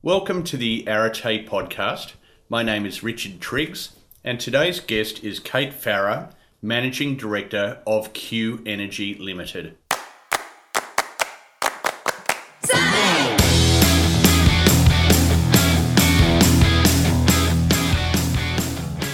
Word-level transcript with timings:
Welcome 0.00 0.44
to 0.44 0.56
the 0.56 0.84
Arete 0.86 1.48
podcast. 1.48 2.12
My 2.48 2.62
name 2.62 2.86
is 2.86 3.02
Richard 3.02 3.40
Triggs, 3.40 3.96
and 4.22 4.38
today's 4.38 4.78
guest 4.78 5.24
is 5.24 5.40
Kate 5.40 5.72
Farah, 5.72 6.30
Managing 6.62 7.16
Director 7.16 7.82
of 7.84 8.12
Q 8.12 8.62
Energy 8.64 9.16
Limited. 9.16 9.76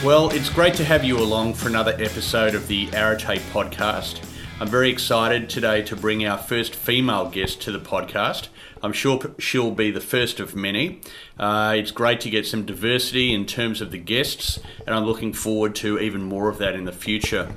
Well, 0.05 0.29
it's 0.33 0.51
great 0.51 0.75
to 0.75 0.85
have 0.85 1.03
you 1.03 1.17
along 1.17 1.55
for 1.55 1.69
another 1.69 1.93
episode 1.93 2.55
of 2.55 2.69
the 2.69 2.89
Arete 2.89 3.41
podcast. 3.55 4.21
I'm 4.65 4.71
very 4.71 4.89
excited 4.89 5.51
today 5.51 5.83
to 5.83 5.95
bring 5.95 6.27
our 6.27 6.39
first 6.39 6.75
female 6.75 7.29
guest 7.29 7.61
to 7.61 7.71
the 7.71 7.79
podcast. 7.79 8.49
I'm 8.83 8.95
sure 8.95 9.21
she'll 9.39 9.73
be 9.73 9.91
the 9.91 10.01
first 10.01 10.41
of 10.41 10.57
many. 10.57 11.03
Uh, 11.39 11.75
it's 11.77 11.91
great 11.91 12.19
to 12.23 12.31
get 12.31 12.47
some 12.47 12.65
diversity 12.65 13.35
in 13.35 13.45
terms 13.45 13.83
of 13.83 13.91
the 13.91 13.99
guests, 13.99 14.59
and 14.87 14.97
I'm 14.97 15.05
looking 15.05 15.35
forward 15.35 15.75
to 15.75 15.99
even 15.99 16.23
more 16.23 16.49
of 16.49 16.57
that 16.61 16.75
in 16.75 16.87
the 16.87 16.93
future. 16.93 17.55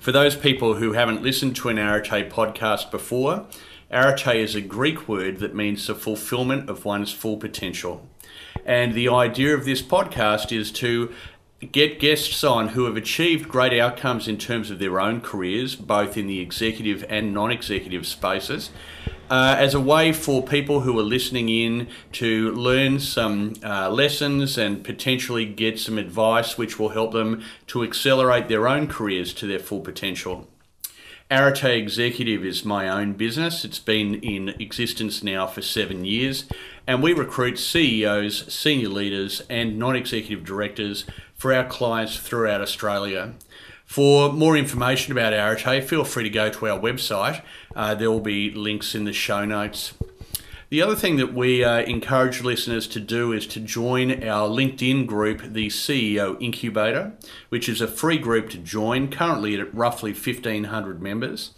For 0.00 0.12
those 0.12 0.34
people 0.34 0.76
who 0.76 0.94
haven't 0.94 1.22
listened 1.22 1.56
to 1.56 1.68
an 1.68 1.78
Arete 1.78 2.30
podcast 2.30 2.90
before, 2.90 3.44
Arete 3.92 4.36
is 4.36 4.54
a 4.54 4.62
Greek 4.62 5.06
word 5.06 5.40
that 5.40 5.54
means 5.54 5.86
the 5.86 5.94
fulfillment 5.94 6.70
of 6.70 6.86
one's 6.86 7.12
full 7.12 7.36
potential. 7.36 8.08
And 8.64 8.94
the 8.94 9.10
idea 9.10 9.54
of 9.54 9.66
this 9.66 9.82
podcast 9.82 10.56
is 10.56 10.72
to 10.72 11.12
get 11.72 11.98
guests 11.98 12.42
on 12.44 12.68
who 12.68 12.84
have 12.84 12.96
achieved 12.96 13.48
great 13.48 13.78
outcomes 13.78 14.28
in 14.28 14.38
terms 14.38 14.70
of 14.70 14.78
their 14.78 15.00
own 15.00 15.20
careers, 15.20 15.74
both 15.76 16.16
in 16.16 16.26
the 16.26 16.40
executive 16.40 17.04
and 17.08 17.32
non 17.32 17.50
executive 17.50 18.06
spaces, 18.06 18.70
uh, 19.30 19.56
as 19.58 19.74
a 19.74 19.80
way 19.80 20.12
for 20.12 20.42
people 20.42 20.80
who 20.80 20.98
are 20.98 21.04
listening 21.04 21.48
in 21.48 21.88
to 22.12 22.52
learn 22.52 23.00
some 23.00 23.54
uh, 23.62 23.90
lessons 23.90 24.58
and 24.58 24.84
potentially 24.84 25.44
get 25.44 25.78
some 25.78 25.98
advice 25.98 26.58
which 26.58 26.78
will 26.78 26.90
help 26.90 27.12
them 27.12 27.42
to 27.66 27.82
accelerate 27.82 28.48
their 28.48 28.68
own 28.68 28.86
careers 28.86 29.32
to 29.34 29.46
their 29.46 29.58
full 29.58 29.80
potential. 29.80 30.46
Arete 31.30 31.64
Executive 31.64 32.44
is 32.44 32.66
my 32.66 32.86
own 32.86 33.14
business. 33.14 33.64
It's 33.64 33.78
been 33.78 34.16
in 34.16 34.50
existence 34.60 35.22
now 35.22 35.46
for 35.46 35.62
seven 35.62 36.04
years, 36.04 36.44
and 36.86 37.02
we 37.02 37.14
recruit 37.14 37.58
CEOs, 37.58 38.52
senior 38.52 38.90
leaders, 38.90 39.42
and 39.48 39.78
non 39.78 39.96
executive 39.96 40.44
directors 40.44 41.06
for 41.44 41.52
our 41.52 41.66
clients 41.66 42.16
throughout 42.16 42.62
Australia. 42.62 43.34
For 43.84 44.32
more 44.32 44.56
information 44.56 45.12
about 45.12 45.34
Arete, 45.34 45.84
feel 45.84 46.02
free 46.02 46.22
to 46.22 46.30
go 46.30 46.48
to 46.48 46.68
our 46.68 46.80
website. 46.80 47.42
Uh, 47.76 47.94
there 47.94 48.10
will 48.10 48.20
be 48.20 48.50
links 48.50 48.94
in 48.94 49.04
the 49.04 49.12
show 49.12 49.44
notes. 49.44 49.92
The 50.70 50.80
other 50.80 50.96
thing 50.96 51.16
that 51.16 51.34
we 51.34 51.62
uh, 51.62 51.82
encourage 51.82 52.40
listeners 52.40 52.88
to 52.88 52.98
do 52.98 53.30
is 53.34 53.46
to 53.48 53.60
join 53.60 54.24
our 54.24 54.48
LinkedIn 54.48 55.06
group, 55.06 55.42
the 55.42 55.66
CEO 55.66 56.40
Incubator, 56.40 57.12
which 57.50 57.68
is 57.68 57.82
a 57.82 57.88
free 57.88 58.16
group 58.16 58.48
to 58.48 58.58
join, 58.58 59.10
currently 59.10 59.60
at 59.60 59.74
roughly 59.74 60.12
1,500 60.12 61.02
members. 61.02 61.50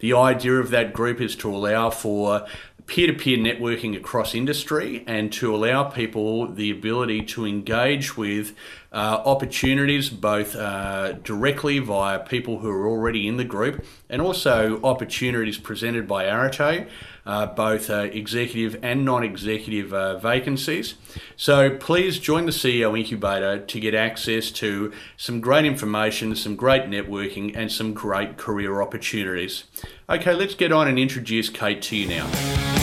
The 0.00 0.12
idea 0.12 0.56
of 0.56 0.68
that 0.68 0.92
group 0.92 1.18
is 1.18 1.34
to 1.36 1.48
allow 1.48 1.88
for 1.88 2.46
peer 2.90 3.06
to 3.06 3.12
peer 3.12 3.38
networking 3.38 3.96
across 3.96 4.34
industry 4.34 5.04
and 5.06 5.32
to 5.32 5.54
allow 5.54 5.84
people 5.84 6.48
the 6.48 6.72
ability 6.72 7.22
to 7.22 7.46
engage 7.46 8.16
with 8.16 8.52
uh, 8.92 9.22
opportunities 9.24 10.10
both 10.10 10.56
uh, 10.56 11.12
directly 11.12 11.78
via 11.78 12.18
people 12.18 12.58
who 12.58 12.70
are 12.70 12.88
already 12.88 13.28
in 13.28 13.36
the 13.36 13.44
group 13.44 13.84
and 14.08 14.20
also 14.20 14.80
opportunities 14.82 15.58
presented 15.58 16.08
by 16.08 16.24
Arete, 16.24 16.88
uh, 17.24 17.46
both 17.46 17.88
uh, 17.88 18.08
executive 18.12 18.78
and 18.82 19.04
non 19.04 19.22
executive 19.22 19.94
uh, 19.94 20.18
vacancies. 20.18 20.94
So 21.36 21.76
please 21.76 22.18
join 22.18 22.46
the 22.46 22.52
CEO 22.52 22.98
Incubator 22.98 23.58
to 23.58 23.80
get 23.80 23.94
access 23.94 24.50
to 24.52 24.92
some 25.16 25.40
great 25.40 25.64
information, 25.64 26.34
some 26.34 26.56
great 26.56 26.84
networking, 26.84 27.52
and 27.54 27.70
some 27.70 27.94
great 27.94 28.36
career 28.36 28.82
opportunities. 28.82 29.64
Okay, 30.08 30.34
let's 30.34 30.54
get 30.54 30.72
on 30.72 30.88
and 30.88 30.98
introduce 30.98 31.48
Kate 31.48 31.80
to 31.82 31.96
you 31.96 32.08
now. 32.08 32.79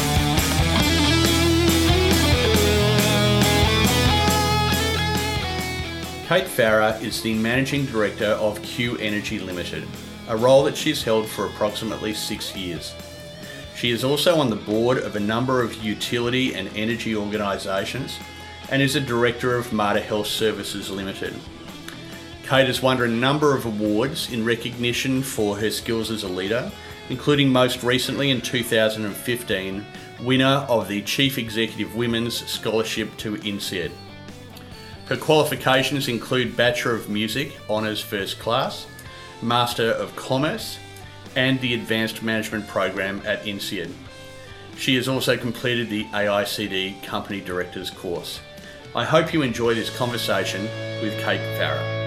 Kate 6.28 6.44
Farah 6.44 7.02
is 7.02 7.22
the 7.22 7.34
Managing 7.34 7.86
Director 7.86 8.32
of 8.32 8.62
Q 8.62 8.98
Energy 8.98 9.40
Limited, 9.40 9.88
a 10.28 10.36
role 10.36 10.62
that 10.66 10.76
she's 10.76 11.02
held 11.02 11.26
for 11.26 11.46
approximately 11.46 12.14
six 12.14 12.54
years. 12.54 12.94
She 13.78 13.92
is 13.92 14.04
also 14.04 14.38
on 14.38 14.50
the 14.50 14.58
board 14.58 14.98
of 14.98 15.16
a 15.16 15.22
number 15.22 15.62
of 15.62 15.82
utility 15.82 16.54
and 16.54 16.68
energy 16.76 17.16
organisations 17.16 18.20
and 18.70 18.82
is 18.82 18.98
a 18.98 19.00
director 19.00 19.56
of 19.56 19.72
Mater 19.72 20.02
Health 20.02 20.28
Services 20.28 20.92
Limited. 20.92 21.34
Kate 22.44 22.68
has 22.68 22.82
won 22.82 23.02
a 23.02 23.08
number 23.08 23.56
of 23.56 23.66
awards 23.66 24.30
in 24.30 24.44
recognition 24.44 25.24
for 25.24 25.56
her 25.56 25.72
skills 25.72 26.12
as 26.12 26.24
a 26.24 26.28
leader, 26.28 26.70
including 27.08 27.48
most 27.48 27.84
recently 27.84 28.32
in 28.32 28.42
2015, 28.42 29.86
winner 30.20 30.66
of 30.68 30.90
the 30.90 31.02
Chief 31.04 31.38
Executive 31.38 31.96
Women's 31.96 32.46
Scholarship 32.46 33.16
to 33.16 33.36
INSEAD. 33.36 33.94
Her 35.10 35.16
qualifications 35.16 36.10
include 36.10 36.58
Bachelor 36.58 36.94
of 36.94 37.08
Music, 37.08 37.54
Honours 37.70 38.02
First 38.02 38.40
Class, 38.40 38.88
Master 39.42 39.92
of 39.92 40.14
Commerce, 40.18 40.80
and 41.38 41.62
the 41.62 41.76
Advanced 41.76 42.24
Management 42.24 42.68
Program 42.68 43.22
at 43.26 43.46
INSEAD. 43.46 43.90
She 44.76 44.96
has 44.96 45.08
also 45.08 45.38
completed 45.38 45.90
the 45.90 46.04
AICD 46.06 47.02
Company 47.04 47.40
Directors 47.40 47.90
course. 47.90 48.42
I 48.94 49.06
hope 49.06 49.34
you 49.34 49.44
enjoy 49.44 49.76
this 49.76 49.96
conversation 49.96 50.64
with 51.02 51.14
Kate 51.24 51.40
Farah. 51.58 52.06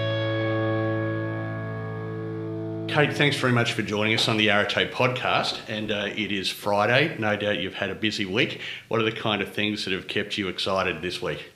Kate, 2.87 3.13
thanks 3.13 3.37
very 3.37 3.53
much 3.53 3.73
for 3.73 3.81
joining 3.81 4.13
us 4.13 4.27
on 4.27 4.37
the 4.37 4.49
Arete 4.51 4.91
podcast. 4.91 5.59
And 5.67 5.91
uh, 5.91 6.09
it 6.15 6.31
is 6.31 6.49
Friday. 6.49 7.15
No 7.17 7.35
doubt 7.35 7.59
you've 7.59 7.73
had 7.73 7.89
a 7.89 7.95
busy 7.95 8.25
week. 8.25 8.61
What 8.89 8.99
are 8.99 9.05
the 9.05 9.11
kind 9.11 9.41
of 9.41 9.51
things 9.51 9.85
that 9.85 9.93
have 9.93 10.07
kept 10.07 10.37
you 10.37 10.49
excited 10.49 11.01
this 11.01 11.19
week? 11.19 11.50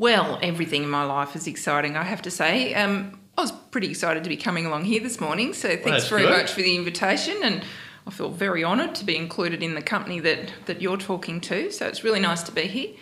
Well, 0.00 0.38
everything 0.42 0.84
in 0.84 0.88
my 0.88 1.04
life 1.04 1.36
is 1.36 1.46
exciting, 1.46 1.94
I 1.94 2.04
have 2.04 2.22
to 2.22 2.30
say. 2.30 2.72
Um, 2.72 3.20
I 3.36 3.42
was 3.42 3.52
pretty 3.52 3.90
excited 3.90 4.24
to 4.24 4.30
be 4.30 4.36
coming 4.38 4.64
along 4.64 4.86
here 4.86 5.02
this 5.02 5.20
morning, 5.20 5.52
so 5.52 5.68
thanks 5.76 6.10
well, 6.10 6.20
very 6.20 6.22
good. 6.22 6.30
much 6.30 6.52
for 6.52 6.62
the 6.62 6.74
invitation. 6.74 7.36
And 7.42 7.62
I 8.06 8.10
feel 8.10 8.30
very 8.30 8.64
honoured 8.64 8.94
to 8.94 9.04
be 9.04 9.14
included 9.14 9.62
in 9.62 9.74
the 9.74 9.82
company 9.82 10.18
that, 10.20 10.54
that 10.64 10.80
you're 10.80 10.96
talking 10.96 11.38
to, 11.42 11.70
so 11.70 11.86
it's 11.86 12.02
really 12.02 12.18
nice 12.18 12.42
to 12.44 12.50
be 12.50 12.62
here. 12.62 12.94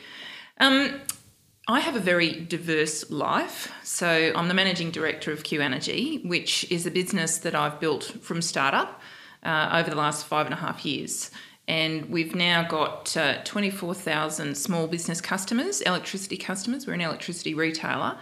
Um, 0.58 1.00
I 1.68 1.78
have 1.78 1.94
a 1.94 2.00
very 2.00 2.32
diverse 2.32 3.08
life. 3.12 3.70
So 3.84 4.32
I'm 4.34 4.48
the 4.48 4.54
managing 4.54 4.90
director 4.90 5.30
of 5.30 5.44
Q 5.44 5.60
Energy, 5.60 6.22
which 6.24 6.68
is 6.68 6.84
a 6.84 6.90
business 6.90 7.38
that 7.38 7.54
I've 7.54 7.78
built 7.78 8.06
from 8.22 8.42
startup 8.42 9.00
uh, 9.44 9.70
over 9.72 9.88
the 9.88 9.96
last 9.96 10.26
five 10.26 10.46
and 10.46 10.52
a 10.52 10.58
half 10.58 10.84
years 10.84 11.30
and 11.68 12.08
we've 12.08 12.34
now 12.34 12.66
got 12.66 13.14
uh, 13.14 13.42
24,000 13.44 14.56
small 14.56 14.86
business 14.86 15.20
customers, 15.20 15.82
electricity 15.82 16.38
customers. 16.38 16.86
We're 16.86 16.94
an 16.94 17.02
electricity 17.02 17.52
retailer 17.52 18.16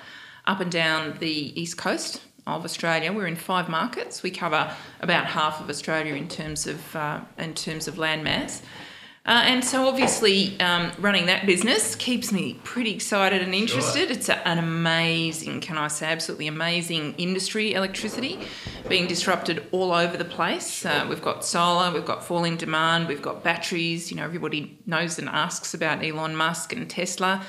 up 0.47 0.61
and 0.61 0.71
down 0.71 1.17
the 1.21 1.61
east 1.61 1.79
coast 1.79 2.21
of 2.47 2.65
Australia. 2.65 3.12
We're 3.12 3.29
in 3.29 3.37
five 3.37 3.69
markets. 3.69 4.25
We 4.25 4.33
cover 4.33 4.75
about 5.01 5.27
half 5.27 5.61
of 5.61 5.71
Australia 5.71 6.15
in 6.15 6.29
terms 6.29 6.67
of 6.67 6.97
uh, 6.97 7.21
in 7.39 7.55
terms 7.55 7.87
of 7.87 7.95
landmass. 7.95 8.62
Uh, 9.27 9.43
and 9.45 9.65
so, 9.65 9.89
obviously, 9.89 10.59
um, 10.61 10.93
running 10.99 11.27
that 11.27 11.47
business 11.47 11.97
keeps 11.97 12.31
me 12.31 12.61
pretty 12.63 12.95
excited 12.95 13.43
and 13.43 13.55
interested. 13.57 14.09
Sure. 14.09 14.17
It's 14.17 14.29
a, 14.29 14.47
an 14.47 14.59
amazing, 14.59 15.61
can 15.61 15.77
I 15.77 15.89
say, 15.89 16.07
absolutely 16.07 16.47
amazing 16.47 17.15
industry, 17.19 17.75
electricity, 17.75 18.39
being 18.89 19.09
disrupted 19.09 19.67
all 19.73 19.91
over 19.91 20.17
the 20.17 20.25
place. 20.25 20.87
Uh, 20.87 21.07
we've 21.09 21.23
got 21.23 21.45
solar, 21.45 21.93
we've 21.93 22.07
got 22.07 22.25
falling 22.25 22.57
demand, 22.57 23.09
we've 23.09 23.21
got 23.21 23.43
batteries. 23.43 24.13
You 24.13 24.17
know, 24.17 24.25
everybody 24.25 24.79
knows 24.87 25.19
and 25.19 25.29
asks 25.29 25.75
about 25.75 26.05
Elon 26.05 26.37
Musk 26.37 26.73
and 26.73 26.89
Tesla. 26.89 27.45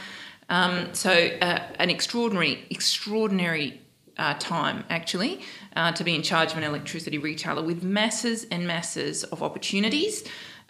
Um, 0.49 0.93
so, 0.93 1.11
uh, 1.11 1.59
an 1.77 1.91
extraordinary, 1.91 2.65
extraordinary 2.71 3.81
uh, 4.17 4.33
time 4.39 4.83
actually 4.89 5.41
uh, 5.75 5.91
to 5.91 6.03
be 6.03 6.15
in 6.15 6.23
charge 6.23 6.53
of 6.53 6.57
an 6.57 6.63
electricity 6.63 7.19
retailer 7.19 7.61
with 7.61 7.83
masses 7.83 8.45
and 8.49 8.65
masses 8.65 9.23
of 9.25 9.43
opportunities. 9.43 10.23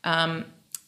Um, 0.03 0.45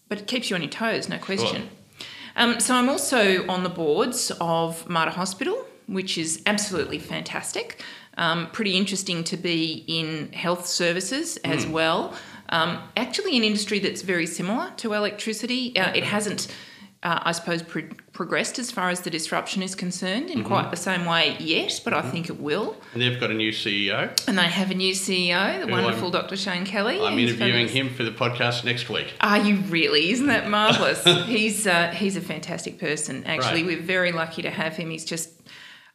but 0.09 0.19
it 0.19 0.27
keeps 0.27 0.49
you 0.49 0.55
on 0.55 0.61
your 0.61 0.71
toes, 0.71 1.07
no 1.07 1.17
question. 1.17 1.61
Sure. 1.61 2.05
Um, 2.35 2.59
so 2.59 2.75
I'm 2.75 2.89
also 2.89 3.47
on 3.47 3.63
the 3.63 3.69
boards 3.69 4.31
of 4.41 4.87
Mater 4.89 5.11
Hospital, 5.11 5.65
which 5.87 6.17
is 6.17 6.41
absolutely 6.45 6.99
fantastic. 6.99 7.81
Um, 8.17 8.49
pretty 8.51 8.75
interesting 8.75 9.23
to 9.25 9.37
be 9.37 9.85
in 9.87 10.31
health 10.33 10.65
services 10.65 11.37
as 11.37 11.65
mm. 11.65 11.71
well. 11.71 12.13
Um, 12.49 12.81
actually, 12.97 13.37
an 13.37 13.43
industry 13.43 13.79
that's 13.79 14.01
very 14.01 14.25
similar 14.25 14.71
to 14.77 14.93
electricity. 14.93 15.77
Uh, 15.77 15.93
it 15.93 16.03
hasn't 16.03 16.53
uh, 17.01 17.19
I 17.23 17.31
suppose, 17.31 17.63
pro- 17.63 17.87
progressed 18.11 18.59
as 18.59 18.71
far 18.71 18.89
as 18.89 19.01
the 19.01 19.09
disruption 19.09 19.63
is 19.63 19.73
concerned 19.73 20.29
in 20.29 20.39
mm-hmm. 20.39 20.47
quite 20.47 20.69
the 20.69 20.77
same 20.77 21.05
way 21.05 21.37
yet, 21.39 21.79
but 21.85 21.93
mm-hmm. 21.93 22.07
I 22.07 22.11
think 22.11 22.29
it 22.29 22.41
will. 22.41 22.75
And 22.93 23.01
they've 23.01 23.17
got 23.17 23.31
a 23.31 23.33
new 23.33 23.51
CEO. 23.51 24.11
And 24.27 24.37
they 24.37 24.43
have 24.43 24.69
a 24.69 24.73
new 24.73 24.93
CEO, 24.93 25.61
the 25.61 25.67
Who 25.67 25.71
wonderful 25.71 26.07
I'm, 26.07 26.11
Dr. 26.11 26.35
Shane 26.35 26.65
Kelly. 26.65 26.99
I'm 26.99 27.17
interviewing 27.17 27.69
him 27.69 27.89
for 27.89 28.03
the 28.03 28.11
podcast 28.11 28.65
next 28.65 28.89
week. 28.89 29.13
Are 29.21 29.37
you 29.37 29.57
really? 29.69 30.11
Isn't 30.11 30.27
that 30.27 30.49
marvellous? 30.49 31.01
he's 31.25 31.65
uh, 31.65 31.91
he's 31.91 32.17
a 32.17 32.21
fantastic 32.21 32.79
person. 32.79 33.23
Actually, 33.25 33.63
right. 33.63 33.77
we're 33.77 33.81
very 33.81 34.11
lucky 34.11 34.41
to 34.41 34.49
have 34.49 34.75
him. 34.75 34.89
He's 34.89 35.05
just 35.05 35.29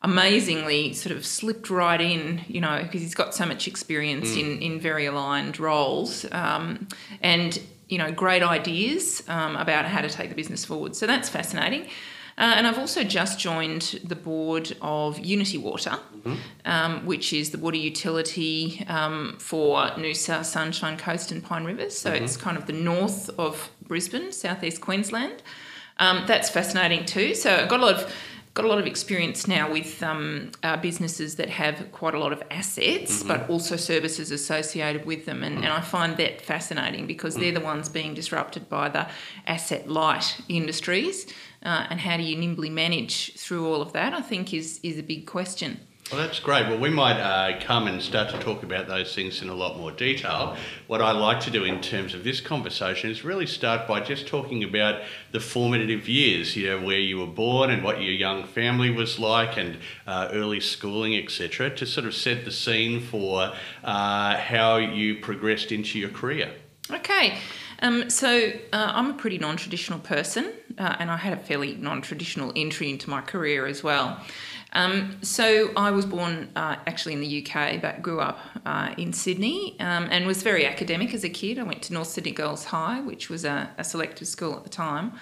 amazingly 0.00 0.92
sort 0.92 1.16
of 1.16 1.24
slipped 1.24 1.70
right 1.70 2.00
in, 2.00 2.42
you 2.46 2.60
know, 2.60 2.82
because 2.82 3.00
he's 3.00 3.14
got 3.14 3.34
so 3.34 3.44
much 3.46 3.66
experience 3.66 4.30
mm. 4.30 4.40
in, 4.40 4.62
in 4.62 4.80
very 4.80 5.06
aligned 5.06 5.58
roles. 5.58 6.30
Um, 6.30 6.88
and 7.22 7.58
you 7.94 7.98
know, 7.98 8.10
great 8.10 8.42
ideas 8.42 9.22
um, 9.28 9.54
about 9.54 9.84
how 9.84 10.00
to 10.00 10.08
take 10.08 10.28
the 10.28 10.34
business 10.34 10.64
forward. 10.64 10.96
So 10.96 11.06
that's 11.06 11.28
fascinating. 11.28 11.82
Uh, 12.36 12.54
and 12.56 12.66
I've 12.66 12.80
also 12.80 13.04
just 13.04 13.38
joined 13.38 14.00
the 14.02 14.16
board 14.16 14.76
of 14.82 15.18
Unitywater, 15.18 15.96
mm-hmm. 16.00 16.34
um, 16.64 17.06
which 17.06 17.32
is 17.32 17.50
the 17.50 17.58
water 17.58 17.76
utility 17.76 18.84
um, 18.88 19.36
for 19.38 19.76
Noosa, 19.90 20.44
Sunshine 20.44 20.96
Coast, 20.96 21.30
and 21.30 21.40
Pine 21.44 21.62
Rivers. 21.62 21.96
So 21.96 22.10
mm-hmm. 22.10 22.24
it's 22.24 22.36
kind 22.36 22.56
of 22.56 22.66
the 22.66 22.72
north 22.72 23.30
of 23.38 23.70
Brisbane, 23.86 24.32
southeast 24.32 24.80
Queensland. 24.80 25.44
Um, 26.00 26.24
that's 26.26 26.50
fascinating 26.50 27.04
too. 27.04 27.36
So 27.36 27.54
I've 27.54 27.68
got 27.68 27.78
a 27.78 27.86
lot 27.86 27.94
of 27.94 28.12
got 28.54 28.64
a 28.64 28.68
lot 28.68 28.78
of 28.78 28.86
experience 28.86 29.48
now 29.48 29.70
with 29.70 30.00
um, 30.02 30.52
uh, 30.62 30.76
businesses 30.76 31.34
that 31.36 31.50
have 31.50 31.90
quite 31.90 32.14
a 32.14 32.18
lot 32.18 32.32
of 32.32 32.40
assets, 32.52 33.18
mm-hmm. 33.18 33.28
but 33.28 33.50
also 33.50 33.74
services 33.74 34.30
associated 34.30 35.04
with 35.04 35.26
them. 35.26 35.42
And, 35.42 35.56
mm-hmm. 35.56 35.64
and, 35.64 35.72
I 35.72 35.80
find 35.80 36.16
that 36.18 36.40
fascinating 36.40 37.08
because 37.08 37.34
they're 37.34 37.52
the 37.52 37.60
ones 37.60 37.88
being 37.88 38.14
disrupted 38.14 38.68
by 38.68 38.88
the 38.88 39.08
asset 39.46 39.88
light 39.88 40.40
industries. 40.48 41.26
Uh, 41.64 41.86
and 41.90 41.98
how 41.98 42.16
do 42.16 42.22
you 42.22 42.36
nimbly 42.36 42.70
manage 42.70 43.34
through 43.34 43.66
all 43.66 43.82
of 43.82 43.92
that? 43.92 44.14
I 44.14 44.20
think 44.20 44.54
is 44.54 44.78
is 44.82 44.98
a 44.98 45.02
big 45.02 45.26
question. 45.26 45.80
Well, 46.12 46.20
that's 46.20 46.38
great. 46.38 46.68
Well, 46.68 46.78
we 46.78 46.90
might 46.90 47.18
uh, 47.18 47.58
come 47.60 47.86
and 47.86 48.00
start 48.00 48.30
to 48.30 48.38
talk 48.38 48.62
about 48.62 48.88
those 48.88 49.14
things 49.14 49.40
in 49.40 49.48
a 49.48 49.54
lot 49.54 49.78
more 49.78 49.90
detail. 49.90 50.54
What 50.86 51.00
I 51.00 51.12
like 51.12 51.40
to 51.40 51.50
do 51.50 51.64
in 51.64 51.80
terms 51.80 52.12
of 52.12 52.24
this 52.24 52.42
conversation 52.42 53.10
is 53.10 53.24
really 53.24 53.46
start 53.46 53.88
by 53.88 54.00
just 54.00 54.26
talking 54.26 54.62
about 54.62 55.00
the 55.32 55.40
formative 55.40 56.06
years, 56.06 56.56
you 56.56 56.66
know, 56.66 56.84
where 56.84 56.98
you 56.98 57.18
were 57.18 57.26
born 57.26 57.70
and 57.70 57.82
what 57.82 58.02
your 58.02 58.12
young 58.12 58.44
family 58.44 58.90
was 58.90 59.18
like 59.18 59.56
and 59.56 59.78
uh, 60.06 60.28
early 60.30 60.60
schooling, 60.60 61.16
etc., 61.16 61.74
to 61.76 61.86
sort 61.86 62.06
of 62.06 62.14
set 62.14 62.44
the 62.44 62.52
scene 62.52 63.00
for 63.00 63.54
uh, 63.82 64.36
how 64.36 64.76
you 64.76 65.16
progressed 65.16 65.72
into 65.72 65.98
your 65.98 66.10
career. 66.10 66.52
Okay. 66.90 67.38
Um, 67.80 68.10
so 68.10 68.52
uh, 68.72 68.92
I'm 68.94 69.10
a 69.10 69.14
pretty 69.14 69.38
non-traditional 69.38 70.00
person, 70.00 70.52
uh, 70.78 70.96
and 70.98 71.10
I 71.10 71.16
had 71.16 71.32
a 71.32 71.36
fairly 71.36 71.74
non-traditional 71.74 72.52
entry 72.54 72.90
into 72.90 73.08
my 73.08 73.20
career 73.22 73.66
as 73.66 73.82
well. 73.82 74.20
Um, 74.74 75.18
so 75.22 75.70
I 75.76 75.90
was 75.90 76.04
born 76.04 76.50
uh, 76.56 76.76
actually 76.86 77.14
in 77.14 77.20
the 77.20 77.46
UK, 77.46 77.80
but 77.80 78.02
grew 78.02 78.20
up 78.20 78.38
uh, 78.66 78.94
in 78.98 79.12
Sydney 79.12 79.76
um, 79.80 80.08
and 80.10 80.26
was 80.26 80.42
very 80.42 80.66
academic 80.66 81.14
as 81.14 81.24
a 81.24 81.28
kid. 81.28 81.58
I 81.58 81.62
went 81.62 81.82
to 81.82 81.92
North 81.92 82.08
Sydney 82.08 82.32
Girls 82.32 82.64
High, 82.64 83.00
which 83.00 83.30
was 83.30 83.44
a, 83.44 83.70
a 83.78 83.84
selective 83.84 84.26
school 84.26 84.54
at 84.56 84.64
the 84.64 84.70
time. 84.70 85.12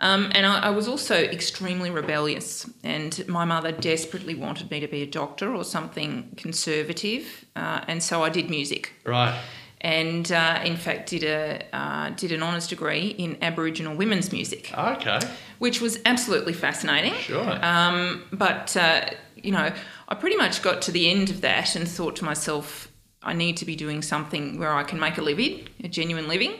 Um, 0.00 0.30
and 0.34 0.44
I, 0.44 0.60
I, 0.60 0.70
was 0.70 0.88
also 0.88 1.14
extremely 1.14 1.90
rebellious, 1.90 2.68
and 2.84 3.26
my 3.28 3.46
mother 3.46 3.72
desperately 3.72 4.34
wanted 4.34 4.70
me 4.70 4.78
to 4.80 4.86
be 4.86 5.00
a 5.00 5.06
doctor 5.06 5.54
or 5.54 5.64
something 5.64 6.34
conservative, 6.36 7.46
uh, 7.56 7.80
and 7.88 8.02
so 8.02 8.22
I 8.22 8.28
did 8.28 8.50
music. 8.50 8.92
Right 9.06 9.40
and 9.80 10.32
uh, 10.32 10.60
in 10.64 10.76
fact 10.76 11.10
did 11.10 11.22
a 11.22 11.64
uh, 11.72 12.10
did 12.10 12.32
an 12.32 12.42
honours 12.42 12.66
degree 12.66 13.08
in 13.18 13.36
Aboriginal 13.42 13.96
women's 13.96 14.32
music. 14.32 14.72
Okay. 14.76 15.20
Which 15.58 15.80
was 15.80 15.98
absolutely 16.04 16.52
fascinating. 16.52 17.14
Sure. 17.14 17.64
Um, 17.64 18.24
but 18.32 18.76
uh, 18.76 19.10
you 19.36 19.52
know, 19.52 19.72
I 20.08 20.14
pretty 20.14 20.36
much 20.36 20.62
got 20.62 20.82
to 20.82 20.92
the 20.92 21.10
end 21.10 21.30
of 21.30 21.40
that 21.42 21.76
and 21.76 21.88
thought 21.88 22.16
to 22.16 22.24
myself, 22.24 22.90
I 23.22 23.32
need 23.32 23.56
to 23.58 23.64
be 23.64 23.76
doing 23.76 24.02
something 24.02 24.58
where 24.58 24.72
I 24.72 24.82
can 24.82 24.98
make 24.98 25.18
a 25.18 25.22
living, 25.22 25.68
a 25.82 25.88
genuine 25.88 26.28
living. 26.28 26.54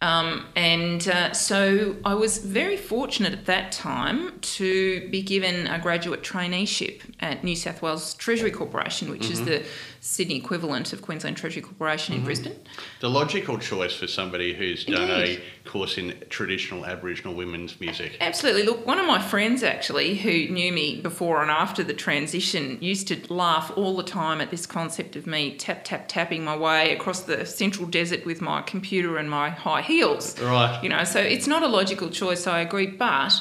Um, 0.00 0.46
and 0.54 1.08
uh, 1.08 1.32
so 1.32 1.96
I 2.04 2.14
was 2.14 2.38
very 2.38 2.76
fortunate 2.76 3.32
at 3.32 3.46
that 3.46 3.72
time 3.72 4.38
to 4.40 5.08
be 5.10 5.22
given 5.22 5.66
a 5.66 5.80
graduate 5.80 6.22
traineeship 6.22 7.02
at 7.18 7.42
New 7.42 7.56
South 7.56 7.82
Wales 7.82 8.14
Treasury 8.14 8.52
Corporation, 8.52 9.10
which 9.10 9.22
mm-hmm. 9.22 9.32
is 9.32 9.44
the 9.44 9.64
Sydney 10.08 10.36
equivalent 10.36 10.94
of 10.94 11.02
Queensland 11.02 11.36
Treasury 11.36 11.60
Corporation 11.60 12.14
mm-hmm. 12.14 12.22
in 12.22 12.24
Brisbane. 12.24 12.56
The 13.00 13.10
logical 13.10 13.58
choice 13.58 13.94
for 13.94 14.06
somebody 14.06 14.54
who's 14.54 14.84
done 14.86 15.10
Indeed. 15.10 15.42
a 15.64 15.68
course 15.68 15.98
in 15.98 16.14
traditional 16.30 16.86
Aboriginal 16.86 17.34
women's 17.34 17.78
music. 17.78 18.16
Absolutely. 18.20 18.62
Look, 18.62 18.86
one 18.86 18.98
of 18.98 19.06
my 19.06 19.20
friends 19.20 19.62
actually 19.62 20.16
who 20.16 20.48
knew 20.48 20.72
me 20.72 21.00
before 21.02 21.42
and 21.42 21.50
after 21.50 21.84
the 21.84 21.92
transition 21.92 22.78
used 22.80 23.06
to 23.08 23.32
laugh 23.32 23.70
all 23.76 23.96
the 23.96 24.02
time 24.02 24.40
at 24.40 24.50
this 24.50 24.64
concept 24.64 25.14
of 25.14 25.26
me 25.26 25.56
tap, 25.56 25.84
tap, 25.84 26.08
tapping 26.08 26.42
my 26.42 26.56
way 26.56 26.94
across 26.94 27.20
the 27.20 27.44
central 27.44 27.86
desert 27.86 28.24
with 28.24 28.40
my 28.40 28.62
computer 28.62 29.18
and 29.18 29.28
my 29.28 29.50
high 29.50 29.82
heels. 29.82 30.40
Right. 30.40 30.80
You 30.82 30.88
know, 30.88 31.04
so 31.04 31.20
it's 31.20 31.46
not 31.46 31.62
a 31.62 31.68
logical 31.68 32.08
choice, 32.08 32.46
I 32.46 32.60
agree, 32.60 32.86
but 32.86 33.34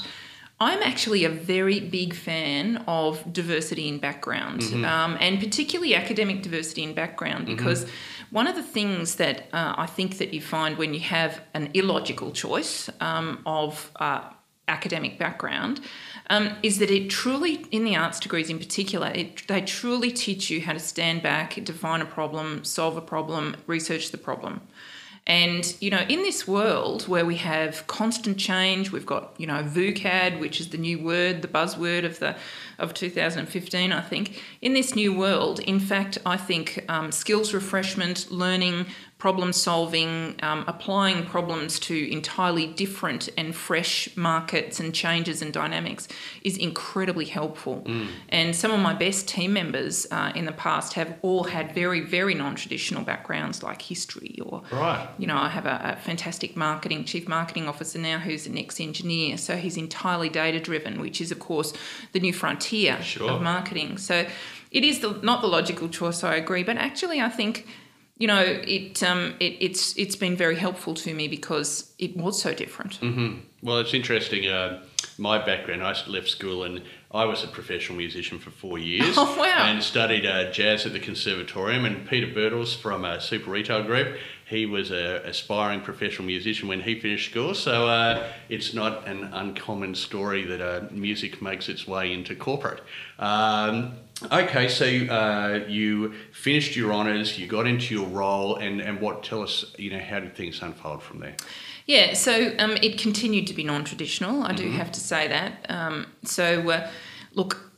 I'm 0.59 0.81
actually 0.81 1.24
a 1.24 1.30
very 1.30 1.80
big 1.80 2.15
fan 2.15 2.83
of 2.88 3.31
diversity 3.31 3.88
in 3.88 4.00
background, 4.00 4.62
mm-hmm. 4.62 4.86
um, 4.86 5.15
and 5.19 5.39
particularly 5.39 5.94
academic 5.94 6.42
diversity 6.42 6.83
in 6.83 6.94
background, 6.95 7.45
mm-hmm. 7.45 7.56
because 7.56 7.86
mm-hmm. 7.86 8.36
one 8.36 8.48
of 8.48 8.56
the 8.56 8.63
things 8.63 9.15
that 9.15 9.50
uh, 9.54 9.75
I 9.77 9.86
think 9.86 10.18
that 10.18 10.33
you 10.33 10.42
find 10.42 10.77
when 10.77 10.95
you 10.95 11.00
have 11.01 11.42
an 11.54 11.69
illogical 11.75 12.31
choice 12.31 12.89
um, 13.00 13.44
of 13.45 13.92
uh, 13.98 14.21
academic 14.68 15.18
background 15.19 15.80
um, 16.30 16.50
is 16.63 16.80
that 16.80 16.89
it 16.89 17.09
truly, 17.09 17.65
in 17.71 17.83
the 17.83 17.95
arts 17.95 18.19
degrees 18.19 18.50
in 18.50 18.57
particular, 18.57 19.07
it, 19.09 19.48
they 19.48 19.62
truly 19.62 20.12
teach 20.12 20.50
you 20.50 20.62
how 20.62 20.74
to 20.74 20.80
stand 20.80 21.21
back, 21.21 21.54
define 21.63 22.01
a 22.01 22.06
problem, 22.06 22.63
solve 22.63 22.98
a 22.98 23.01
problem, 23.01 23.56
research 23.68 24.12
the 24.12 24.18
problem. 24.18 24.62
And, 25.27 25.75
you 25.81 25.89
know, 25.89 26.06
in 26.07 26.24
this 26.24 26.47
world 26.47 27.06
where 27.09 27.25
we 27.25 27.35
have 27.35 27.85
constant 27.88 28.38
change, 28.38 28.94
we've 28.94 29.06
got, 29.06 29.33
you 29.38 29.45
know, 29.45 29.62
VUCAD, 29.62 30.39
which 30.39 30.62
is 30.62 30.69
the 30.69 30.77
new 30.77 31.03
word, 31.03 31.41
the 31.41 31.50
buzzword 31.50 32.06
of 32.06 32.19
the 32.19 32.35
of 32.79 32.94
2015, 32.94 33.91
I 33.91 34.01
think. 34.01 34.41
In 34.62 34.74
this 34.74 34.95
new 34.95 35.13
world, 35.13 35.59
in 35.59 35.79
fact, 35.79 36.18
I 36.25 36.38
think 36.38 36.85
um, 36.88 37.12
skills 37.12 37.53
refreshment, 37.53 38.31
learning, 38.31 38.85
problem 39.17 39.51
solving, 39.51 40.35
um, 40.43 40.63
applying 40.67 41.25
problems 41.25 41.79
to 41.79 42.11
entirely 42.11 42.67
different 42.67 43.27
and 43.35 43.55
fresh 43.55 44.15
markets 44.15 44.79
and 44.79 44.93
changes 44.93 45.41
and 45.41 45.51
dynamics 45.51 46.07
is 46.43 46.55
incredibly 46.55 47.25
helpful. 47.25 47.81
Mm. 47.87 48.09
And 48.29 48.55
some 48.55 48.69
of 48.69 48.79
my 48.79 48.93
best 48.93 49.27
team 49.27 49.53
members 49.53 50.05
uh, 50.11 50.31
in 50.35 50.45
the 50.45 50.51
past 50.51 50.93
have 50.93 51.17
all 51.23 51.45
had 51.45 51.73
very, 51.73 52.01
very 52.01 52.35
non 52.35 52.53
traditional 52.53 53.03
backgrounds 53.03 53.63
like 53.63 53.81
history 53.81 54.37
or, 54.45 54.61
right. 54.71 55.09
you 55.17 55.25
know, 55.25 55.37
I 55.37 55.49
have 55.49 55.65
a, 55.65 55.95
a, 55.95 55.95
fantastic 55.95 56.55
marketing, 56.55 57.03
chief 57.05 57.27
marketing 57.27 57.67
officer 57.67 57.97
now 57.97 58.19
who's 58.19 58.45
an 58.45 58.55
ex 58.55 58.79
engineer. 58.79 59.37
So 59.37 59.57
he's 59.57 59.77
entirely 59.77 60.29
data 60.29 60.59
driven, 60.59 61.01
which 61.01 61.21
is, 61.21 61.31
of 61.31 61.39
course, 61.39 61.73
the 62.11 62.19
new 62.19 62.33
frontier 62.33 63.01
sure. 63.01 63.31
of 63.31 63.42
marketing. 63.42 63.97
So 63.97 64.27
it 64.69 64.83
is 64.83 64.99
the, 64.99 65.13
not 65.23 65.42
the 65.42 65.47
logical 65.47 65.89
choice, 65.89 66.23
I 66.23 66.35
agree, 66.35 66.61
but 66.61 66.77
actually, 66.77 67.19
I 67.19 67.30
think 67.30 67.65
you 68.18 68.28
know, 68.28 68.42
it, 68.42 69.04
um, 69.04 69.36
it 69.40 69.57
it's 69.59 69.95
it's 69.97 70.16
been 70.16 70.36
very 70.36 70.56
helpful 70.56 70.94
to 70.95 71.14
me 71.14 71.28
because 71.28 71.94
it 72.00 72.18
was 72.18 72.42
so 72.42 72.54
different. 72.54 73.00
Mm-hmm. 73.00 73.40
Well, 73.62 73.80
it's 73.80 73.94
interesting. 73.94 74.47
Uh, 74.47 74.83
my 75.18 75.44
background, 75.44 75.83
I 75.83 75.95
left 76.07 76.30
school 76.30 76.64
and 76.64 76.83
I 77.12 77.26
was 77.26 77.44
a 77.44 77.47
professional 77.47 77.97
musician 77.97 78.38
for 78.38 78.52
four 78.52 78.78
years. 78.78 79.16
Oh, 79.18 79.36
wow. 79.40 79.66
And 79.66 79.81
studied 79.81 80.26
uh, 80.26 80.52
jazz 80.52 80.86
at 80.86 80.94
the 80.94 81.00
Conservatorium. 81.00 81.86
And 81.86 82.07
Peter 82.07 82.28
Birtles 82.28 82.76
from 82.76 83.04
a 83.04 83.19
Super 83.19 83.50
Retail 83.52 83.83
Group, 83.83 84.18
he 84.45 84.66
was 84.66 84.92
an 84.92 84.97
aspiring 84.97 85.81
professional 85.81 86.26
musician 86.26 86.68
when 86.68 86.81
he 86.81 87.00
finished 87.00 87.31
school. 87.31 87.56
So 87.56 87.88
uh, 87.88 88.28
it's 88.50 88.74
not 88.74 89.07
an 89.07 89.24
uncommon 89.33 89.95
story 89.95 90.45
that 90.45 90.62
uh, 90.62 90.88
music 90.92 91.42
makes 91.42 91.68
its 91.68 91.88
way 91.88 92.14
into 92.14 92.36
corporate. 92.36 92.81
Um, 93.18 93.94
Okay, 94.31 94.68
so 94.68 94.86
uh, 94.86 95.64
you 95.68 96.14
finished 96.31 96.76
your 96.76 96.92
honours, 96.92 97.38
you 97.38 97.45
got 97.45 97.68
into 97.68 97.94
your 97.94 98.07
role, 98.07 98.56
and, 98.56 98.81
and 98.81 99.00
what? 99.00 99.24
Tell 99.24 99.44
us, 99.44 99.76
you 99.78 99.92
know, 99.92 100.00
how 100.00 100.19
did 100.19 100.36
things 100.36 100.62
unfold 100.62 101.04
from 101.04 101.19
there? 101.19 101.36
Yeah, 101.86 102.14
so 102.14 102.54
um, 102.57 102.78
it 102.81 102.97
continued 102.97 103.47
to 103.47 103.54
be 103.54 103.64
non-traditional. 103.64 104.44
I 104.44 104.54
do 104.54 104.64
mm-hmm. 104.64 104.78
have 104.78 104.92
to 104.94 105.00
say 105.00 105.28
that. 105.28 105.66
Um, 105.69 106.07
so, 106.24 106.69
uh, 106.69 106.90
look, 107.33 107.71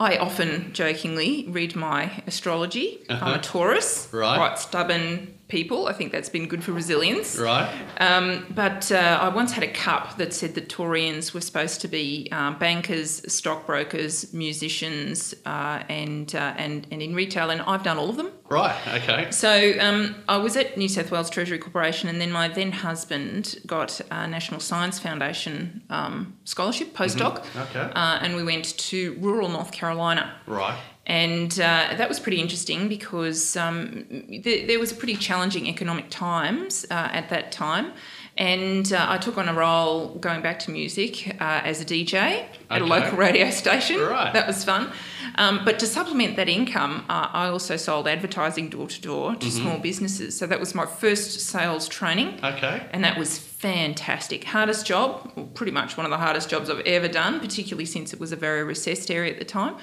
I 0.00 0.16
often 0.16 0.72
jokingly 0.72 1.46
read 1.48 1.76
my 1.76 2.22
astrology. 2.26 3.04
Uh-huh. 3.08 3.24
I'm 3.24 3.38
a 3.38 3.42
Taurus, 3.42 4.08
right? 4.12 4.36
Quite 4.36 4.58
stubborn, 4.58 5.33
people. 5.54 5.86
I 5.86 5.92
think 5.92 6.10
that's 6.10 6.28
been 6.28 6.48
good 6.48 6.64
for 6.64 6.72
resilience. 6.72 7.38
Right. 7.38 7.70
Um, 7.98 8.44
but 8.50 8.90
uh, 8.90 9.26
I 9.26 9.28
once 9.28 9.52
had 9.52 9.62
a 9.62 9.72
cup 9.86 10.16
that 10.20 10.34
said 10.34 10.56
that 10.56 10.68
Taurians 10.68 11.32
were 11.32 11.40
supposed 11.40 11.80
to 11.82 11.88
be 11.88 12.28
um, 12.32 12.58
bankers, 12.58 13.10
stockbrokers, 13.32 14.14
musicians, 14.34 15.32
uh, 15.46 15.84
and, 15.88 16.34
uh, 16.34 16.54
and 16.64 16.74
and 16.90 17.00
in 17.00 17.14
retail, 17.14 17.50
and 17.50 17.60
I've 17.62 17.84
done 17.84 17.98
all 17.98 18.10
of 18.10 18.16
them. 18.16 18.30
Right. 18.50 18.76
Okay. 18.98 19.30
So 19.30 19.52
um, 19.80 20.16
I 20.28 20.38
was 20.38 20.56
at 20.56 20.76
New 20.76 20.88
South 20.88 21.10
Wales 21.12 21.30
Treasury 21.30 21.58
Corporation, 21.58 22.08
and 22.08 22.20
then 22.20 22.32
my 22.32 22.48
then 22.48 22.72
husband 22.72 23.56
got 23.64 24.00
a 24.10 24.26
National 24.26 24.60
Science 24.60 24.98
Foundation 24.98 25.82
um, 25.88 26.36
scholarship 26.44 26.88
postdoc. 26.94 27.34
Mm-hmm. 27.38 27.58
Okay. 27.60 27.92
Uh, 27.94 28.18
and 28.22 28.34
we 28.34 28.42
went 28.42 28.76
to 28.90 29.16
rural 29.20 29.48
North 29.48 29.70
Carolina. 29.70 30.34
Right. 30.46 30.78
And 31.06 31.52
uh, 31.60 31.94
that 31.96 32.08
was 32.08 32.18
pretty 32.18 32.40
interesting 32.40 32.88
because 32.88 33.56
um, 33.56 34.06
th- 34.08 34.66
there 34.66 34.78
was 34.78 34.90
a 34.90 34.94
pretty 34.94 35.16
challenging 35.16 35.66
economic 35.66 36.08
times 36.08 36.86
uh, 36.90 37.10
at 37.12 37.28
that 37.28 37.52
time. 37.52 37.92
And 38.36 38.92
uh, 38.92 39.06
I 39.08 39.18
took 39.18 39.38
on 39.38 39.48
a 39.48 39.54
role 39.54 40.08
going 40.16 40.42
back 40.42 40.58
to 40.60 40.70
music 40.72 41.36
uh, 41.40 41.60
as 41.64 41.80
a 41.80 41.84
DJ 41.84 42.44
at 42.68 42.82
a 42.82 42.84
local 42.84 43.16
radio 43.16 43.50
station. 43.50 44.00
Right. 44.00 44.32
That 44.32 44.46
was 44.48 44.64
fun. 44.64 44.90
Um, 45.36 45.64
but 45.64 45.78
to 45.80 45.86
supplement 45.86 46.36
that 46.36 46.48
income, 46.48 47.04
uh, 47.08 47.28
I 47.32 47.46
also 47.48 47.76
sold 47.76 48.06
advertising 48.08 48.70
door 48.70 48.88
to 48.88 49.00
door 49.00 49.30
Mm-hmm. 49.30 49.38
to 49.38 49.50
small 49.50 49.78
businesses. 49.78 50.36
So 50.38 50.46
that 50.48 50.58
was 50.60 50.74
my 50.74 50.86
first 50.86 51.40
sales 51.40 51.88
training. 51.88 52.38
Okay. 52.44 52.86
And 52.92 53.04
that 53.04 53.16
was 53.18 53.38
fantastic. 53.38 54.44
Hardest 54.44 54.84
job, 54.86 55.32
well, 55.36 55.46
pretty 55.46 55.72
much 55.72 55.96
one 55.96 56.04
of 56.04 56.10
the 56.10 56.18
hardest 56.18 56.48
jobs 56.50 56.68
I've 56.70 56.80
ever 56.80 57.08
done, 57.08 57.40
particularly 57.40 57.86
since 57.86 58.12
it 58.12 58.20
was 58.20 58.32
a 58.32 58.36
very 58.36 58.62
recessed 58.64 59.10
area 59.10 59.32
at 59.32 59.38
the 59.38 59.44
time. 59.44 59.76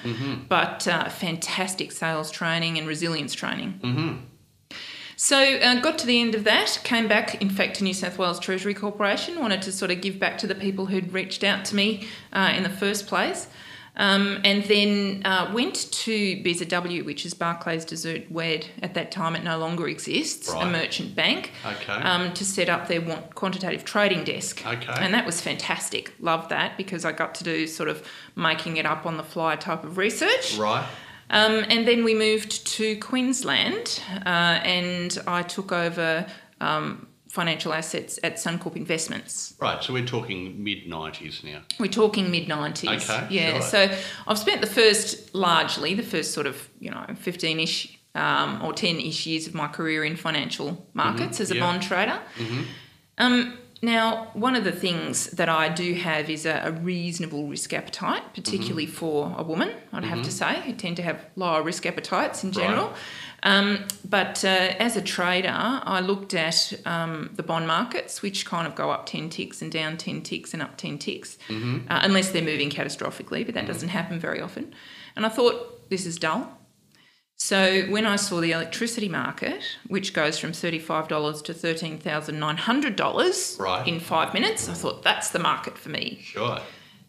But 0.49 0.87
uh, 0.87 1.09
fantastic 1.09 1.91
sales 1.91 2.31
training 2.31 2.77
and 2.77 2.87
resilience 2.87 3.33
training. 3.33 4.27
So 5.21 5.37
uh, 5.37 5.79
got 5.81 5.99
to 5.99 6.07
the 6.07 6.19
end 6.19 6.33
of 6.33 6.45
that, 6.45 6.79
came 6.83 7.07
back, 7.07 7.39
in 7.43 7.51
fact, 7.51 7.75
to 7.75 7.83
New 7.83 7.93
South 7.93 8.17
Wales 8.17 8.39
Treasury 8.39 8.73
Corporation, 8.73 9.39
wanted 9.39 9.61
to 9.61 9.71
sort 9.71 9.91
of 9.91 10.01
give 10.01 10.17
back 10.17 10.39
to 10.39 10.47
the 10.47 10.55
people 10.55 10.87
who'd 10.87 11.13
reached 11.13 11.43
out 11.43 11.63
to 11.65 11.75
me 11.75 12.07
uh, 12.33 12.51
in 12.57 12.63
the 12.63 12.71
first 12.71 13.05
place. 13.05 13.45
Um, 13.95 14.41
and 14.43 14.63
then 14.63 15.21
uh, 15.23 15.51
went 15.53 15.91
to 15.91 16.11
BZW, 16.11 17.05
which 17.05 17.23
is 17.23 17.35
Barclays 17.35 17.85
de 17.85 17.93
Zoete 17.97 18.31
Wedd. 18.31 18.65
At 18.81 18.95
that 18.95 19.11
time, 19.11 19.35
it 19.35 19.43
no 19.43 19.59
longer 19.59 19.87
exists, 19.87 20.51
a 20.51 20.65
merchant 20.65 21.13
bank 21.15 21.51
Okay. 21.63 21.93
um, 21.93 22.33
to 22.33 22.43
set 22.43 22.67
up 22.67 22.87
their 22.87 23.01
quantitative 23.35 23.85
trading 23.85 24.23
desk. 24.23 24.65
Okay. 24.65 24.93
And 24.97 25.13
that 25.13 25.27
was 25.27 25.39
fantastic. 25.39 26.15
Loved 26.19 26.49
that 26.49 26.77
because 26.77 27.05
I 27.05 27.11
got 27.11 27.35
to 27.35 27.43
do 27.43 27.67
sort 27.67 27.89
of 27.89 28.03
making 28.35 28.77
it 28.77 28.87
up 28.87 29.05
on 29.05 29.17
the 29.17 29.23
fly 29.23 29.55
type 29.55 29.83
of 29.83 29.99
research. 29.99 30.57
right. 30.57 30.87
Um, 31.31 31.63
and 31.69 31.87
then 31.87 32.03
we 32.03 32.13
moved 32.13 32.67
to 32.77 32.95
Queensland 32.97 34.01
uh, 34.25 34.29
and 34.29 35.17
I 35.25 35.41
took 35.43 35.71
over 35.71 36.25
um, 36.59 37.07
financial 37.29 37.73
assets 37.73 38.19
at 38.23 38.35
Suncorp 38.35 38.75
Investments. 38.75 39.55
Right. 39.59 39.81
So 39.81 39.93
we're 39.93 40.05
talking 40.05 40.61
mid 40.63 40.87
nineties 40.87 41.41
now. 41.43 41.61
We're 41.79 41.87
talking 41.91 42.29
mid 42.29 42.47
90s. 42.49 43.09
Okay, 43.09 43.27
Yeah. 43.33 43.53
sure. 43.53 43.61
So 43.61 43.97
I've 44.27 44.37
spent 44.37 44.59
the 44.61 44.67
first, 44.67 45.33
largely, 45.33 45.93
the 45.93 46.03
first 46.03 46.33
sort 46.33 46.47
of, 46.47 46.69
you 46.79 46.91
know, 46.91 47.05
15 47.15 47.59
ish 47.61 47.97
um, 48.13 48.61
or 48.61 48.73
10 48.73 48.99
ish 48.99 49.25
years 49.25 49.47
of 49.47 49.53
my 49.53 49.69
career 49.69 50.03
in 50.03 50.17
financial 50.17 50.85
markets 50.93 51.39
as 51.39 51.49
a 51.49 51.53
Mm-hmm. 51.53 51.63
yeah. 51.63 51.71
bond 51.71 51.81
trader. 51.83 52.19
Um, 53.17 53.57
now, 53.81 54.27
one 54.33 54.55
of 54.55 54.63
the 54.63 54.71
things 54.71 55.27
that 55.31 55.49
I 55.49 55.67
do 55.69 55.93
have 55.95 56.29
is 56.29 56.45
a, 56.45 56.61
a 56.65 56.71
reasonable 56.71 57.47
risk 57.47 57.73
appetite, 57.73 58.21
particularly 58.35 58.85
Mm-hmm. 58.85 58.95
for 58.95 59.35
a 59.37 59.43
woman, 59.43 59.71
I'd 59.91 60.03
have 60.03 60.21
to 60.23 60.31
say, 60.31 60.61
who 60.61 60.73
tend 60.73 60.97
to 60.97 61.03
have 61.03 61.25
lower 61.35 61.63
risk 61.63 61.85
appetites 61.85 62.43
in 62.43 62.51
general. 62.51 62.87
Right. 62.89 62.95
Um, 63.43 63.85
but 64.07 64.45
uh, 64.45 64.47
as 64.47 64.97
a 64.97 65.01
trader, 65.01 65.49
I 65.51 65.99
looked 66.01 66.35
at 66.35 66.73
um, 66.85 67.31
the 67.33 67.41
bond 67.41 67.65
markets, 67.67 68.21
which 68.21 68.45
kind 68.45 68.67
of 68.67 68.75
go 68.75 68.91
up 68.91 69.07
10 69.07 69.29
ticks 69.29 69.63
and 69.63 69.71
down 69.71 69.97
10 69.97 70.21
ticks 70.21 70.53
and 70.53 70.61
up 70.61 70.77
10 70.77 70.99
ticks, 70.99 71.39
Mm-hmm. 71.49 71.91
uh, 71.91 71.99
unless 72.03 72.29
they're 72.29 72.43
moving 72.43 72.69
catastrophically, 72.69 73.43
but 73.45 73.55
that 73.55 73.65
doesn't 73.65 73.89
happen 73.89 74.19
very 74.19 74.39
often. 74.41 74.73
And 75.15 75.25
I 75.25 75.29
thought, 75.29 75.89
this 75.89 76.05
is 76.05 76.19
dull. 76.19 76.55
So 77.43 77.81
when 77.89 78.05
I 78.05 78.17
saw 78.17 78.39
the 78.39 78.51
electricity 78.51 79.09
market, 79.09 79.63
which 79.87 80.13
goes 80.13 80.37
from 80.37 80.51
$35 80.51 81.43
to 81.45 81.53
$13,900 81.55 83.59
Right. 83.59 83.87
in 83.87 83.99
five 83.99 84.35
minutes, 84.35 84.69
I 84.69 84.73
thought 84.73 85.01
that's 85.01 85.31
the 85.31 85.39
market 85.39 85.75
for 85.75 85.89
me. 85.89 86.19
Sure. 86.21 86.59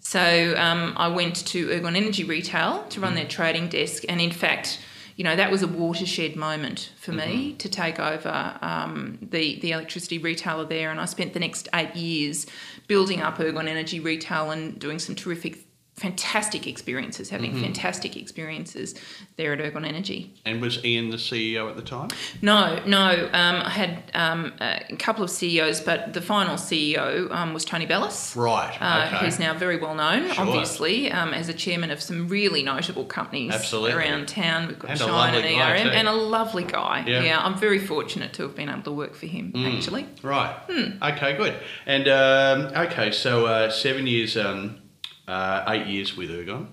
So 0.00 0.54
um, 0.56 0.94
I 0.96 1.08
went 1.08 1.46
to 1.48 1.68
Ergon 1.68 1.96
Energy 1.96 2.24
Retail 2.24 2.84
to 2.88 3.00
run 3.00 3.14
their 3.14 3.28
trading 3.28 3.68
desk, 3.68 4.04
and 4.08 4.22
in 4.22 4.32
fact, 4.32 4.80
you 5.16 5.24
know 5.24 5.36
that 5.36 5.50
was 5.50 5.62
a 5.62 5.68
watershed 5.68 6.34
moment 6.34 6.92
for 6.98 7.12
me 7.12 7.52
to 7.58 7.68
take 7.68 8.00
over 8.00 8.56
um, 8.62 9.18
the 9.20 9.60
the 9.60 9.72
electricity 9.72 10.16
retailer 10.16 10.64
there, 10.64 10.90
and 10.90 10.98
I 10.98 11.04
spent 11.04 11.34
the 11.34 11.40
next 11.40 11.68
eight 11.74 11.94
years 11.94 12.46
building 12.88 13.20
up 13.20 13.36
Ergon 13.36 13.68
Energy 13.68 14.00
Retail 14.00 14.50
and 14.50 14.78
doing 14.78 14.98
some 14.98 15.14
terrific. 15.14 15.66
Fantastic 16.02 16.66
experiences, 16.66 17.30
having 17.30 17.54
fantastic 17.62 18.16
experiences 18.16 18.96
there 19.36 19.52
at 19.52 19.60
Ergon 19.60 19.86
Energy. 19.86 20.34
And 20.44 20.60
was 20.60 20.84
Ian 20.84 21.10
the 21.10 21.16
CEO 21.16 21.70
at 21.70 21.76
the 21.76 21.82
time? 21.82 22.08
No, 22.42 22.82
no. 22.84 23.30
Um, 23.32 23.56
I 23.62 23.70
had 23.70 24.10
um, 24.12 24.52
a 24.60 24.96
couple 24.98 25.22
of 25.22 25.30
CEOs, 25.30 25.80
but 25.80 26.12
the 26.12 26.20
final 26.20 26.56
CEO 26.56 27.30
um, 27.30 27.54
was 27.54 27.64
Tony 27.64 27.86
Bellas. 27.86 28.34
Right. 28.34 28.76
Uh, 28.80 29.06
okay. 29.14 29.24
who's 29.24 29.38
now 29.38 29.54
very 29.56 29.76
well 29.78 29.94
known, 29.94 30.28
Sure. 30.32 30.44
obviously, 30.44 31.12
um, 31.12 31.32
as 31.32 31.48
a 31.48 31.54
chairman 31.54 31.92
of 31.92 32.02
some 32.02 32.26
really 32.26 32.64
notable 32.64 33.04
companies 33.04 33.54
Absolutely. 33.54 33.92
around 33.92 34.26
town. 34.26 34.66
We've 34.66 34.80
got 34.80 34.90
And 34.90 35.00
a 35.00 35.04
Shine 35.04 35.34
and 35.34 35.44
lovely 35.44 35.56
guy 35.56 35.70
ERM, 35.70 35.88
and 35.88 36.08
a 36.08 36.12
lovely 36.12 36.64
guy. 36.64 37.04
Yeah. 37.06 37.22
Yeah. 37.22 37.46
I'm 37.46 37.56
very 37.56 37.78
fortunate 37.78 38.32
to 38.32 38.42
have 38.42 38.56
been 38.56 38.68
able 38.68 38.82
to 38.82 38.90
work 38.92 39.14
for 39.14 39.26
him, 39.26 39.52
actually. 39.54 40.08
Right. 40.20 40.52
Hmm. 40.68 41.00
Okay, 41.00 41.36
good. 41.36 41.54
And 41.86 42.08
um, 42.08 42.86
okay, 42.86 43.12
so 43.12 43.46
uh, 43.46 43.70
seven 43.70 44.08
years, 44.08 44.36
um, 44.36 44.81
uh, 45.28 45.64
eight 45.68 45.86
years 45.86 46.16
with 46.16 46.30
Ergon, 46.30 46.66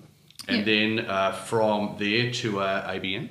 and 0.48 0.66
then 0.66 1.00
uh, 1.00 1.32
from 1.32 1.96
there 1.98 2.30
to 2.32 2.60
uh, 2.60 2.92
ABN. 2.92 3.30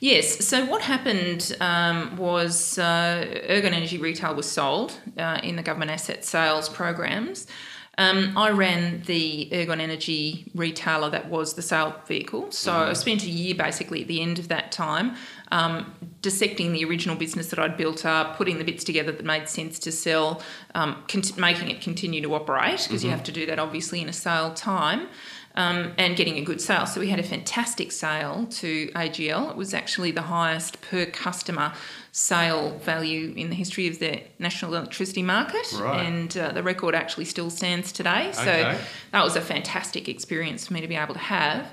Yes. 0.00 0.44
So 0.44 0.64
what 0.64 0.82
happened 0.82 1.56
um, 1.60 2.16
was 2.16 2.78
uh, 2.78 3.24
Ergon 3.48 3.72
Energy 3.72 3.98
Retail 3.98 4.34
was 4.34 4.50
sold 4.50 4.98
uh, 5.16 5.40
in 5.42 5.56
the 5.56 5.62
government 5.62 5.92
asset 5.92 6.24
sales 6.24 6.68
programs. 6.68 7.46
Um, 7.98 8.36
I 8.36 8.50
ran 8.50 9.02
the 9.02 9.48
Ergon 9.52 9.78
Energy 9.78 10.50
retailer 10.54 11.10
that 11.10 11.28
was 11.28 11.54
the 11.54 11.62
sale 11.62 11.94
vehicle. 12.06 12.50
So 12.50 12.72
I 12.72 12.94
spent 12.94 13.22
a 13.24 13.28
year 13.28 13.54
basically 13.54 14.00
at 14.02 14.08
the 14.08 14.22
end 14.22 14.38
of 14.38 14.48
that 14.48 14.72
time 14.72 15.14
um, 15.52 15.92
dissecting 16.22 16.72
the 16.72 16.84
original 16.84 17.14
business 17.14 17.48
that 17.50 17.58
I'd 17.58 17.76
built 17.76 18.04
up, 18.04 18.36
putting 18.36 18.58
the 18.58 18.64
bits 18.64 18.82
together 18.84 19.12
that 19.12 19.24
made 19.24 19.48
sense 19.48 19.78
to 19.80 19.92
sell, 19.92 20.42
um, 20.74 20.96
cont- 21.08 21.36
making 21.38 21.68
it 21.70 21.80
continue 21.80 22.20
to 22.22 22.34
operate 22.34 22.80
because 22.82 23.04
you 23.04 23.10
have 23.10 23.22
to 23.24 23.32
do 23.32 23.46
that 23.46 23.58
obviously 23.58 24.00
in 24.00 24.08
a 24.08 24.12
sale 24.12 24.52
time. 24.54 25.06
Um, 25.54 25.92
and 25.98 26.16
getting 26.16 26.38
a 26.38 26.40
good 26.40 26.62
sale. 26.62 26.86
So 26.86 26.98
we 26.98 27.10
had 27.10 27.18
a 27.20 27.22
fantastic 27.22 27.92
sale 27.92 28.46
to 28.52 28.88
AGL. 28.96 29.50
It 29.50 29.56
was 29.58 29.74
actually 29.74 30.10
the 30.10 30.22
highest 30.22 30.80
per 30.80 31.04
customer 31.04 31.74
sale 32.10 32.78
value 32.78 33.34
in 33.36 33.50
the 33.50 33.54
history 33.54 33.86
of 33.86 33.98
the 33.98 34.22
national 34.38 34.74
electricity 34.74 35.22
market, 35.22 35.70
Right. 35.78 36.06
and 36.06 36.34
uh, 36.38 36.52
the 36.52 36.62
record 36.62 36.94
actually 36.94 37.26
still 37.26 37.50
stands 37.50 37.92
today. 37.92 38.30
So 38.32 38.40
Okay. 38.40 38.78
that 39.10 39.22
was 39.22 39.36
a 39.36 39.42
fantastic 39.42 40.08
experience 40.08 40.66
for 40.66 40.72
me 40.72 40.80
to 40.80 40.88
be 40.88 40.96
able 40.96 41.12
to 41.12 41.20
have. 41.20 41.66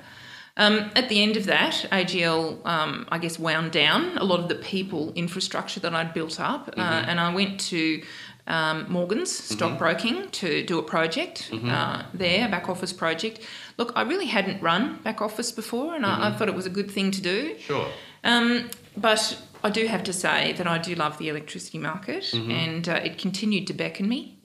Um, 0.59 0.91
at 0.93 1.07
the 1.07 1.23
end 1.23 1.37
of 1.37 1.45
that, 1.45 1.85
AGL, 1.89 2.65
um, 2.65 3.07
I 3.09 3.17
guess, 3.17 3.39
wound 3.39 3.71
down 3.71 4.17
a 4.17 4.25
lot 4.25 4.41
of 4.41 4.49
the 4.49 4.55
people 4.55 5.13
infrastructure 5.15 5.79
that 5.79 5.95
I'd 5.95 6.13
built 6.13 6.37
up, 6.37 6.69
uh, 6.77 6.81
and 6.81 7.17
I 7.17 7.33
went 7.33 7.61
to 7.71 8.03
um, 8.45 8.85
Morgan's 8.91 9.31
stockbroking 9.31 10.29
to 10.31 10.63
do 10.63 10.77
a 10.77 10.83
project 10.83 11.49
uh, 11.53 12.03
there, 12.13 12.45
a 12.45 12.51
back 12.51 12.67
office 12.67 12.91
project. 12.91 13.39
Look, 13.77 13.93
I 13.95 14.01
really 14.01 14.25
hadn't 14.25 14.61
run 14.61 14.99
back 15.01 15.21
office 15.21 15.51
before, 15.53 15.95
and 15.95 16.05
I, 16.05 16.27
I 16.27 16.31
thought 16.33 16.49
it 16.49 16.55
was 16.55 16.65
a 16.65 16.75
good 16.79 16.91
thing 16.91 17.11
to 17.11 17.21
do. 17.21 17.57
Sure. 17.59 17.87
Um, 18.25 18.69
but 18.97 19.41
I 19.63 19.69
do 19.69 19.87
have 19.87 20.03
to 20.03 20.13
say 20.13 20.53
that 20.53 20.67
I 20.67 20.77
do 20.77 20.93
love 20.95 21.17
the 21.19 21.29
electricity 21.29 21.77
market, 21.77 22.33
and 22.33 22.89
uh, 22.89 22.95
it 22.95 23.17
continued 23.17 23.65
to 23.67 23.73
beckon 23.73 24.09
me. 24.09 24.39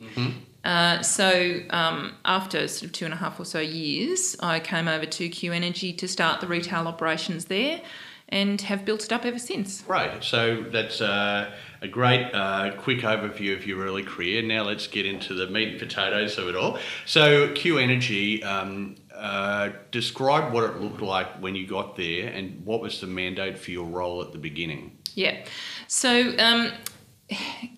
Uh, 0.64 1.02
so 1.02 1.60
um, 1.70 2.14
after 2.24 2.66
sort 2.68 2.84
of 2.84 2.92
two 2.92 3.04
and 3.04 3.14
a 3.14 3.18
half 3.18 3.38
or 3.38 3.44
so 3.44 3.60
years, 3.60 4.34
I 4.40 4.60
came 4.60 4.88
over 4.88 5.06
to 5.06 5.28
Q 5.28 5.52
Energy 5.52 5.92
to 5.92 6.08
start 6.08 6.40
the 6.40 6.46
retail 6.46 6.88
operations 6.88 7.44
there, 7.46 7.82
and 8.30 8.60
have 8.62 8.84
built 8.84 9.04
it 9.04 9.12
up 9.12 9.24
ever 9.26 9.38
since. 9.38 9.84
Right. 9.86 10.24
So 10.24 10.64
that's 10.72 11.00
uh, 11.02 11.54
a 11.82 11.88
great 11.88 12.34
uh, 12.34 12.72
quick 12.78 13.00
overview 13.00 13.54
of 13.54 13.66
your 13.66 13.84
early 13.84 14.02
career. 14.02 14.42
Now 14.42 14.62
let's 14.62 14.86
get 14.86 15.04
into 15.04 15.34
the 15.34 15.46
meat 15.46 15.68
and 15.68 15.78
potatoes 15.78 16.38
of 16.38 16.48
it 16.48 16.56
all. 16.56 16.78
So 17.04 17.52
Q 17.52 17.78
Energy, 17.78 18.42
um, 18.42 18.96
uh, 19.14 19.68
describe 19.90 20.52
what 20.52 20.64
it 20.64 20.80
looked 20.80 21.02
like 21.02 21.28
when 21.40 21.54
you 21.54 21.66
got 21.66 21.96
there, 21.96 22.28
and 22.28 22.64
what 22.64 22.80
was 22.80 23.00
the 23.00 23.06
mandate 23.06 23.58
for 23.58 23.70
your 23.70 23.84
role 23.84 24.22
at 24.22 24.32
the 24.32 24.38
beginning. 24.38 24.96
Yeah. 25.14 25.44
So 25.86 26.34
um, 26.38 26.72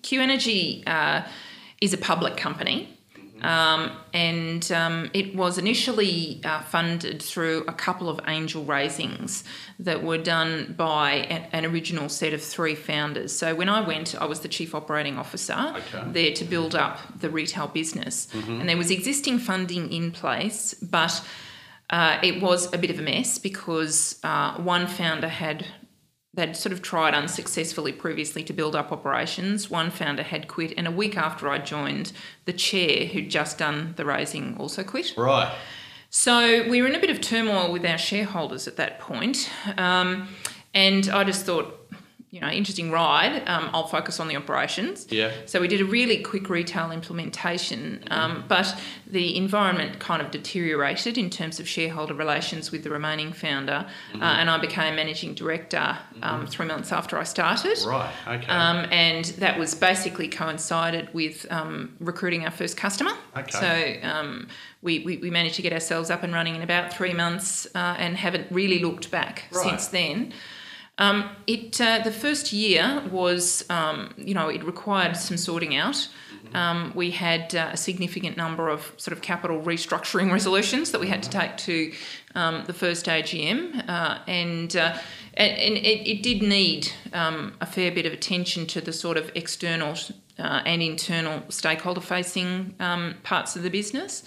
Q 0.01 0.21
Energy 0.21 0.83
uh, 0.87 1.23
is 1.81 1.93
a 1.93 1.97
public 1.97 2.37
company. 2.37 2.97
Um, 3.41 3.91
and 4.13 4.71
um, 4.71 5.11
it 5.13 5.35
was 5.35 5.57
initially 5.57 6.41
uh, 6.43 6.61
funded 6.61 7.21
through 7.21 7.65
a 7.67 7.73
couple 7.73 8.09
of 8.09 8.19
angel 8.27 8.63
raisings 8.65 9.43
that 9.79 10.03
were 10.03 10.17
done 10.17 10.73
by 10.75 11.11
an, 11.11 11.47
an, 11.51 11.65
original 11.65 12.09
set 12.09 12.33
of 12.33 12.41
three 12.41 12.73
founders. 12.73 13.31
So 13.35 13.53
when 13.53 13.69
I 13.69 13.81
went, 13.81 14.19
I 14.19 14.25
was 14.25 14.39
the 14.39 14.47
chief 14.47 14.73
operating 14.73 15.17
officer 15.17 15.75
okay. 15.75 16.03
there 16.07 16.33
to 16.33 16.45
build 16.45 16.73
up 16.73 16.99
the 17.19 17.29
retail 17.29 17.67
business. 17.67 18.27
Mm-hmm. 18.33 18.61
And 18.61 18.69
there 18.69 18.77
was 18.77 18.89
existing 18.89 19.39
funding 19.39 19.91
in 19.91 20.11
place, 20.11 20.73
but 20.73 21.23
uh, 21.89 22.19
it 22.23 22.41
was 22.41 22.73
a 22.73 22.77
bit 22.77 22.89
of 22.89 22.99
a 22.99 23.03
mess 23.03 23.37
because 23.37 24.19
uh, 24.23 24.55
one 24.55 24.87
founder 24.87 25.29
had 25.29 25.65
they'd 26.37 26.55
sort 26.55 26.71
of 26.71 26.83
tried 26.83 27.15
unsuccessfully 27.15 27.91
previously 27.91 28.43
to 28.43 28.53
build 28.53 28.75
up 28.75 28.91
operations. 28.91 29.71
One 29.71 29.89
founder 29.89 30.21
had 30.21 30.47
quit, 30.47 30.73
and 30.77 30.87
a 30.87 30.91
week 30.91 31.17
after 31.17 31.49
I 31.49 31.57
joined, 31.57 32.13
the 32.45 32.53
chair 32.53 33.07
who'd 33.07 33.29
just 33.29 33.57
done 33.57 33.95
the 33.97 34.05
raising 34.05 34.55
also 34.57 34.83
quit. 34.83 35.13
Right. 35.17 35.51
So 36.11 36.67
we 36.69 36.79
were 36.81 36.87
in 36.87 36.95
a 36.95 36.99
bit 36.99 37.09
of 37.09 37.19
turmoil 37.19 37.71
with 37.71 37.83
our 37.85 37.97
shareholders 37.97 38.67
at 38.67 38.77
that 38.77 38.99
point, 38.99 39.49
um, 39.77 40.29
and 40.75 41.09
I 41.09 41.23
just 41.23 41.43
thought 41.43 41.86
you 42.29 42.41
know, 42.41 42.49
interesting 42.49 42.91
ride. 42.91 43.47
Um, 43.47 43.69
I'll 43.73 43.87
focus 43.87 44.19
on 44.19 44.27
the 44.27 44.35
operations. 44.35 45.07
Yeah. 45.09 45.31
So 45.45 45.61
we 45.61 45.69
did 45.69 45.79
a 45.79 45.85
really 45.85 46.21
quick 46.21 46.49
retail 46.49 46.91
implementation, 46.91 48.03
um, 48.11 48.43
but 48.49 48.77
the 49.05 49.37
environment 49.37 49.99
kind 49.99 50.21
of 50.21 50.29
deteriorated 50.29 51.17
in 51.17 51.29
terms 51.29 51.61
of 51.61 51.69
shareholder 51.69 52.13
relations 52.13 52.69
with 52.69 52.83
the 52.83 52.89
remaining 52.89 53.31
founder, 53.31 53.87
mm-hmm. 54.11 54.21
uh, 54.21 54.25
and 54.25 54.49
I 54.49 54.57
became 54.57 54.97
managing 54.97 55.35
director 55.35 55.97
um, 56.21 56.41
mm-hmm. 56.41 56.45
three 56.47 56.65
months 56.65 56.91
after 56.91 57.17
I 57.17 57.23
started. 57.23 57.77
Right. 57.87 58.13
Okay. 58.27 58.47
Um, 58.47 58.87
and 58.91 59.25
that 59.37 59.57
was 59.57 59.73
basically 59.73 60.27
coincided 60.27 61.13
with 61.13 61.49
um, 61.49 61.95
recruiting 62.01 62.43
our 62.43 62.51
first 62.51 62.75
customer. 62.75 63.13
Okay. 63.37 64.01
So 64.01 64.07
um, 64.07 64.49
we, 64.81 64.99
we, 64.99 65.17
we, 65.17 65.29
managed 65.29 65.55
to 65.55 65.61
get 65.61 65.71
ourselves 65.71 66.09
up 66.09 66.23
and 66.23 66.33
running 66.33 66.55
in 66.55 66.61
about 66.61 66.93
three 66.93 67.13
months, 67.13 67.67
uh, 67.73 67.95
and 67.97 68.17
haven't 68.17 68.51
really 68.51 68.79
looked 68.79 69.11
back 69.11 69.45
right. 69.53 69.63
since 69.63 69.87
then. 69.87 70.33
Um, 70.99 71.29
it 71.45 71.79
uh, 71.79 71.99
the 71.99 72.11
first 72.11 72.51
year 72.51 73.03
was 73.11 73.63
um, 73.69 74.13
you 74.17 74.33
know 74.33 74.49
it 74.49 74.63
required 74.63 75.15
some 75.15 75.37
sorting 75.37 75.75
out. 75.75 75.95
Mm-hmm. 76.47 76.55
Um, 76.55 76.91
we 76.95 77.11
had 77.11 77.53
uh, 77.55 77.69
a 77.73 77.77
significant 77.77 78.37
number 78.37 78.69
of 78.69 78.93
sort 78.97 79.15
of 79.15 79.21
capital 79.21 79.61
restructuring 79.61 80.31
resolutions 80.37 80.91
that 80.91 81.01
we 81.01 81.07
had 81.07 81.21
to 81.23 81.29
take 81.29 81.57
to 81.57 81.93
um, 82.35 82.63
the 82.65 82.73
first 82.73 83.05
AGM, 83.05 83.87
uh, 83.87 84.19
and, 84.27 84.75
uh, 84.75 84.97
and, 85.33 85.51
and 85.57 85.77
it, 85.77 86.07
it, 86.07 86.23
did 86.23 86.41
need 86.41 86.91
um, 87.13 87.55
a 87.61 87.65
fair 87.65 87.91
bit 87.91 88.05
of 88.05 88.13
attention 88.13 88.65
to 88.67 88.81
the 88.81 88.93
sort 88.93 89.17
of 89.17 89.31
external 89.35 89.95
uh, 90.39 90.61
and 90.65 90.83
internal 90.83 91.41
stakeholder 91.49 92.01
facing 92.01 92.75
um, 92.79 93.15
parts 93.23 93.55
of 93.55 93.63
the 93.63 93.69
business. 93.69 94.23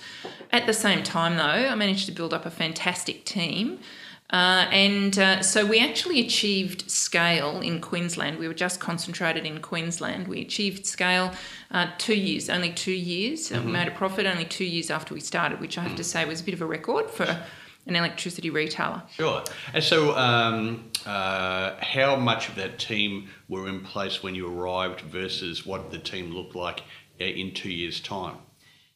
At 0.53 0.67
the 0.67 0.75
same 0.75 1.03
time, 1.03 1.37
though, 1.37 1.45
I 1.45 1.75
managed 1.77 2.07
to 2.07 2.13
build 2.13 2.35
up 2.35 2.45
a 2.47 2.51
fantastic 2.51 3.25
team. 3.25 3.79
Uh, 4.31 4.67
and 4.71 5.19
uh, 5.19 5.43
so 5.43 5.67
we 5.67 5.81
actually 5.81 6.21
achieved 6.21 6.89
scale 6.89 7.61
in 7.61 7.81
Queensland. 7.81 8.39
We 8.39 8.47
were 8.47 8.55
just 8.55 8.79
concentrated 8.79 9.45
in 9.45 9.61
Queensland. 9.61 10.29
We 10.29 10.41
achieved 10.41 10.87
scale 10.87 11.33
uh, 11.73 11.89
two 11.99 12.15
years, 12.15 12.49
only 12.49 12.73
two 12.73 12.93
years. 12.93 13.51
Mm-hmm. 13.51 13.67
We 13.67 13.73
made 13.73 13.89
a 13.89 13.93
profit 13.93 14.27
only 14.27 14.45
two 14.45 14.65
years 14.65 14.91
after 14.91 15.15
we 15.15 15.21
started, 15.21 15.61
which 15.61 15.77
I 15.79 15.83
have 15.83 15.97
to 15.97 16.05
say 16.05 16.25
was 16.25 16.41
a 16.41 16.45
bit 16.45 16.55
of 16.55 16.63
a 16.63 16.67
record 16.67 17.11
for 17.11 17.45
an 17.87 17.97
electricity 17.97 18.51
retailer. 18.51 19.03
Sure. 19.17 19.43
And 19.75 19.83
so, 19.83 20.15
um, 20.17 20.91
uh, 21.07 21.75
how 21.81 22.15
much 22.15 22.49
of 22.49 22.55
that 22.57 22.79
team 22.79 23.29
were 23.49 23.69
in 23.69 23.81
place 23.81 24.23
when 24.23 24.35
you 24.35 24.47
arrived 24.47 25.01
versus 25.01 25.67
what 25.67 25.91
the 25.91 25.99
team 25.99 26.33
looked 26.33 26.55
like 26.55 26.83
uh, 27.21 27.25
in 27.25 27.53
two 27.53 27.71
years' 27.71 28.01
time? 28.01 28.37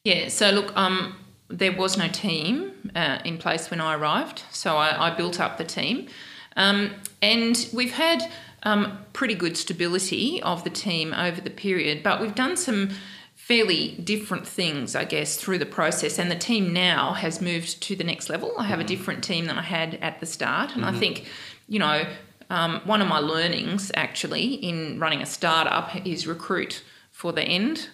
Yeah, 0.05 0.27
so 0.29 0.51
look, 0.51 0.75
um, 0.77 1.17
there 1.47 1.71
was 1.71 1.97
no 1.97 2.07
team 2.07 2.91
uh, 2.95 3.19
in 3.23 3.37
place 3.37 3.69
when 3.69 3.81
I 3.81 3.95
arrived, 3.95 4.43
so 4.51 4.77
I, 4.77 5.07
I 5.07 5.15
built 5.15 5.39
up 5.39 5.57
the 5.57 5.63
team. 5.63 6.07
Um, 6.55 6.91
and 7.21 7.67
we've 7.73 7.93
had 7.93 8.31
um, 8.63 8.99
pretty 9.13 9.35
good 9.35 9.57
stability 9.57 10.41
of 10.41 10.63
the 10.63 10.69
team 10.69 11.13
over 11.13 11.41
the 11.41 11.49
period, 11.49 12.01
but 12.01 12.19
we've 12.19 12.35
done 12.35 12.57
some 12.57 12.89
fairly 13.35 13.91
different 14.03 14.47
things, 14.47 14.95
I 14.95 15.05
guess, 15.05 15.37
through 15.37 15.59
the 15.59 15.67
process. 15.67 16.17
And 16.17 16.31
the 16.31 16.35
team 16.35 16.73
now 16.73 17.13
has 17.13 17.41
moved 17.41 17.81
to 17.83 17.95
the 17.95 18.03
next 18.03 18.27
level. 18.27 18.53
I 18.57 18.63
have 18.63 18.79
mm-hmm. 18.79 18.85
a 18.85 18.87
different 18.87 19.23
team 19.23 19.45
than 19.45 19.59
I 19.59 19.61
had 19.61 19.95
at 20.01 20.19
the 20.19 20.25
start. 20.25 20.73
And 20.73 20.83
mm-hmm. 20.83 20.95
I 20.95 20.99
think, 20.99 21.25
you 21.67 21.77
know, 21.77 22.07
um, 22.49 22.81
one 22.85 23.03
of 23.03 23.07
my 23.07 23.19
learnings 23.19 23.91
actually 23.93 24.55
in 24.55 24.99
running 24.99 25.21
a 25.21 25.27
startup 25.27 25.95
is 26.07 26.25
recruit 26.25 26.83
for 27.11 27.31
the 27.33 27.43
end. 27.43 27.89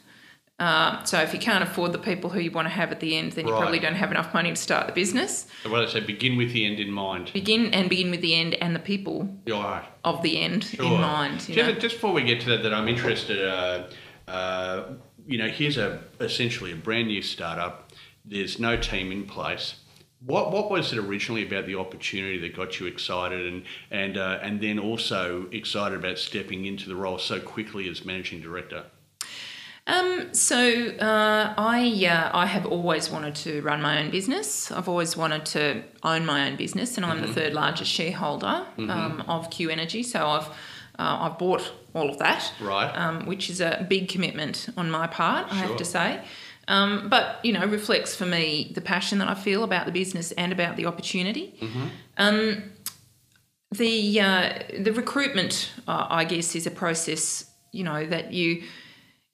Uh, 0.62 1.04
so 1.06 1.20
if 1.20 1.34
you 1.34 1.40
can't 1.40 1.64
afford 1.64 1.92
the 1.92 1.98
people 1.98 2.30
who 2.30 2.40
you 2.40 2.52
want 2.52 2.68
to 2.68 2.70
have 2.70 2.92
at 2.92 3.00
the 3.00 3.18
end, 3.18 3.32
then 3.32 3.48
you 3.48 3.52
right. 3.52 3.60
probably 3.60 3.80
don't 3.80 3.96
have 3.96 4.12
enough 4.12 4.32
money 4.32 4.52
to 4.52 4.56
start 4.56 4.86
the 4.86 4.94
business. 4.94 5.48
So 5.64 5.72
what 5.72 5.82
I 5.82 5.92
say, 5.92 6.02
begin 6.02 6.38
with 6.38 6.54
the 6.54 6.68
end 6.68 6.80
in 6.80 6.92
mind. 6.92 7.32
Begin 7.34 7.74
and 7.74 7.90
begin 7.90 8.12
with 8.12 8.22
the 8.22 8.36
end 8.36 8.54
and 8.62 8.76
the 8.76 8.80
people 8.80 9.28
right. 9.48 9.84
of 10.04 10.22
the 10.22 10.40
end 10.40 10.66
sure. 10.66 10.86
in 10.86 11.02
mind. 11.02 11.40
Just, 11.40 11.80
just, 11.80 11.96
before 11.96 12.14
we 12.14 12.22
get 12.22 12.42
to 12.42 12.50
that, 12.50 12.62
that 12.62 12.76
I'm 12.76 12.88
interested. 12.88 13.44
Uh, 13.44 13.88
uh, 14.30 14.94
you 15.26 15.40
know, 15.40 15.48
here's 15.48 15.78
a 15.78 16.00
essentially 16.20 16.74
a 16.74 16.76
brand 16.76 17.08
new 17.08 17.24
startup. 17.24 17.92
There's 18.24 18.60
no 18.60 18.78
team 18.78 19.12
in 19.12 19.26
place. 19.26 19.78
What 20.24 20.52
what 20.52 20.70
was 20.70 20.94
it 20.94 21.00
originally 21.00 21.44
about 21.44 21.66
the 21.66 21.74
opportunity 21.74 22.38
that 22.38 22.56
got 22.56 22.80
you 22.80 22.86
excited, 22.86 23.52
and 23.52 23.64
and 23.90 24.16
uh, 24.16 24.38
and 24.44 24.62
then 24.62 24.78
also 24.78 25.48
excited 25.52 25.98
about 25.98 26.20
stepping 26.20 26.66
into 26.66 26.88
the 26.88 26.96
role 26.96 27.18
so 27.18 27.40
quickly 27.40 27.90
as 27.90 28.06
managing 28.06 28.42
director? 28.42 28.86
Um, 29.88 30.34
so 30.34 30.58
uh, 30.58 31.54
I 31.58 32.06
uh, 32.06 32.38
I 32.38 32.46
have 32.46 32.66
always 32.66 33.10
wanted 33.10 33.36
to 33.36 33.62
run 33.62 33.82
my 33.82 34.02
own 34.02 34.12
business. 34.12 34.72
I've 34.72 34.88
always 34.88 35.18
wanted 35.18 35.46
to 35.48 35.84
own 36.04 36.26
my 36.26 36.48
own 36.48 36.56
business, 36.56 36.98
and 36.98 37.06
I'm 37.06 37.18
mm-hmm. 37.18 37.28
the 37.28 37.34
third 37.34 37.54
largest 37.54 37.92
shareholder 37.92 38.66
mm-hmm. 38.78 38.90
um, 38.90 39.24
of 39.28 39.50
Q 39.50 39.70
Energy. 39.70 40.04
So 40.04 40.28
I've 40.28 40.48
uh, 41.00 41.18
I've 41.22 41.40
bought 41.40 41.74
all 41.94 42.10
of 42.10 42.20
that, 42.20 42.54
right? 42.62 42.92
Um, 42.96 43.26
which 43.26 43.50
is 43.50 43.60
a 43.60 43.86
big 43.90 44.08
commitment 44.08 44.70
on 44.78 44.92
my 44.92 45.08
part, 45.08 45.50
sure. 45.50 45.58
I 45.58 45.62
have 45.62 45.78
to 45.78 45.86
say. 45.86 46.22
Um, 46.68 47.10
but 47.10 47.44
you 47.44 47.52
know, 47.52 47.66
reflects 47.66 48.16
for 48.16 48.26
me 48.26 48.72
the 48.76 48.82
passion 48.82 49.18
that 49.18 49.28
I 49.28 49.34
feel 49.34 49.64
about 49.64 49.88
the 49.88 49.92
business 49.92 50.32
and 50.34 50.52
about 50.52 50.78
the 50.78 50.86
opportunity. 50.86 51.56
Mm-hmm. 51.60 51.88
Um, 52.18 52.64
the 53.72 54.22
uh, 54.22 54.60
the 54.80 54.94
recruitment, 54.94 55.72
uh, 55.88 56.06
I 56.10 56.24
guess, 56.26 56.56
is 56.56 56.68
a 56.68 56.72
process. 56.72 57.46
You 57.72 57.84
know 57.84 58.06
that 58.06 58.32
you 58.32 58.64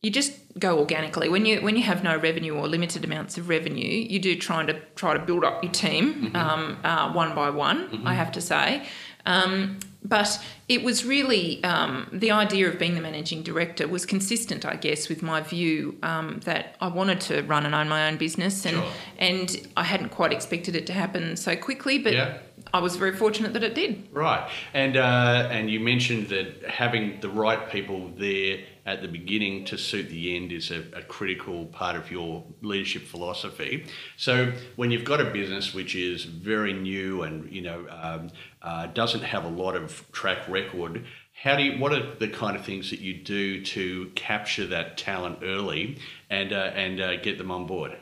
you 0.01 0.11
just 0.11 0.33
go 0.59 0.79
organically 0.79 1.27
when 1.29 1.45
you 1.45 1.59
when 1.61 1.75
you 1.75 1.83
have 1.83 2.03
no 2.03 2.17
revenue 2.17 2.55
or 2.55 2.67
limited 2.67 3.03
amounts 3.03 3.37
of 3.37 3.49
revenue 3.49 3.83
you 3.83 4.19
do 4.19 4.35
try 4.35 4.65
to 4.65 4.79
try 4.95 5.13
to 5.13 5.19
build 5.19 5.43
up 5.43 5.63
your 5.63 5.71
team 5.71 6.13
mm-hmm. 6.13 6.35
um, 6.35 6.77
uh, 6.83 7.11
one 7.13 7.33
by 7.35 7.49
one 7.49 7.89
mm-hmm. 7.89 8.07
I 8.07 8.13
have 8.13 8.31
to 8.33 8.41
say 8.41 8.85
um, 9.25 9.79
but 10.03 10.41
it 10.69 10.83
was 10.83 11.03
really 11.03 11.61
um, 11.65 12.07
the 12.13 12.31
idea 12.31 12.69
of 12.69 12.79
being 12.79 12.95
the 12.95 13.01
managing 13.01 13.43
director 13.43 13.87
was 13.87 14.05
consistent 14.05 14.65
I 14.65 14.75
guess 14.75 15.09
with 15.09 15.21
my 15.23 15.41
view 15.41 15.97
um, 16.03 16.41
that 16.45 16.75
I 16.79 16.87
wanted 16.87 17.19
to 17.21 17.41
run 17.41 17.65
and 17.65 17.73
own 17.73 17.89
my 17.89 18.07
own 18.07 18.17
business 18.17 18.65
and 18.65 18.77
sure. 18.77 18.91
and 19.17 19.67
I 19.75 19.83
hadn't 19.83 20.09
quite 20.09 20.31
expected 20.31 20.75
it 20.75 20.85
to 20.87 20.93
happen 20.93 21.35
so 21.35 21.55
quickly 21.55 21.97
but 21.97 22.13
yeah. 22.13 22.37
I 22.73 22.79
was 22.79 22.95
very 22.95 23.15
fortunate 23.15 23.53
that 23.53 23.63
it 23.63 23.75
did. 23.75 24.07
Right, 24.11 24.49
and 24.73 24.97
uh, 24.97 25.49
and 25.51 25.69
you 25.69 25.79
mentioned 25.79 26.29
that 26.29 26.63
having 26.69 27.19
the 27.21 27.29
right 27.29 27.69
people 27.69 28.11
there 28.17 28.59
at 28.85 29.01
the 29.01 29.07
beginning 29.07 29.65
to 29.65 29.77
suit 29.77 30.09
the 30.09 30.35
end 30.35 30.53
is 30.53 30.71
a, 30.71 30.79
a, 30.95 31.01
critical 31.01 31.65
part 31.65 31.97
of 31.97 32.09
your 32.09 32.45
leadership 32.61 33.01
philosophy. 33.03 33.85
So 34.15 34.53
when 34.77 34.91
you've 34.91 35.03
got 35.03 35.19
a 35.19 35.25
business 35.25 35.73
which 35.73 35.93
is 35.93 36.23
very 36.23 36.71
new 36.71 37.23
and 37.23 37.51
you 37.51 37.61
know 37.61 37.85
um, 37.89 38.29
uh, 38.61 38.87
doesn't 38.87 39.23
have 39.23 39.43
a 39.43 39.49
lot 39.49 39.75
of 39.75 40.09
track 40.13 40.47
record, 40.47 41.05
how 41.43 41.57
do 41.57 41.63
you, 41.63 41.79
what 41.79 41.93
are 41.93 42.15
the 42.15 42.29
kind 42.29 42.55
of 42.55 42.65
things 42.65 42.89
that 42.89 42.99
you 42.99 43.13
do 43.13 43.63
to 43.63 44.09
capture 44.15 44.65
that 44.67 44.97
talent 44.97 45.39
early 45.43 45.97
and 46.29 46.53
uh, 46.53 46.71
and 46.73 46.99
uh, 47.01 47.17
get 47.17 47.37
them 47.37 47.51
on 47.51 47.67
board? 47.67 47.97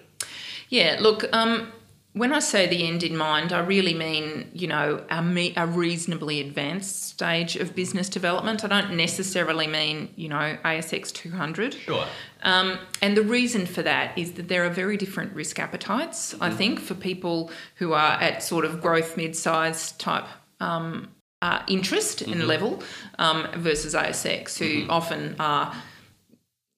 Yeah, 0.70 0.98
look. 1.00 1.26
Um, 1.34 1.72
when 2.16 2.32
I 2.32 2.40
say 2.40 2.66
the 2.66 2.88
end 2.88 3.04
in 3.04 3.18
mind, 3.18 3.52
I 3.52 3.60
really 3.60 3.94
mean, 3.94 4.50
you 4.54 4.68
know, 4.68 5.04
a, 5.10 5.22
me- 5.22 5.54
a, 5.58 5.68
reasonably 5.68 6.40
advanced 6.40 7.10
stage 7.10 7.58
of 7.58 7.76
business 7.76 8.08
development. 8.08 8.64
I 8.64 8.70
don't 8.70 8.96
necessarily 8.96 9.68
mean, 9.68 10.14
you 10.16 10.30
know, 10.30 10.58
ASX 10.64 11.12
200. 11.12 11.74
Sure. 11.74 12.06
Um, 12.44 12.80
and 13.02 13.18
the 13.18 13.22
reason 13.22 13.66
for 13.66 13.82
that 13.82 14.18
is 14.18 14.32
that 14.34 14.48
there 14.48 14.66
are 14.66 14.70
very 14.70 14.96
different 14.96 15.34
risk 15.34 15.60
appetites, 15.60 16.34
mm-hmm. 16.34 16.44
I 16.44 16.52
think, 16.52 16.80
for 16.80 16.94
people 16.94 17.52
who 17.76 17.92
are 17.92 18.14
at 18.22 18.42
sort 18.42 18.64
of 18.64 18.82
growth 18.82 19.18
mid-sized 19.18 20.00
type 20.00 20.26
um, 20.62 21.10
uh, 21.42 21.64
interest 21.68 22.20
mm-hmm. 22.20 22.32
in 22.32 22.48
level 22.48 22.82
um, 23.20 23.46
versus 23.56 23.94
ASX, 23.94 24.58
who 24.58 24.84
mm-hmm. 24.84 24.90
often 24.90 25.36
are 25.38 25.76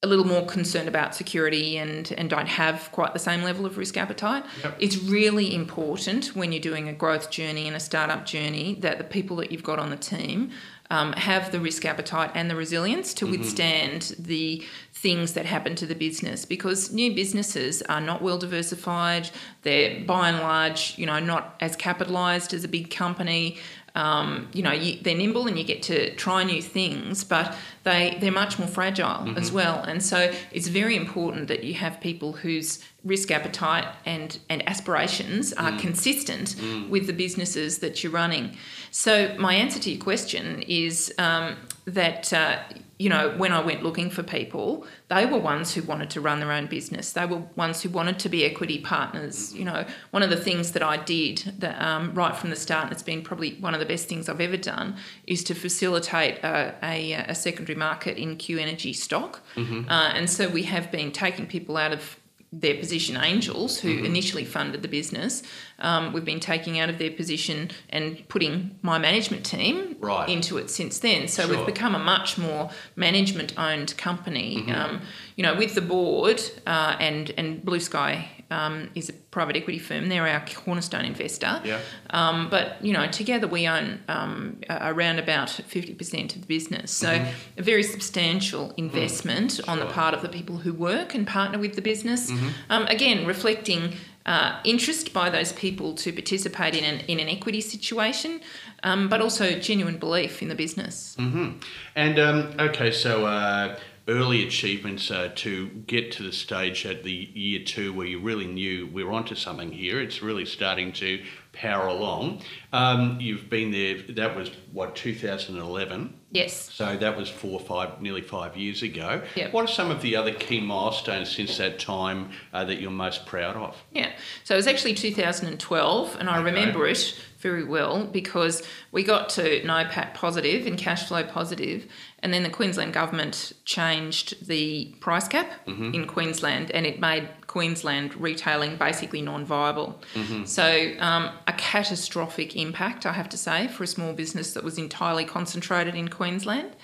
a 0.08 0.10
little 0.10 0.26
more 0.26 0.46
concerned 0.46 0.88
about 0.88 1.14
security 1.14 1.78
and, 1.78 2.14
and 2.18 2.30
don't 2.30 2.48
have 2.48 2.90
quite 2.92 3.14
the 3.14 3.20
same 3.20 3.44
level 3.44 3.66
of 3.66 3.78
risk 3.78 3.98
appetite. 3.98 4.46
Yep. 4.64 4.78
It's 4.80 4.98
really 4.98 5.54
important 5.54 6.28
when 6.36 6.52
you're 6.52 6.62
doing 6.62 6.88
a 6.88 6.94
growth 6.94 7.30
journey 7.30 7.68
and 7.68 7.76
a 7.76 7.80
startup 7.80 8.26
journey 8.26 8.76
that 8.80 8.98
the 8.98 9.04
people 9.04 9.36
that 9.38 9.52
you've 9.52 9.64
got 9.64 9.80
on 9.80 9.90
the 9.90 9.98
team 9.98 10.52
um, 10.90 11.12
have 11.14 11.52
the 11.52 11.60
risk 11.60 11.84
appetite 11.84 12.32
and 12.34 12.50
the 12.50 12.56
resilience 12.56 13.14
to 13.16 13.26
mm-hmm. 13.26 13.42
withstand 13.42 14.16
the 14.18 14.66
things 14.94 15.34
that 15.34 15.46
happen 15.46 15.76
to 15.76 15.86
the 15.86 15.96
business 15.96 16.46
because 16.46 16.92
new 16.92 17.14
businesses 17.14 17.82
are 17.84 18.02
not 18.02 18.22
well 18.22 18.38
diversified. 18.38 19.30
They're 19.64 20.04
by 20.06 20.30
and 20.30 20.40
large, 20.40 20.98
you 20.98 21.06
know, 21.06 21.20
not 21.20 21.56
as 21.60 21.76
capitalized 21.76 22.54
as 22.54 22.64
a 22.64 22.68
big 22.68 22.90
company. 22.90 23.58
Um, 23.98 24.48
you 24.54 24.62
know, 24.62 24.74
you, 24.74 25.00
they're 25.02 25.18
nimble 25.18 25.48
and 25.48 25.58
you 25.58 25.64
get 25.64 25.82
to 25.84 26.14
try 26.16 26.44
new 26.44 26.62
things, 26.62 27.24
but 27.24 27.56
they 27.84 28.18
they're 28.22 28.40
much 28.44 28.60
more 28.60 28.68
fragile 28.68 29.22
mm-hmm. 29.26 29.38
as 29.38 29.52
well. 29.52 29.78
And 29.84 30.04
so 30.04 30.32
it's 30.52 30.68
very 30.68 30.96
important 30.96 31.48
that 31.48 31.64
you 31.64 31.74
have 31.74 32.00
people 32.00 32.34
whose 32.34 32.80
risk 33.04 33.32
appetite 33.32 33.88
and 34.06 34.38
and 34.50 34.60
aspirations 34.70 35.52
are 35.54 35.72
mm. 35.72 35.80
consistent 35.80 36.48
mm. 36.56 36.90
with 36.90 37.08
the 37.08 37.14
businesses 37.14 37.80
that 37.80 38.04
you're 38.04 38.12
running. 38.24 38.56
So 38.92 39.36
my 39.40 39.56
answer 39.56 39.80
to 39.80 39.90
your 39.90 40.04
question 40.04 40.64
is 40.68 41.12
um, 41.18 41.56
that. 41.88 42.32
Uh, 42.32 42.60
you 43.00 43.10
know, 43.10 43.30
when 43.38 43.52
I 43.52 43.64
went 43.64 43.84
looking 43.84 44.10
for 44.10 44.24
people, 44.24 44.88
they 45.08 45.24
were 45.28 45.38
ones 45.38 45.76
who 45.76 45.84
wanted 45.84 46.10
to 46.10 46.20
run 46.20 46.40
their 46.40 46.52
own 46.52 46.66
business. 46.66 47.12
They 47.12 47.28
were 47.28 47.44
ones 47.56 47.84
who 47.84 47.90
wanted 47.90 48.18
to 48.18 48.30
be 48.30 48.44
equity 48.44 48.80
partners. 48.80 49.54
You 49.54 49.66
know, 49.66 49.86
one 50.10 50.24
of 50.24 50.32
the 50.32 50.38
things 50.38 50.72
that 50.72 50.82
I 50.82 50.98
did 50.98 51.54
that, 51.60 51.80
um, 51.80 52.16
right 52.16 52.36
from 52.36 52.50
the 52.50 52.56
start, 52.56 52.86
and 52.86 52.92
it's 52.92 53.04
been 53.04 53.22
probably 53.22 53.54
one 53.60 53.76
of 53.76 53.80
the 53.80 53.86
best 53.86 54.10
things 54.10 54.28
I've 54.28 54.42
ever 54.42 54.58
done, 54.58 54.96
is 55.28 55.44
to 55.44 55.54
facilitate 55.54 56.40
a, 56.44 56.74
a, 56.82 57.14
a 57.14 57.36
secondary 57.36 57.78
market 57.78 58.18
in 58.18 58.36
Q 58.36 58.58
Energy 58.58 58.94
stock. 58.94 59.42
Mm-hmm. 59.56 59.88
Uh, 59.88 60.14
and 60.16 60.28
so 60.28 60.50
we 60.50 60.64
have 60.64 60.92
been 60.92 61.12
taking 61.12 61.46
people 61.46 61.78
out 61.78 61.94
of 61.94 62.18
their 62.52 62.76
position 62.76 63.18
angels 63.18 63.80
who 63.80 63.96
mm-hmm. 63.96 64.06
initially 64.06 64.46
funded 64.46 64.82
the 64.82 64.88
business. 64.88 65.44
Um, 65.80 66.14
we've 66.14 66.24
been 66.24 66.40
taking 66.40 66.80
out 66.80 66.90
of 66.90 66.98
their 66.98 67.12
position 67.12 67.72
and 67.90 68.28
putting 68.30 68.80
my 68.82 68.98
management 68.98 69.46
team 69.46 69.98
right. 70.00 70.30
into 70.30 70.58
it 70.58 70.70
since 70.70 71.00
then. 71.00 71.28
So 71.28 71.46
sure. 71.46 71.58
we've 71.58 71.66
become 71.66 71.94
a 71.94 72.00
much 72.00 72.38
more 72.38 72.70
management 72.96 73.58
owned 73.60 73.98
company. 73.98 74.58
Mm-hmm. 74.58 74.72
Um, 74.72 75.02
you 75.36 75.44
know, 75.44 75.56
with 75.56 75.76
the 75.76 75.82
board 75.82 76.42
uh, 76.66 76.96
and 77.00 77.34
and 77.38 77.64
Blue 77.64 77.82
Sky 77.82 78.30
um, 78.52 78.90
is 78.96 79.10
a 79.10 79.14
private 79.14 79.56
equity 79.56 79.80
firm. 79.80 80.10
They're 80.10 80.28
our 80.28 80.44
cornerstone 80.46 81.06
investor. 81.06 81.62
Yeah. 81.64 81.80
Um, 82.10 82.50
but 82.50 82.84
you 82.84 82.94
know, 82.94 83.08
together 83.08 83.48
we 83.48 83.68
own 83.68 84.00
um, 84.08 84.60
around 84.70 85.20
about 85.20 85.50
fifty 85.50 85.94
percent 85.94 86.36
of 86.36 86.42
the 86.42 86.48
business. 86.48 86.92
So 86.92 87.08
mm-hmm. 87.08 87.60
a 87.60 87.64
very 87.64 87.84
substantial 87.84 88.74
investment 88.78 89.52
mm. 89.52 89.70
on 89.70 89.80
the 89.80 89.86
part 89.86 90.14
of 90.14 90.22
the 90.22 90.30
people 90.30 90.58
who 90.58 90.74
work 90.74 91.16
and 91.16 91.26
partner 91.28 91.60
with 91.60 91.76
the 91.76 91.82
business. 91.82 92.32
Mm-hmm. 92.32 92.50
Um, 92.70 92.86
again, 92.88 93.26
reflecting. 93.26 93.96
Uh, 94.26 94.60
interest 94.66 95.14
by 95.14 95.30
those 95.30 95.54
people 95.54 95.94
to 95.96 96.12
participate 96.12 96.76
in 96.76 96.84
an, 96.84 97.00
in 97.08 97.18
an 97.18 97.30
equity 97.30 97.62
situation, 97.62 98.42
um, 98.84 99.08
but 99.08 99.22
also 99.22 99.58
genuine 99.58 99.98
belief 99.98 100.42
in 100.42 100.50
the 100.50 100.56
business. 100.56 101.16
Mm-hmm. 101.18 101.60
And 101.96 102.20
um, 102.20 102.54
okay, 102.60 102.92
so 102.92 103.26
uh, 103.26 103.80
early 104.08 104.46
achievements 104.46 105.12
uh, 105.12 105.30
to 105.36 105.68
get 105.86 106.12
to 106.14 106.24
the 106.24 106.32
stage 106.32 106.86
at 106.86 107.04
the 107.04 107.12
year 107.12 107.64
two 107.64 107.92
where 107.94 108.08
you 108.08 108.20
really 108.20 108.48
knew 108.48 108.88
we 108.88 109.04
are 109.04 109.12
onto 109.12 109.36
something 109.36 109.72
here. 109.72 110.00
It's 110.00 110.22
really 110.22 110.46
starting 110.46 110.94
to 110.94 111.24
power 111.52 111.88
along. 111.88 112.42
Um, 112.72 113.18
you've 113.20 113.50
been 113.50 113.72
there, 113.72 114.02
that 114.16 114.36
was 114.36 114.52
what, 114.72 114.96
2011? 114.96 116.14
Yes. 116.32 116.72
So 116.74 116.98
that 116.98 117.18
was 117.18 117.30
four, 117.30 117.60
or 117.60 117.66
five, 117.66 118.02
nearly 118.02 118.22
five 118.22 118.56
years 118.56 118.84
ago. 118.84 119.22
Yep. 119.36 119.54
What 119.54 119.64
are 119.64 119.74
some 119.74 119.90
of 119.90 120.02
the 120.02 120.16
other 120.16 120.34
key 120.34 120.60
milestones 120.60 121.34
since 121.34 121.58
that 121.58 121.80
time 121.80 122.32
uh, 122.54 122.66
that 122.66 122.80
you're 122.82 122.92
most 122.92 123.26
proud 123.26 123.56
of? 123.56 123.76
Yeah. 123.92 124.12
So 124.44 124.54
it 124.54 124.58
was 124.58 124.68
actually 124.68 124.94
2012, 124.94 126.18
and 126.20 126.30
I 126.30 126.38
okay. 126.38 126.44
remember 126.44 126.86
it 126.86 127.20
very 127.40 127.64
well 127.64 128.06
because 128.06 128.62
we 128.92 129.04
got 129.04 129.30
to 129.30 129.62
NOPAT 129.64 130.14
positive 130.14 130.68
and 130.68 130.78
cash 130.78 131.08
flow 131.08 131.24
positive, 131.24 131.86
and 132.20 132.34
then 132.34 132.44
the 132.44 132.50
Queensland 132.50 132.94
government 132.94 133.54
changed 133.64 134.48
the 134.48 134.96
price 135.00 135.28
cap 135.28 135.52
mm-hmm. 135.68 135.94
in 135.94 136.08
Queensland, 136.08 136.72
and 136.72 136.86
it 136.86 137.00
made 137.00 137.30
Queensland 137.46 138.16
retailing 138.16 138.76
basically 138.76 139.22
non-viable. 139.22 140.02
Mm-hmm. 140.16 140.46
So 140.46 140.94
um, 141.00 141.30
a 141.48 141.54
catastrophic 141.54 142.56
impact, 142.56 143.06
I 143.06 143.14
have 143.14 143.30
to 143.30 143.38
say, 143.38 143.68
for 143.68 143.84
a 143.84 143.88
small 143.88 144.14
business 144.14 144.54
that 144.54 144.64
was 144.64 144.78
entirely 144.78 145.26
concentrated 145.26 145.96
in 145.96 146.08
Queensland 146.08 146.76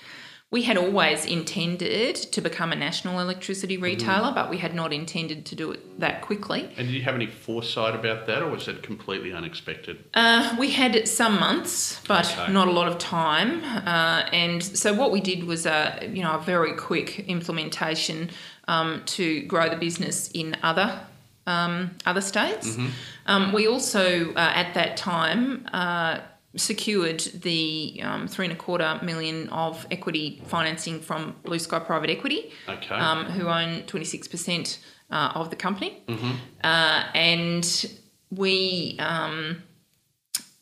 we 0.50 0.62
had 0.62 0.76
always 0.76 1.24
intended 1.24 2.14
to 2.14 2.40
become 2.40 2.70
a 2.70 2.76
national 2.76 3.18
electricity 3.18 3.74
mm-hmm. 3.74 3.84
retailer, 3.84 4.28
mm. 4.28 4.34
but 4.34 4.50
we 4.50 4.58
had 4.58 4.72
not 4.72 4.92
intended 4.92 5.44
to 5.46 5.56
do 5.56 5.72
it 5.72 5.98
that 5.98 6.22
quickly. 6.22 6.62
And 6.76 6.86
did 6.86 6.90
you 6.90 7.02
have 7.02 7.16
any 7.16 7.26
foresight 7.26 7.94
about 7.94 8.26
that, 8.26 8.40
or 8.40 8.50
was 8.50 8.68
it 8.68 8.82
completely 8.82 9.32
unexpected? 9.32 10.04
Uh, 10.14 10.54
we 10.58 10.70
had 10.70 11.08
some 11.08 11.40
months, 11.40 12.00
but 12.06 12.30
okay. 12.38 12.52
not 12.52 12.68
a 12.68 12.70
lot 12.70 12.86
of 12.86 12.98
time. 12.98 13.64
Uh, 13.64 14.28
and 14.32 14.62
so 14.62 14.94
what 14.94 15.10
we 15.10 15.20
did 15.20 15.44
was 15.44 15.66
a 15.66 16.08
you 16.12 16.22
know 16.22 16.36
a 16.36 16.40
very 16.40 16.74
quick 16.74 17.20
implementation 17.28 18.30
um, 18.68 19.02
to 19.06 19.42
grow 19.42 19.68
the 19.68 19.76
business 19.76 20.30
in 20.34 20.56
other 20.62 21.00
um, 21.46 21.90
other 22.06 22.20
states. 22.20 22.70
Mm-hmm. 22.70 22.88
Um, 23.26 23.52
we 23.52 23.66
also 23.66 24.32
uh, 24.34 24.52
at 24.54 24.74
that 24.74 24.96
time 24.96 25.68
uh, 25.72 26.20
secured 26.56 27.20
the 27.20 28.00
um, 28.02 28.28
three 28.28 28.46
and 28.46 28.52
a 28.52 28.56
quarter 28.56 28.98
million 29.02 29.48
of 29.48 29.86
equity 29.90 30.42
financing 30.46 31.00
from 31.00 31.36
Blue 31.44 31.58
Sky 31.58 31.78
Private 31.78 32.10
Equity, 32.10 32.50
okay. 32.68 32.94
um, 32.94 33.26
who 33.26 33.48
own 33.48 33.82
26% 33.82 34.78
uh, 35.10 35.32
of 35.34 35.50
the 35.50 35.56
company. 35.56 36.02
Mm-hmm. 36.08 36.32
Uh, 36.62 37.04
and 37.14 37.98
we. 38.30 38.96
Um, 38.98 39.62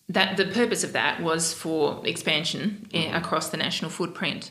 that 0.09 0.37
the 0.37 0.45
purpose 0.47 0.85
of 0.85 0.93
that 0.93 1.23
was 1.23 1.55
for 1.55 2.07
expansion 2.07 2.87
eh, 2.93 3.05
mm-hmm. 3.05 3.17
across 3.17 3.49
the 3.49 3.57
national 3.57 3.91
footprint. 3.91 4.51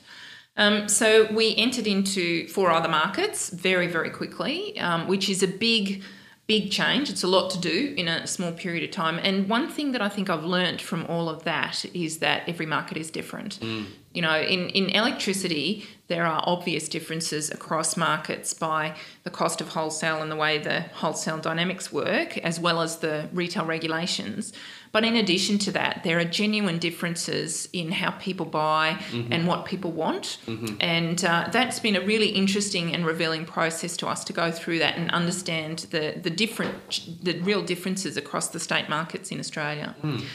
Um, 0.58 0.90
so 0.90 1.32
we 1.32 1.56
entered 1.56 1.88
into 1.88 2.48
four 2.48 2.72
other 2.72 2.90
markets 2.90 3.50
very, 3.50 3.88
very 3.88 4.10
quickly, 4.10 4.80
um, 4.80 5.08
which 5.08 5.30
is 5.30 5.44
a 5.44 5.48
big 5.48 6.04
big 6.48 6.72
change. 6.72 7.10
It's 7.10 7.24
a 7.24 7.28
lot 7.28 7.50
to 7.52 7.60
do 7.60 7.94
in 7.96 8.08
a 8.08 8.28
small 8.28 8.52
period 8.52 8.84
of 8.84 8.92
time. 8.92 9.20
And 9.24 9.48
one 9.48 9.70
thing 9.70 9.94
that 9.94 10.02
I 10.02 10.10
think 10.10 10.30
I've 10.30 10.44
learned 10.44 10.82
from 10.82 11.06
all 11.06 11.30
of 11.30 11.44
that 11.44 11.86
is 11.94 12.18
that 12.18 12.44
every 12.48 12.66
market 12.66 12.98
is 12.98 13.10
different. 13.10 13.60
Mm. 13.60 13.86
You 14.14 14.22
know, 14.22 14.38
in, 14.38 14.70
in 14.70 14.90
electricity, 14.90 15.86
there 16.08 16.26
are 16.26 16.44
obvious 16.46 16.90
differences 16.90 17.50
across 17.50 17.96
markets 17.96 18.54
by 18.54 18.96
the 19.24 19.30
cost 19.30 19.62
of 19.62 19.70
wholesale 19.70 20.22
and 20.22 20.30
the 20.30 20.36
way 20.36 20.58
the 20.58 20.82
wholesale 20.82 21.38
dynamics 21.38 21.94
work, 21.94 22.38
as 22.40 22.60
well 22.60 22.82
as 22.82 22.98
the 22.98 23.30
retail 23.32 23.66
regulations. 23.66 24.52
But 24.92 25.06
in 25.06 25.16
addition 25.16 25.58
to 25.60 25.72
that, 25.72 26.02
there 26.04 26.20
are 26.20 26.26
genuine 26.26 26.78
differences 26.78 27.70
in 27.72 27.92
how 27.92 28.12
people 28.12 28.46
buy 28.46 28.98
mm-hmm. 29.12 29.32
and 29.32 29.48
what 29.48 29.66
people 29.66 29.92
want. 29.92 30.38
Mm-hmm. 30.48 30.76
And 30.82 31.24
uh, 31.24 31.50
that's 31.52 31.80
been 31.80 31.96
a 31.96 32.02
really 32.02 32.30
interesting 32.30 32.94
and 32.94 33.06
revealing 33.06 33.46
process 33.46 33.96
to 33.98 34.08
us 34.08 34.24
to 34.26 34.34
go 34.34 34.52
through 34.52 34.80
that 34.80 34.98
and 34.98 35.10
understand 35.12 35.88
the, 35.92 36.20
the 36.22 36.30
different, 36.30 37.24
the 37.24 37.40
real 37.40 37.62
differences 37.62 38.18
across 38.18 38.50
the 38.50 38.60
state 38.60 38.90
markets 38.90 39.32
in 39.32 39.40
Australia. 39.40 39.96
Mm. 40.04 40.26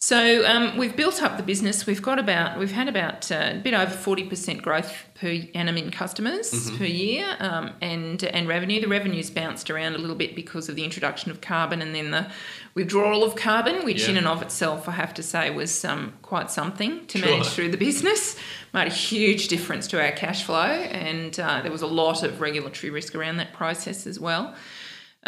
So 0.00 0.46
um, 0.46 0.76
we've 0.76 0.94
built 0.94 1.24
up 1.24 1.38
the 1.38 1.42
business. 1.42 1.84
We've 1.84 2.00
got 2.00 2.20
about 2.20 2.56
we've 2.56 2.70
had 2.70 2.86
about 2.86 3.32
uh, 3.32 3.54
a 3.54 3.58
bit 3.58 3.74
over 3.74 3.90
forty 3.90 4.28
percent 4.28 4.62
growth 4.62 4.94
per 5.14 5.40
annum 5.56 5.76
in 5.76 5.90
customers 5.90 6.52
mm-hmm. 6.52 6.76
per 6.76 6.84
year, 6.84 7.36
um, 7.40 7.72
and 7.80 8.22
and 8.22 8.46
revenue. 8.46 8.80
The 8.80 8.86
revenue's 8.86 9.28
bounced 9.28 9.70
around 9.70 9.96
a 9.96 9.98
little 9.98 10.14
bit 10.14 10.36
because 10.36 10.68
of 10.68 10.76
the 10.76 10.84
introduction 10.84 11.32
of 11.32 11.40
carbon 11.40 11.82
and 11.82 11.96
then 11.96 12.12
the 12.12 12.30
withdrawal 12.76 13.24
of 13.24 13.34
carbon, 13.34 13.84
which 13.84 14.04
yeah. 14.04 14.10
in 14.10 14.16
and 14.18 14.28
of 14.28 14.40
itself, 14.40 14.88
I 14.88 14.92
have 14.92 15.14
to 15.14 15.22
say, 15.24 15.50
was 15.50 15.84
um, 15.84 16.12
quite 16.22 16.52
something 16.52 17.04
to 17.06 17.18
sure. 17.18 17.28
manage 17.28 17.48
through 17.48 17.72
the 17.72 17.76
business. 17.76 18.36
Made 18.72 18.86
a 18.86 18.94
huge 18.94 19.48
difference 19.48 19.88
to 19.88 20.00
our 20.00 20.12
cash 20.12 20.44
flow, 20.44 20.62
and 20.62 21.40
uh, 21.40 21.62
there 21.62 21.72
was 21.72 21.82
a 21.82 21.88
lot 21.88 22.22
of 22.22 22.40
regulatory 22.40 22.90
risk 22.90 23.16
around 23.16 23.38
that 23.38 23.52
process 23.52 24.06
as 24.06 24.20
well. 24.20 24.54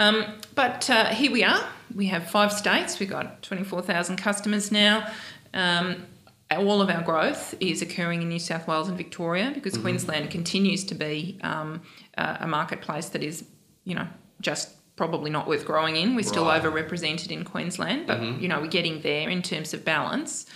Um, 0.00 0.24
but 0.54 0.88
uh, 0.88 1.06
here 1.06 1.30
we 1.30 1.44
are. 1.44 1.62
We 1.94 2.06
have 2.06 2.30
five 2.30 2.52
states. 2.54 2.98
We've 2.98 3.10
got 3.10 3.42
24,000 3.42 4.16
customers 4.16 4.72
now. 4.72 5.06
Um, 5.52 6.06
all 6.50 6.80
of 6.80 6.88
our 6.88 7.02
growth 7.02 7.54
is 7.60 7.82
occurring 7.82 8.22
in 8.22 8.28
New 8.30 8.38
South 8.38 8.66
Wales 8.66 8.88
and 8.88 8.96
Victoria 8.96 9.52
because 9.54 9.74
mm-hmm. 9.74 9.82
Queensland 9.82 10.30
continues 10.30 10.84
to 10.84 10.94
be 10.94 11.38
um, 11.42 11.82
a 12.16 12.46
marketplace 12.46 13.10
that 13.10 13.22
is, 13.22 13.44
you 13.84 13.94
know, 13.94 14.08
just 14.40 14.70
probably 14.96 15.30
not 15.30 15.46
worth 15.46 15.66
growing 15.66 15.96
in. 15.96 16.16
We're 16.16 16.22
still 16.22 16.46
right. 16.46 16.62
overrepresented 16.62 17.30
in 17.30 17.44
Queensland, 17.44 18.06
but 18.06 18.20
mm-hmm. 18.20 18.40
you 18.40 18.48
know 18.48 18.60
we're 18.60 18.66
getting 18.66 19.02
there 19.02 19.28
in 19.28 19.42
terms 19.42 19.72
of 19.74 19.84
balance. 19.84 20.46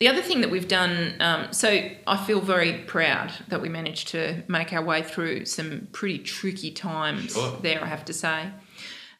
The 0.00 0.08
other 0.08 0.22
thing 0.22 0.40
that 0.42 0.50
we've 0.50 0.68
done, 0.68 1.14
um, 1.20 1.52
so 1.52 1.68
I 2.06 2.16
feel 2.24 2.40
very 2.40 2.84
proud 2.86 3.32
that 3.48 3.60
we 3.60 3.68
managed 3.68 4.08
to 4.08 4.44
make 4.46 4.72
our 4.72 4.82
way 4.82 5.02
through 5.02 5.46
some 5.46 5.88
pretty 5.90 6.20
tricky 6.20 6.70
times 6.70 7.34
sure. 7.34 7.58
there, 7.60 7.82
I 7.82 7.86
have 7.86 8.04
to 8.04 8.12
say. 8.12 8.50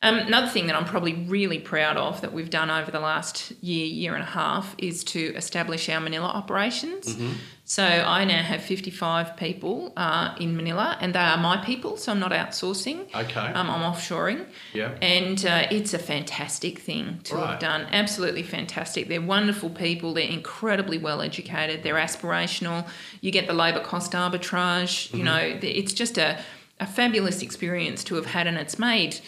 Um, 0.01 0.17
another 0.19 0.47
thing 0.47 0.69
that 0.69 0.77
I'm 0.77 0.85
probably 0.85 1.15
really 1.27 1.59
proud 1.59 1.97
of 1.97 2.21
that 2.21 2.33
we've 2.33 2.51
done 2.51 2.71
over 2.71 2.89
the 2.93 3.01
last 3.01 3.51
year, 3.61 3.85
year 3.85 4.15
and 4.15 4.23
a 4.23 4.27
half 4.27 4.77
is 4.79 5.03
to 5.05 5.35
establish 5.35 5.89
our 5.89 5.99
Manila 5.99 6.29
operations. 6.29 7.17
Mm-hmm. 7.17 7.33
So 7.65 7.83
I 7.83 8.25
now 8.25 8.41
have 8.43 8.63
55 8.63 9.37
people 9.37 9.93
uh, 9.97 10.37
in 10.39 10.57
Manila, 10.57 10.97
and 11.01 11.15
they 11.17 11.19
are 11.19 11.37
my 11.37 11.57
people, 11.65 11.97
so 11.97 12.13
I'm 12.13 12.21
not 12.21 12.31
outsourcing. 12.31 13.13
Okay. 13.13 13.41
Um, 13.41 13.69
I'm 13.69 13.93
offshoring. 13.93 14.47
Yeah. 14.73 14.97
And 15.03 15.45
uh, 15.45 15.67
it's 15.69 15.93
a 15.95 15.99
fantastic 15.99 16.79
thing 16.79 17.19
to 17.25 17.35
Right. 17.35 17.51
have 17.51 17.59
done. 17.59 17.87
Absolutely 17.91 18.45
fantastic. 18.45 19.09
They're 19.09 19.21
wonderful 19.21 19.69
people. 19.69 20.15
They're 20.15 20.31
incredibly 20.31 20.99
well 20.99 21.21
educated. 21.21 21.83
They're 21.83 21.97
aspirational. 21.97 22.87
You 23.21 23.33
get 23.33 23.49
the 23.49 23.53
labour 23.53 23.81
cost 23.81 24.13
arbitrage. 24.13 25.13
You 25.13 25.25
know, 25.25 25.37
it's 25.61 25.93
just 25.93 26.19
a, 26.19 26.39
a 26.79 26.87
fabulous 26.87 27.43
experience 27.43 28.05
to 28.05 28.15
have 28.15 28.27
had, 28.27 28.47
and 28.47 28.57
it's 28.57 28.79
made. 28.79 29.19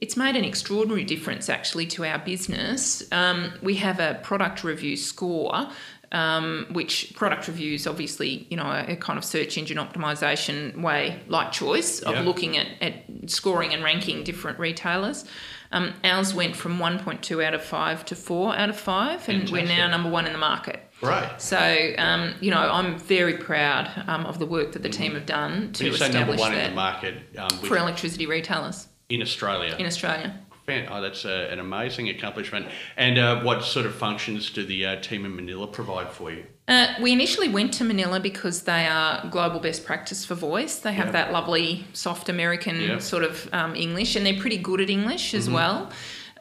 It's 0.00 0.16
made 0.16 0.34
an 0.34 0.44
extraordinary 0.44 1.04
difference 1.04 1.48
actually 1.50 1.86
to 1.88 2.06
our 2.06 2.18
business. 2.18 3.02
Um, 3.12 3.52
we 3.62 3.74
have 3.76 4.00
a 4.00 4.18
product 4.22 4.64
review 4.64 4.96
score, 4.96 5.68
um, 6.12 6.66
which 6.72 7.12
product 7.14 7.46
reviews 7.48 7.86
obviously, 7.86 8.46
you 8.50 8.56
know, 8.56 8.84
a, 8.88 8.96
kind 8.96 9.18
of 9.18 9.24
search 9.24 9.58
engine 9.58 9.76
optimization 9.76 10.80
way, 10.80 11.20
like 11.28 11.52
choice 11.52 12.00
of 12.00 12.14
Yeah. 12.14 12.22
looking 12.22 12.56
at, 12.56 12.66
at 12.80 13.04
scoring 13.30 13.74
and 13.74 13.84
ranking 13.84 14.24
different 14.24 14.58
retailers. 14.58 15.26
Um, 15.72 15.92
ours 16.02 16.34
went 16.34 16.56
from 16.56 16.78
1.2 16.78 17.44
out 17.44 17.54
of 17.54 17.62
5 17.62 18.04
to 18.06 18.16
4 18.16 18.56
out 18.56 18.70
of 18.70 18.80
5, 18.80 19.28
and 19.28 19.50
we're 19.50 19.64
now 19.64 19.86
number 19.86 20.10
one 20.10 20.26
in 20.26 20.32
the 20.32 20.38
market. 20.38 20.80
Great. 21.00 21.28
So, 21.38 21.94
um, 21.96 22.34
you 22.40 22.50
know, 22.50 22.58
I'm 22.58 22.98
very 22.98 23.36
proud 23.36 23.88
um, 24.08 24.26
of 24.26 24.38
the 24.38 24.46
work 24.46 24.72
that 24.72 24.82
the 24.82 24.88
team 24.88 25.12
have 25.12 25.26
done 25.26 25.72
to 25.74 25.84
When 25.84 25.92
you 25.92 25.98
say 25.98 26.10
number 26.10 26.32
establish 26.32 26.40
one 26.40 26.52
in 26.52 26.58
that 26.58 26.68
the 26.70 26.74
market 26.74 27.14
um, 27.38 27.50
for 27.60 27.76
electricity 27.76 28.26
retailers 28.26 28.88
in 29.10 29.20
Australia. 29.22 29.74
in 29.78 29.86
Australia. 29.86 30.40
Oh, 30.88 31.00
that's 31.02 31.24
uh, 31.24 31.48
an 31.50 31.58
amazing 31.58 32.10
accomplishment. 32.10 32.66
And 32.96 33.18
uh, 33.18 33.40
what 33.42 33.64
sort 33.64 33.86
of 33.86 33.94
functions 33.96 34.50
do 34.50 34.64
the 34.64 34.86
uh, 34.86 35.00
team 35.00 35.24
in 35.24 35.34
Manila 35.34 35.66
provide 35.66 36.10
for 36.10 36.30
you? 36.30 36.44
Uh, 36.68 36.94
we 37.02 37.10
initially 37.10 37.48
went 37.48 37.74
to 37.74 37.82
Manila 37.84 38.20
because 38.20 38.62
they 38.62 38.86
are 38.86 39.26
global 39.30 39.58
best 39.58 39.84
practice 39.84 40.24
for 40.24 40.36
voice. 40.36 40.78
They 40.78 40.92
have 40.92 41.06
Yeah. 41.06 41.12
that 41.12 41.32
lovely 41.32 41.86
soft 41.92 42.28
American 42.28 42.80
Yeah. 42.80 42.88
Mm-hmm. 42.90 42.98
sort 43.00 43.24
of 43.24 43.52
um, 43.52 43.74
English, 43.74 44.14
and 44.14 44.24
they're 44.24 44.38
pretty 44.40 44.58
good 44.58 44.80
at 44.80 44.88
English 44.90 45.34
as 45.34 45.50
well. 45.50 45.90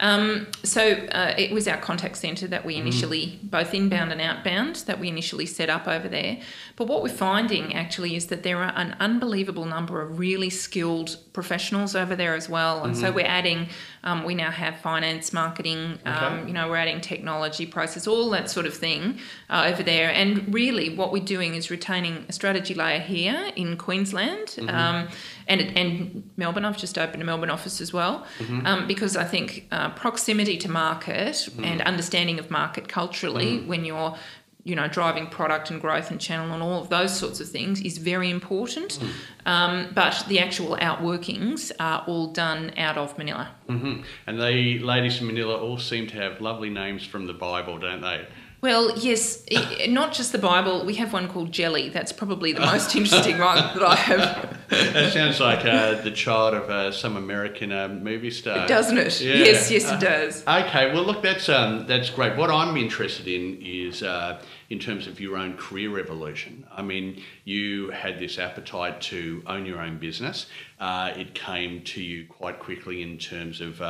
Um, 0.01 0.47
so 0.63 0.81
uh, 0.81 1.33
it 1.37 1.51
was 1.51 1.67
our 1.67 1.77
contact 1.77 2.17
centre 2.17 2.47
that 2.47 2.65
we 2.65 2.75
initially, 2.75 3.39
both 3.43 3.73
inbound 3.73 4.11
and 4.11 4.21
outbound, 4.21 4.77
that 4.87 4.99
we 4.99 5.07
initially 5.09 5.45
set 5.45 5.69
up 5.69 5.87
over 5.87 6.07
there. 6.07 6.39
But 6.77 6.87
what 6.87 7.03
we're 7.03 7.09
finding 7.09 7.75
actually 7.75 8.15
is 8.15 8.27
that 8.27 8.43
there 8.43 8.57
are 8.63 8.73
an 8.75 8.95
unbelievable 8.99 9.65
number 9.65 10.01
of 10.01 10.17
really 10.17 10.49
skilled 10.49 11.17
professionals 11.33 11.95
over 11.95 12.15
there 12.15 12.35
as 12.35 12.47
well. 12.49 12.83
And 12.83 12.93
Mm-hmm. 12.93 13.05
so 13.05 13.11
we're 13.11 13.25
adding, 13.25 13.67
um, 14.03 14.23
we 14.23 14.33
now 14.35 14.51
have 14.51 14.77
finance, 14.79 15.33
marketing, 15.33 15.99
um, 16.05 16.13
Okay. 16.39 16.47
you 16.47 16.53
know, 16.53 16.69
we're 16.69 16.77
adding 16.77 17.01
technology, 17.01 17.65
process, 17.65 18.07
all 18.07 18.29
that 18.31 18.49
sort 18.49 18.65
of 18.65 18.73
thing 18.73 19.19
uh, 19.49 19.65
over 19.71 19.83
there. 19.83 20.09
And 20.11 20.53
really, 20.53 20.89
what 20.95 21.11
we're 21.11 21.23
doing 21.23 21.55
is 21.55 21.69
retaining 21.69 22.25
a 22.29 22.31
strategy 22.31 22.73
layer 22.73 22.99
here 22.99 23.51
in 23.55 23.77
Queensland 23.77 24.47
Mm-hmm. 24.49 24.69
um, 24.69 25.07
and 25.47 25.61
and 25.77 26.29
Melbourne. 26.37 26.65
I've 26.65 26.77
just 26.77 26.97
opened 26.97 27.21
a 27.21 27.25
Melbourne 27.25 27.49
office 27.49 27.81
as 27.81 27.91
well 27.93 28.25
Mm-hmm. 28.39 28.65
um, 28.65 28.87
because 28.87 29.17
I 29.17 29.23
think 29.25 29.67
uh, 29.71 29.89
proximity 29.89 30.57
to 30.57 30.69
market 30.69 31.19
Mm. 31.19 31.65
and 31.65 31.81
understanding 31.81 32.39
of 32.39 32.49
market 32.49 32.87
culturally 32.87 33.59
when 33.71 33.83
you're 33.85 34.15
you 34.63 34.75
know, 34.75 34.87
driving 34.87 35.27
product 35.27 35.71
and 35.71 35.79
growth 35.79 36.11
and 36.11 36.19
channel 36.19 36.53
and 36.53 36.61
all 36.61 36.81
of 36.81 36.89
those 36.89 37.17
sorts 37.17 37.39
of 37.39 37.49
things 37.49 37.81
is 37.81 37.97
very 37.97 38.29
important. 38.29 38.99
Mm. 38.99 39.09
Um, 39.45 39.91
but 39.93 40.23
the 40.27 40.39
actual 40.39 40.75
outworkings 40.77 41.71
are 41.79 42.03
all 42.07 42.27
done 42.27 42.73
out 42.77 42.97
of 42.97 43.17
Manila. 43.17 43.49
hmm 43.67 44.01
And 44.27 44.39
the 44.39 44.79
ladies 44.79 45.21
in 45.21 45.27
Manila 45.27 45.57
all 45.57 45.77
seem 45.77 46.07
to 46.07 46.15
have 46.15 46.41
lovely 46.41 46.69
names 46.69 47.05
from 47.05 47.25
the 47.25 47.33
Bible, 47.33 47.77
don't 47.77 48.01
they? 48.01 48.27
Well, 48.61 48.97
yes, 48.97 49.45
i 49.51 49.87
not 49.87 50.11
just 50.11 50.33
the 50.33 50.37
Bible. 50.37 50.85
We 50.85 50.95
have 50.95 51.13
one 51.13 51.29
called 51.29 51.51
Jelly. 51.51 51.87
That's 51.89 52.11
probably 52.11 52.51
the 52.51 52.59
most 52.59 52.93
interesting 52.95 53.37
one 53.37 53.55
that 53.55 53.83
I 53.83 53.95
have, 53.95 54.59
That 54.69 55.13
sounds 55.13 55.39
like 55.39 55.65
uh, 55.65 56.01
the 56.01 56.11
child 56.11 56.53
of 56.53 56.69
uh, 56.69 56.91
some 56.91 57.15
American 57.15 57.71
uh, 57.71 57.87
movie 57.87 58.31
star. 58.31 58.67
doesn't 58.67 58.97
it? 58.97 59.21
Yeah. 59.21 59.35
Yes, 59.35 59.71
yes, 59.71 59.89
it 59.89 60.01
does. 60.01 60.43
Okay, 60.45 60.93
well, 60.93 61.03
look, 61.03 61.21
that's 61.23 61.47
um, 61.47 61.87
that's 61.87 62.09
great. 62.09 62.35
What 62.37 62.51
I'm 62.51 62.75
interested 62.75 63.27
in 63.27 63.61
is 63.61 64.03
uh, 64.03 64.41
in 64.69 64.77
terms 64.77 65.07
of 65.07 65.21
your 65.21 65.37
own 65.37 65.55
career 65.55 65.97
evolution. 65.97 66.65
I 66.71 66.81
mean, 66.81 67.23
you 67.45 67.91
had 67.91 68.19
this 68.19 68.37
appetite 68.37 68.99
to 69.01 69.41
own 69.47 69.65
your 69.65 69.79
own 69.79 69.99
business. 69.99 70.47
Uh, 70.79 71.13
it 71.15 71.33
came 71.33 71.81
to 71.83 72.03
you 72.03 72.27
quite 72.27 72.59
quickly 72.59 73.01
in 73.01 73.17
terms 73.17 73.61
of 73.61 73.81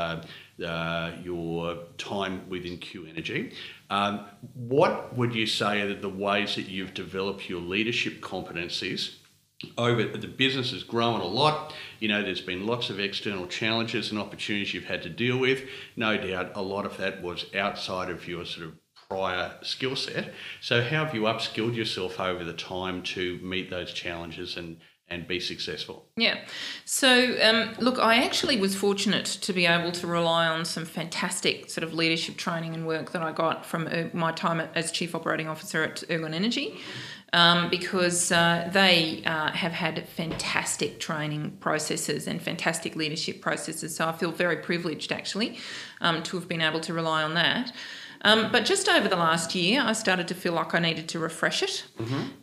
uh, 0.64 1.12
your 1.24 1.78
time 1.98 2.48
within 2.50 2.78
Q 2.78 3.06
Energy. 3.06 3.54
Um, 3.90 4.26
what 4.54 5.16
would 5.16 5.34
you 5.34 5.46
say 5.46 5.82
are 5.82 5.94
the 5.94 6.10
ways 6.10 6.56
that 6.56 6.68
you've 6.68 6.94
developed 6.94 7.50
your 7.50 7.62
leadership 7.62 8.22
competencies? 8.22 9.16
over 9.78 10.06
the 10.06 10.28
business 10.28 10.72
has 10.72 10.84
grown 10.84 11.20
a 11.20 11.26
lot. 11.26 11.74
You 12.00 12.08
know, 12.08 12.22
there's 12.22 12.42
been 12.42 12.66
lots 12.66 12.90
of 12.90 13.00
external 13.00 13.46
challenges 13.46 14.10
and 14.10 14.20
opportunities 14.20 14.74
you've 14.74 14.86
had 14.86 15.04
to 15.04 15.10
deal 15.10 15.38
with. 15.38 15.64
No 15.96 16.18
doubt 16.18 16.54
a 16.56 16.62
lot 16.62 16.86
of 16.86 16.98
that 16.98 17.22
was 17.22 17.46
outside 17.54 18.10
of 18.10 18.28
your 18.28 18.46
sort 18.46 18.68
of 18.68 18.76
prior 19.10 19.56
skill 19.62 19.96
set. 19.96 20.34
So 20.62 20.82
how 20.82 21.04
have 21.06 21.16
you 21.16 21.24
upskilled 21.24 21.76
yourself 21.76 22.20
over 22.20 22.44
the 22.44 22.54
time 22.54 23.02
to 23.04 23.40
meet 23.40 23.70
those 23.70 23.92
challenges 23.92 24.56
and 24.56 24.78
and 25.10 25.28
be 25.28 25.40
successful? 25.40 26.06
Yeah. 26.16 26.40
So, 26.86 27.36
um, 27.42 27.76
look, 27.80 28.00
I 28.00 28.24
actually 28.24 28.58
was 28.58 28.76
fortunate 28.76 29.26
to 29.26 29.54
be 29.54 29.66
able 29.66 29.92
to 29.94 30.08
rely 30.08 30.48
on 30.48 30.66
some 30.66 30.86
fantastic 30.86 31.70
sort 31.70 31.84
of 31.84 31.94
leadership 31.94 32.38
training 32.38 32.74
and 32.74 32.86
work 32.86 33.12
that 33.12 33.22
I 33.22 33.32
got 33.32 33.66
from 33.66 33.88
uh, 33.88 34.06
my 34.14 34.32
time 34.32 34.62
as 34.76 34.92
Chief 34.92 35.16
Operating 35.16 35.48
Officer 35.48 35.84
at 35.84 35.98
Ergon 36.10 36.34
Energy. 36.34 36.80
Um, 37.32 37.70
because 37.70 38.32
uh, 38.32 38.68
they 38.74 39.22
uh, 39.24 39.52
have 39.52 39.72
had 39.72 40.10
fantastic 40.10 41.00
training 41.00 41.58
processes 41.60 42.28
and 42.28 42.42
fantastic 42.42 42.96
leadership 42.96 43.40
processes. 43.40 43.96
So 43.96 44.08
I 44.08 44.14
feel 44.14 44.32
very 44.32 44.58
privileged 44.58 45.12
actually 45.12 45.60
um, 46.02 46.24
to 46.24 46.38
have 46.38 46.48
been 46.48 46.62
able 46.62 46.80
to 46.80 46.92
rely 46.92 47.22
on 47.22 47.36
that. 47.36 47.72
Um, 48.22 48.52
but 48.52 48.66
just 48.66 48.90
over 48.90 49.08
the 49.08 49.16
last 49.16 49.56
year, 49.56 49.82
I 49.82 49.94
started 49.94 50.28
to 50.28 50.34
feel 50.36 50.52
like 50.54 50.76
I 50.76 50.80
needed 50.80 51.08
to 51.10 51.20
refresh 51.20 51.64
it. 51.64 51.86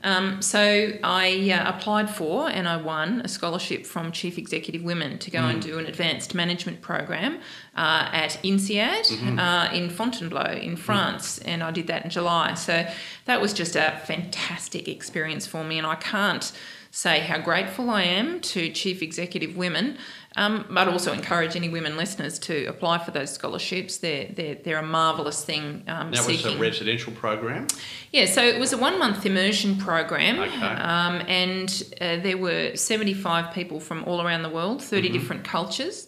Um, 0.05 0.41
so 0.41 0.93
I 1.05 1.51
uh, 1.51 1.69
applied 1.77 2.09
for 2.09 2.49
and 2.49 2.67
I 2.67 2.77
won 2.79 3.21
a 3.21 3.29
scholarship 3.29 3.85
from 3.85 4.11
Chief 4.11 4.39
Executive 4.39 4.83
Women 4.83 5.19
to 5.19 5.31
go 5.31 5.41
and 5.41 5.61
do 5.61 5.79
an 5.79 5.87
advanced 5.87 6.35
management 6.35 6.81
program 6.81 7.41
uh, 7.77 8.09
at 8.13 8.39
INSEAD 8.43 9.39
uh, 9.39 9.69
in 9.75 9.91
Fontainebleau 9.91 10.53
in 10.63 10.77
France, 10.77 11.39
and 11.41 11.63
I 11.63 11.71
did 11.73 11.87
that 11.89 12.05
in 12.05 12.11
July. 12.11 12.55
So 12.55 12.87
that 13.27 13.41
was 13.41 13.53
just 13.53 13.77
a 13.77 14.01
fantastic 14.07 14.89
experience 14.89 15.47
for 15.47 15.63
me, 15.63 15.77
and 15.79 15.87
I 15.87 15.97
can't 15.97 16.53
say 16.91 17.21
how 17.21 17.37
grateful 17.39 17.91
I 17.91 18.05
am 18.05 18.41
to 18.41 18.71
Chief 18.71 19.03
Executive 19.03 19.55
Women, 19.55 19.99
um, 20.37 20.67
but 20.71 20.87
also 20.87 21.13
encourage 21.13 21.57
any 21.57 21.69
women 21.69 21.97
listeners 21.97 22.39
to 22.41 22.67
apply 22.67 22.99
for 22.99 23.11
those 23.11 23.31
scholarships. 23.33 23.99
They're, 23.99 24.27
they're, 24.33 24.55
they're 24.57 24.79
a 24.79 24.83
marvellous 24.87 25.45
thing. 25.45 25.83
Um, 25.89 26.11
That 26.13 26.27
was 26.27 26.39
seeking. 26.39 26.59
a 26.59 26.61
residential 26.61 27.13
program. 27.13 27.67
Yeah, 28.13 28.27
so 28.27 28.43
it 28.45 28.61
was 28.61 28.73
a 28.73 28.79
one 28.79 28.99
month 28.99 29.25
immersion 29.27 29.77
program, 29.79 30.39
Okay. 30.39 30.55
um, 30.67 31.23
and 31.27 31.83
uh, 32.01 32.19
there 32.19 32.37
were 32.39 32.77
75 32.77 33.53
people 33.55 33.81
from 33.81 34.05
all 34.05 34.21
around 34.23 34.43
the 34.43 34.51
world, 34.51 34.83
30 34.83 35.09
different 35.09 35.45
cultures. 35.45 36.07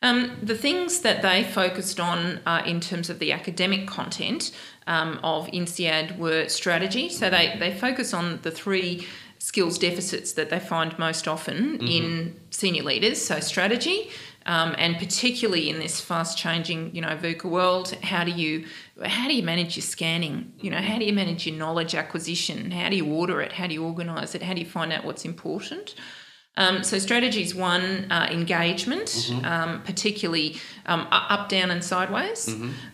Um, 0.00 0.36
the 0.40 0.54
things 0.56 1.00
that 1.00 1.22
they 1.22 1.42
focused 1.42 1.98
on 1.98 2.40
uh, 2.46 2.62
in 2.64 2.80
terms 2.80 3.10
of 3.10 3.18
the 3.18 3.32
academic 3.32 3.88
content 3.88 4.52
um, 4.86 5.18
of 5.24 5.48
INSEAD 5.48 6.18
were 6.18 6.48
strategy. 6.48 7.08
So 7.08 7.28
they, 7.28 7.56
they 7.58 7.74
focus 7.74 8.14
on 8.14 8.38
the 8.42 8.52
three 8.52 9.06
skills 9.48 9.78
deficits 9.78 10.32
that 10.34 10.50
they 10.50 10.58
find 10.60 10.98
most 10.98 11.26
often 11.26 11.80
in 11.80 12.38
senior 12.50 12.82
leaders. 12.82 13.18
So 13.24 13.40
strategy, 13.40 14.10
um, 14.44 14.74
and 14.76 14.98
particularly 14.98 15.70
in 15.70 15.78
this 15.78 16.02
fast 16.02 16.36
changing, 16.36 16.94
you 16.94 17.00
know, 17.00 17.16
VUCA 17.16 17.46
world, 17.46 17.94
how 18.02 18.24
do 18.24 18.30
you 18.30 18.66
how 19.02 19.26
do 19.26 19.34
you 19.34 19.42
manage 19.42 19.74
your 19.74 19.84
scanning? 19.94 20.52
You 20.60 20.70
know, 20.70 20.82
how 20.82 20.98
do 20.98 21.06
you 21.06 21.14
manage 21.14 21.46
your 21.46 21.56
knowledge 21.56 21.94
acquisition? 21.94 22.70
How 22.72 22.90
do 22.90 22.96
you 22.96 23.06
order 23.10 23.40
it? 23.40 23.52
How 23.52 23.66
do 23.66 23.72
you 23.72 23.82
organise 23.82 24.34
it? 24.34 24.42
How 24.42 24.52
do 24.52 24.60
you 24.60 24.66
find 24.66 24.92
out 24.92 25.06
what's 25.06 25.24
important? 25.24 25.94
Um, 26.58 26.82
so 26.82 26.98
strategy 26.98 27.40
is 27.40 27.54
one 27.54 28.10
uh, 28.10 28.28
engagement, 28.30 29.32
um, 29.44 29.80
particularly 29.82 30.56
um, 30.84 31.06
up, 31.10 31.48
down, 31.48 31.70
and 31.70 31.82
sideways, 31.82 32.48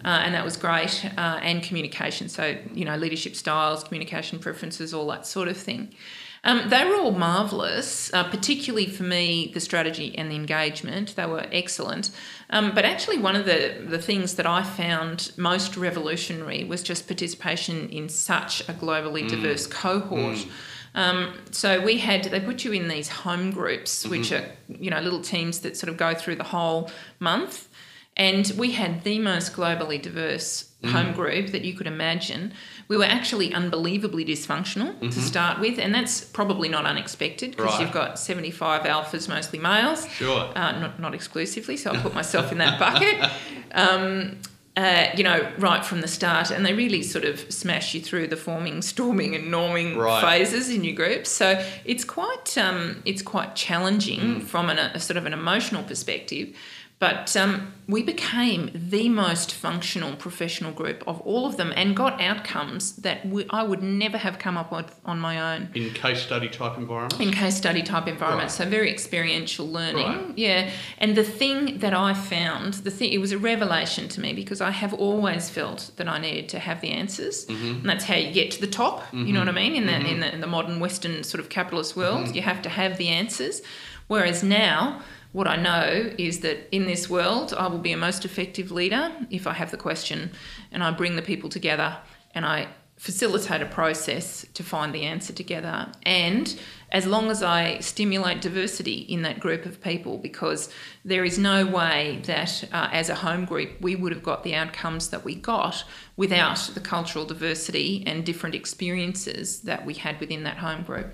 uh, 0.05 0.23
and 0.25 0.35
that 0.35 0.45
was 0.45 0.57
great. 0.57 1.05
Uh, 1.17 1.41
and 1.43 1.63
communication, 1.65 2.29
so 2.29 2.57
you 2.73 2.85
know 2.85 2.97
leadership 2.97 3.35
styles, 3.35 3.83
communication 3.83 4.39
preferences, 4.39 4.95
all 4.95 5.09
that 5.09 5.27
sort 5.27 5.49
of 5.49 5.57
thing. 5.57 5.95
Um, 6.45 6.69
they 6.69 6.85
were 6.85 6.97
all 6.97 7.13
marvellous, 7.13 8.13
uh, 8.13 8.25
particularly 8.25 8.87
for 8.87 9.03
me, 9.03 9.51
the 9.55 9.61
strategy 9.61 10.17
and 10.17 10.31
the 10.31 10.37
engagement. 10.37 11.17
They 11.17 11.27
were 11.27 11.47
excellent. 11.51 12.11
Um, 12.51 12.75
but 12.75 12.85
actually, 12.85 13.19
one 13.19 13.35
of 13.35 13.47
the, 13.47 13.83
the 13.87 13.99
things 13.99 14.35
that 14.35 14.47
I 14.47 14.63
found 14.63 15.33
most 15.39 15.77
revolutionary 15.77 16.65
was 16.65 16.83
just 16.83 17.07
participation 17.07 17.89
in 17.89 18.09
such 18.11 18.61
a 18.69 18.75
globally 18.75 19.27
diverse 19.27 19.67
cohort. 19.67 20.47
Um, 20.95 21.39
so 21.51 21.81
we 21.81 21.99
had 21.99 22.25
they 22.25 22.41
put 22.41 22.65
you 22.65 22.73
in 22.73 22.89
these 22.89 23.09
home 23.09 23.51
groups, 23.51 24.07
which 24.07 24.31
are 24.31 24.45
you 24.69 24.91
know 24.91 25.01
little 25.01 25.23
teams 25.23 25.61
that 25.61 25.77
sort 25.77 25.91
of 25.91 25.97
go 25.97 26.15
through 26.15 26.37
the 26.37 26.45
whole 26.45 26.91
month, 27.19 27.69
And 28.17 28.53
we 28.57 28.73
had 28.73 29.03
the 29.03 29.19
most 29.19 29.55
globally 29.55 30.01
diverse 30.01 30.71
mm. 30.85 30.93
home 30.93 31.13
group 31.13 31.49
that 31.49 31.65
you 31.65 31.75
could 31.75 31.87
imagine. 31.87 32.53
We 32.89 32.97
were 32.97 33.05
actually 33.05 33.53
unbelievably 33.53 34.25
dysfunctional 34.25 34.95
mm-hmm. 34.95 35.09
to 35.09 35.21
start 35.21 35.61
with, 35.61 35.79
and 35.79 35.95
that's 35.95 36.23
probably 36.23 36.69
not 36.69 36.87
unexpected 36.87 37.53
because 37.53 37.73
right. 37.73 37.81
you've 37.81 37.93
got 37.93 38.19
75 38.19 38.83
alphas, 38.83 39.29
mostly 39.29 39.59
males. 39.59 40.07
Sure. 40.09 40.51
Uh, 40.55 40.79
not, 40.79 41.01
not 41.01 41.15
exclusively, 41.15 41.77
so 41.77 41.93
I'll 41.93 42.03
put 42.03 42.15
myself 42.23 42.53
in 42.53 42.59
that 42.59 42.79
bucket. 42.79 43.31
Um, 43.73 44.39
uh, 44.77 45.07
you 45.17 45.23
know, 45.23 45.49
right 45.59 45.85
from 45.85 46.01
the 46.01 46.09
start, 46.09 46.51
and 46.51 46.67
they 46.67 46.75
really 46.75 47.03
sort 47.03 47.25
of 47.25 47.39
smash 47.53 47.95
you 47.95 48.01
through 48.01 48.27
the 48.27 48.37
forming, 48.37 48.83
storming, 48.83 49.35
and 49.37 49.45
norming 49.45 49.97
right. 49.97 50.21
phases 50.21 50.69
in 50.69 50.83
your 50.83 50.97
groups. 50.97 51.31
So 51.31 51.65
it's 51.85 52.05
quite 52.05 52.59
um, 52.59 53.01
it's 53.05 53.23
quite 53.23 53.55
challenging 53.55 54.21
mm. 54.21 54.43
from 54.43 54.71
an, 54.71 54.79
a 54.79 54.99
sort 54.99 55.17
of 55.17 55.27
an 55.27 55.33
emotional 55.33 55.85
perspective. 55.85 56.57
But 57.01 57.37
um, 57.37 57.75
we 57.87 58.03
became 58.03 58.71
the 58.73 59.09
most 59.09 59.53
functional 59.53 60.17
professional 60.17 60.73
group 60.73 61.03
of 61.07 61.21
all 61.23 61.45
of 61.45 61.57
them 61.57 61.73
and 61.77 61.95
got 61.95 62.21
outcomes 62.21 62.97
that 62.97 63.27
we, 63.27 63.47
I 63.51 63.63
would 63.63 63.83
never 63.83 64.17
have 64.17 64.39
come 64.39 64.57
up 64.57 64.73
with 64.73 64.99
on 65.05 65.19
my 65.19 65.55
own. 65.55 65.71
In 65.75 65.93
case 65.93 66.23
study 66.23 66.49
type 66.49 66.79
environments? 66.79 67.21
In 67.21 67.31
case 67.33 67.57
study 67.57 67.83
type 67.83 68.07
environments. 68.07 68.59
Right. 68.59 68.67
So 68.67 68.71
very 68.71 68.91
experiential 68.91 69.69
learning. 69.69 70.07
Right. 70.07 70.39
Yeah. 70.39 70.71
And 70.99 71.17
the 71.17 71.25
thing 71.25 71.79
that 71.81 71.93
I 71.93 72.15
found, 72.15 72.75
the 72.75 72.91
thing, 72.91 73.13
it 73.13 73.19
was 73.19 73.33
a 73.33 73.39
revelation 73.39 74.09
to 74.11 74.21
me 74.21 74.33
because 74.33 74.61
I 74.61 74.71
have 74.71 74.95
always 74.95 75.51
felt 75.51 75.91
that 75.97 76.09
I 76.09 76.19
needed 76.19 76.49
to 76.51 76.59
have 76.59 76.81
the 76.81 76.91
answers. 76.91 77.45
Mm-hmm. 77.47 77.67
And 77.81 77.89
that's 77.89 78.05
how 78.05 78.15
you 78.15 78.33
get 78.33 78.53
to 78.53 78.61
the 78.61 78.67
top. 78.69 79.01
Mm-hmm. 79.07 79.27
You 79.27 79.33
know 79.35 79.41
what 79.41 79.49
I 79.49 79.51
mm-hmm. 79.51 79.73
mean? 79.73 79.77
In 79.77 79.87
the, 79.87 79.93
mm-hmm. 79.93 80.07
in 80.07 80.21
the, 80.21 80.35
in 80.35 80.41
the 80.41 80.47
modern 80.47 80.81
Western 80.81 81.23
sort 81.25 81.41
of 81.41 81.51
capitalist 81.51 81.97
world, 81.97 82.27
mm-hmm. 82.27 82.35
you 82.35 82.43
have 82.43 82.63
to 82.63 82.69
have 82.69 82.97
the 82.97 83.09
answers. 83.09 83.61
Whereas 84.07 84.43
now, 84.43 85.03
what 85.35 85.49
I 85.49 85.57
know 85.57 86.13
is 86.17 86.41
that 86.41 86.69
in 86.71 86.87
this 86.87 87.11
world, 87.11 87.53
I 87.59 87.67
will 87.67 87.81
be 87.81 87.91
a 87.91 87.97
most 87.97 88.25
effective 88.25 88.71
leader 88.71 89.11
if 89.31 89.49
I 89.49 89.53
have 89.55 89.73
the 89.73 89.77
question 89.77 90.31
and 90.71 90.81
I 90.85 90.93
bring 90.93 91.17
the 91.17 91.23
people 91.23 91.51
together 91.51 91.97
and 92.37 92.47
I 92.47 92.69
facilitate 92.99 93.61
a 93.61 93.67
process 93.67 94.47
to 94.55 94.63
find 94.63 94.95
the 94.95 95.03
answer 95.03 95.33
together. 95.33 95.91
And 96.05 96.57
as 96.93 97.05
long 97.05 97.33
as 97.33 97.43
I 97.43 97.81
stimulate 97.81 98.43
diversity 98.43 98.99
in 98.99 99.23
that 99.23 99.41
group 99.41 99.67
of 99.67 99.81
people, 99.81 100.19
because 100.19 100.71
there 101.05 101.25
is 101.25 101.37
no 101.37 101.67
way 101.67 102.21
that 102.27 102.63
uh, 102.73 102.91
as 102.93 103.09
a 103.09 103.17
home 103.17 103.45
group 103.45 103.81
we 103.81 103.97
would 103.97 104.13
have 104.13 104.23
got 104.23 104.45
the 104.45 104.55
outcomes 104.55 105.09
that 105.09 105.25
we 105.25 105.35
got 105.35 105.83
without 106.17 106.59
the 106.75 106.81
cultural 106.81 107.25
diversity 107.25 108.05
and 108.07 108.25
different 108.25 108.55
experiences 108.55 109.63
that 109.63 109.85
we 109.85 109.95
had 109.95 110.21
within 110.21 110.45
that 110.45 110.59
home 110.59 110.85
group. 110.85 111.13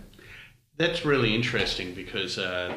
That's 0.76 1.06
really 1.06 1.34
interesting 1.34 1.94
because. 1.94 2.36
Uh 2.36 2.74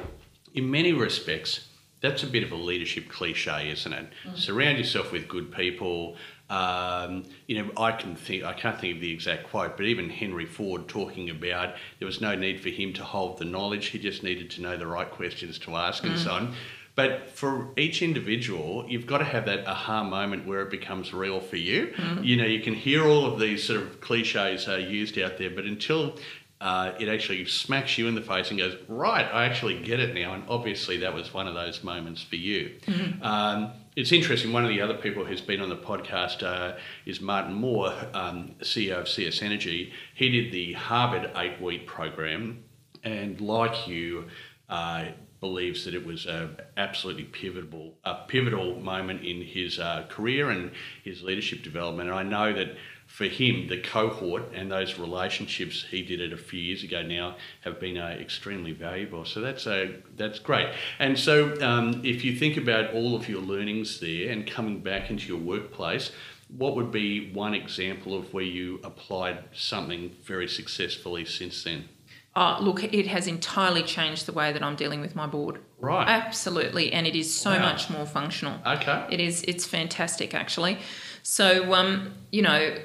in 0.53 0.69
many 0.69 0.93
respects, 0.93 1.67
that's 2.01 2.23
a 2.23 2.27
bit 2.27 2.43
of 2.43 2.51
a 2.51 2.55
leadership 2.55 3.09
cliche, 3.09 3.71
isn't 3.71 3.93
it? 3.93 4.07
Mm. 4.25 4.37
Surround 4.37 4.77
yourself 4.77 5.11
with 5.11 5.27
good 5.27 5.51
people. 5.51 6.17
Um, 6.49 7.23
you 7.47 7.63
know, 7.63 7.71
I 7.77 7.93
can 7.93 8.15
think 8.15 8.43
I 8.43 8.53
can't 8.53 8.79
think 8.79 8.95
of 8.95 9.01
the 9.01 9.11
exact 9.11 9.49
quote, 9.49 9.77
but 9.77 9.85
even 9.85 10.09
Henry 10.09 10.45
Ford 10.45 10.87
talking 10.87 11.29
about 11.29 11.75
there 11.99 12.05
was 12.05 12.19
no 12.19 12.35
need 12.35 12.59
for 12.59 12.69
him 12.69 12.93
to 12.93 13.03
hold 13.03 13.39
the 13.39 13.45
knowledge; 13.45 13.87
he 13.87 13.99
just 13.99 14.21
needed 14.21 14.51
to 14.51 14.61
know 14.61 14.75
the 14.75 14.85
right 14.85 15.09
questions 15.09 15.57
to 15.59 15.75
ask, 15.75 16.03
mm. 16.03 16.09
and 16.09 16.19
so 16.19 16.31
on. 16.31 16.55
But 16.95 17.31
for 17.31 17.69
each 17.75 18.03
individual, 18.03 18.85
you've 18.87 19.07
got 19.07 19.17
to 19.17 19.23
have 19.23 19.45
that 19.45 19.65
aha 19.65 20.03
moment 20.03 20.45
where 20.45 20.61
it 20.61 20.69
becomes 20.69 21.11
real 21.11 21.39
for 21.39 21.55
you. 21.55 21.87
Mm. 21.95 22.23
You 22.23 22.37
know, 22.37 22.45
you 22.45 22.59
can 22.59 22.75
hear 22.75 23.03
all 23.03 23.25
of 23.25 23.39
these 23.39 23.63
sort 23.63 23.81
of 23.81 23.99
cliches 23.99 24.67
uh, 24.67 24.75
used 24.75 25.17
out 25.17 25.37
there, 25.39 25.49
but 25.49 25.65
until 25.65 26.19
uh, 26.63 26.93
it 26.97 27.09
actually 27.09 27.45
smacks 27.45 27.97
you 27.97 28.07
in 28.07 28.15
the 28.15 28.21
face 28.21 28.49
and 28.49 28.57
goes, 28.57 28.77
right, 28.87 29.25
I 29.33 29.43
actually 29.43 29.83
get 29.83 29.99
it 29.99 30.15
now. 30.15 30.33
And 30.33 30.45
obviously, 30.47 30.95
that 30.99 31.13
was 31.13 31.33
one 31.33 31.45
of 31.45 31.55
those 31.55 31.83
moments 31.83 32.23
for 32.23 32.37
you. 32.37 32.79
Mm-hmm. 32.85 33.21
Um, 33.21 33.73
it's 33.97 34.13
interesting. 34.13 34.53
One 34.53 34.63
of 34.63 34.69
the 34.69 34.79
other 34.79 34.93
people 34.93 35.25
who's 35.25 35.41
been 35.41 35.59
on 35.59 35.67
the 35.67 35.75
podcast 35.75 36.41
uh, 36.41 36.77
is 37.05 37.19
Martin 37.19 37.53
Moore, 37.53 37.93
um, 38.13 38.55
CEO 38.61 39.01
of 39.01 39.09
CS 39.09 39.41
Energy. 39.41 39.91
He 40.15 40.29
did 40.29 40.53
the 40.53 40.71
Harvard 40.71 41.31
eight 41.35 41.61
week 41.61 41.85
program, 41.85 42.63
and 43.03 43.41
like 43.41 43.85
you, 43.85 44.29
uh, 44.69 45.07
believes 45.43 45.83
that 45.83 45.93
it 45.93 46.05
was 46.05 46.25
an 46.25 46.55
absolutely 46.77 47.25
pivotal, 47.25 47.93
a 48.05 48.23
pivotal 48.29 48.79
moment 48.79 49.21
in 49.25 49.41
his 49.41 49.77
uh, 49.77 50.05
career 50.07 50.49
and 50.49 50.71
his 51.03 51.21
leadership 51.21 51.61
development. 51.61 52.09
And 52.09 52.17
I 52.17 52.23
know 52.23 52.53
that 52.53 52.77
for 53.13 53.25
him, 53.25 53.67
the 53.67 53.79
cohort 53.79 54.41
and 54.55 54.71
those 54.71 54.97
relationships 54.97 55.85
he 55.91 56.01
did 56.01 56.19
it 56.19 56.33
a 56.33 56.37
few 56.37 56.59
years 56.59 56.83
ago 56.83 57.03
now 57.03 57.35
have 57.61 57.79
been 57.79 57.95
uh, 57.95 58.07
extremely 58.19 58.71
valuable. 58.71 59.23
So 59.23 59.39
that's 59.39 59.67
uh, 59.67 59.91
that's 60.17 60.39
great. 60.39 60.69
And 60.97 61.17
so, 61.17 61.55
um, 61.61 62.01
if 62.03 62.25
you 62.25 62.35
think 62.35 62.57
about 62.57 62.91
all 62.95 63.15
of 63.15 63.29
your 63.29 63.41
learnings 63.41 63.99
there 63.99 64.31
and 64.31 64.47
coming 64.47 64.81
back 64.81 65.11
into 65.11 65.27
your 65.27 65.37
workplace, 65.37 66.11
what 66.57 66.75
would 66.75 66.91
be 66.91 67.31
one 67.31 67.53
example 67.53 68.17
of 68.17 68.33
where 68.33 68.43
you 68.43 68.79
applied 68.83 69.43
something 69.53 70.15
very 70.23 70.47
successfully 70.47 71.23
since 71.23 71.63
then? 71.63 71.89
Uh, 72.35 72.57
look, 72.59 72.83
it 72.83 73.05
has 73.05 73.27
entirely 73.27 73.83
changed 73.83 74.25
the 74.25 74.33
way 74.33 74.51
that 74.51 74.63
I'm 74.63 74.75
dealing 74.75 75.01
with 75.01 75.15
my 75.15 75.27
board. 75.27 75.59
Right. 75.79 76.07
Absolutely, 76.07 76.91
and 76.91 77.05
it 77.05 77.15
is 77.15 77.31
so 77.31 77.51
wow. 77.51 77.59
much 77.59 77.91
more 77.91 78.07
functional. 78.07 78.59
Okay. 78.65 79.05
It 79.11 79.19
is. 79.19 79.43
It's 79.43 79.67
fantastic, 79.67 80.33
actually. 80.33 80.79
So, 81.23 81.73
um, 81.73 82.13
you 82.31 82.41
know, 82.41 82.75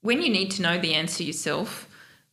when 0.00 0.20
you 0.20 0.30
need 0.30 0.50
to 0.52 0.62
know 0.62 0.78
the 0.78 0.94
answer 0.94 1.22
yourself, 1.22 1.88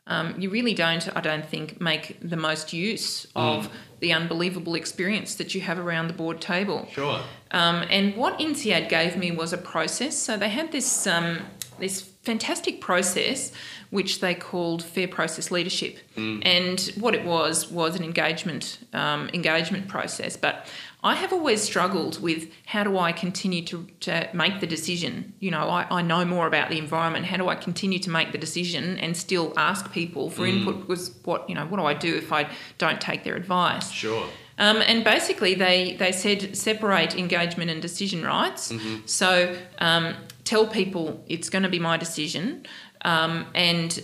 um, 0.08 0.34
you 0.40 0.50
really 0.50 0.74
don't, 0.74 1.08
I 1.16 1.22
don't 1.22 1.46
think, 1.46 1.80
make 1.80 2.18
the 2.22 2.36
most 2.36 2.74
use 2.74 3.26
of 3.36 3.68
mm. 3.68 3.72
the 4.00 4.12
unbelievable 4.12 4.74
experience 4.74 5.36
that 5.36 5.54
you 5.54 5.62
have 5.62 5.78
around 5.78 6.08
the 6.08 6.16
board 6.16 6.42
table. 6.42 6.88
Sure. 6.92 7.22
Um, 7.52 7.86
and 7.92 8.16
what 8.16 8.40
INSEAD 8.40 8.90
gave 8.90 9.16
me 9.18 9.30
was 9.30 9.54
a 9.54 9.58
process. 9.58 10.18
So 10.18 10.36
they 10.36 10.50
had 10.50 10.72
this 10.72 11.06
um, 11.06 11.42
this 11.78 12.02
fantastic 12.02 12.82
process 12.82 13.52
which 13.90 14.20
they 14.20 14.36
called 14.36 14.84
fair 14.84 15.08
process 15.08 15.50
leadership. 15.50 15.98
Mm. 16.16 16.46
And 16.46 16.80
what 17.02 17.16
it 17.16 17.26
was 17.26 17.72
was 17.72 17.96
an 17.96 18.04
engagement 18.04 18.80
um, 18.94 19.30
engagement 19.34 19.88
process. 19.88 20.38
But 20.38 20.68
I 21.02 21.16
have 21.16 21.32
always 21.32 21.62
struggled 21.62 22.22
with 22.22 22.52
how 22.66 22.84
do 22.84 22.98
I 22.98 23.14
continue 23.14 23.64
to, 23.66 23.88
to 24.02 24.30
make 24.34 24.60
the 24.60 24.68
decision? 24.68 25.34
You 25.40 25.52
know, 25.52 25.70
I, 25.70 25.88
I 25.90 26.02
know 26.02 26.26
more 26.26 26.46
about 26.46 26.70
the 26.70 26.78
environment. 26.78 27.26
How 27.26 27.38
do 27.38 27.48
I 27.48 27.56
continue 27.56 28.00
to 28.00 28.10
make 28.10 28.34
the 28.34 28.38
decision 28.38 29.00
and 29.00 29.16
still 29.16 29.54
ask 29.56 29.94
people 29.94 30.30
for 30.30 30.42
mm. 30.42 30.58
input? 30.58 30.82
Because 30.82 31.16
what, 31.24 31.50
you 31.50 31.56
know, 31.56 31.66
what 31.66 31.78
do 31.78 31.86
I 31.86 31.94
do 31.94 32.16
if 32.16 32.34
I 32.34 32.50
don't 32.78 33.00
take 33.00 33.24
their 33.24 33.36
advice? 33.36 33.90
Sure. 33.92 34.28
Um, 34.58 34.82
and 34.82 35.06
basically, 35.06 35.56
they, 35.56 35.96
they 35.98 36.12
said 36.12 36.58
separate 36.58 37.16
engagement 37.16 37.72
and 37.72 37.82
decision 37.82 38.26
rights. 38.26 38.74
Mm-hmm. 38.74 39.06
So 39.06 39.56
um, 39.80 40.16
tell 40.44 40.68
people 40.68 41.24
it's 41.28 41.50
going 41.50 41.64
to 41.64 41.70
be 41.70 41.80
my 41.80 41.96
decision. 41.96 42.66
Um, 43.06 43.46
and 43.56 44.04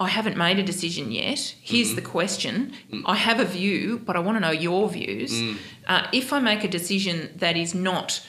I 0.00 0.08
haven't 0.08 0.36
made 0.36 0.58
a 0.58 0.62
decision 0.62 1.12
yet. 1.12 1.54
Here's 1.60 1.88
mm-hmm. 1.88 1.96
the 1.96 2.02
question. 2.02 2.72
Mm. 2.90 3.02
I 3.06 3.14
have 3.14 3.38
a 3.38 3.44
view, 3.44 4.00
but 4.04 4.16
I 4.16 4.18
want 4.18 4.36
to 4.36 4.40
know 4.40 4.50
your 4.50 4.88
views. 4.88 5.32
Mm. 5.32 5.56
Uh, 5.86 6.06
if 6.12 6.32
I 6.32 6.40
make 6.40 6.64
a 6.64 6.68
decision 6.68 7.30
that 7.36 7.56
is 7.56 7.74
not 7.74 8.26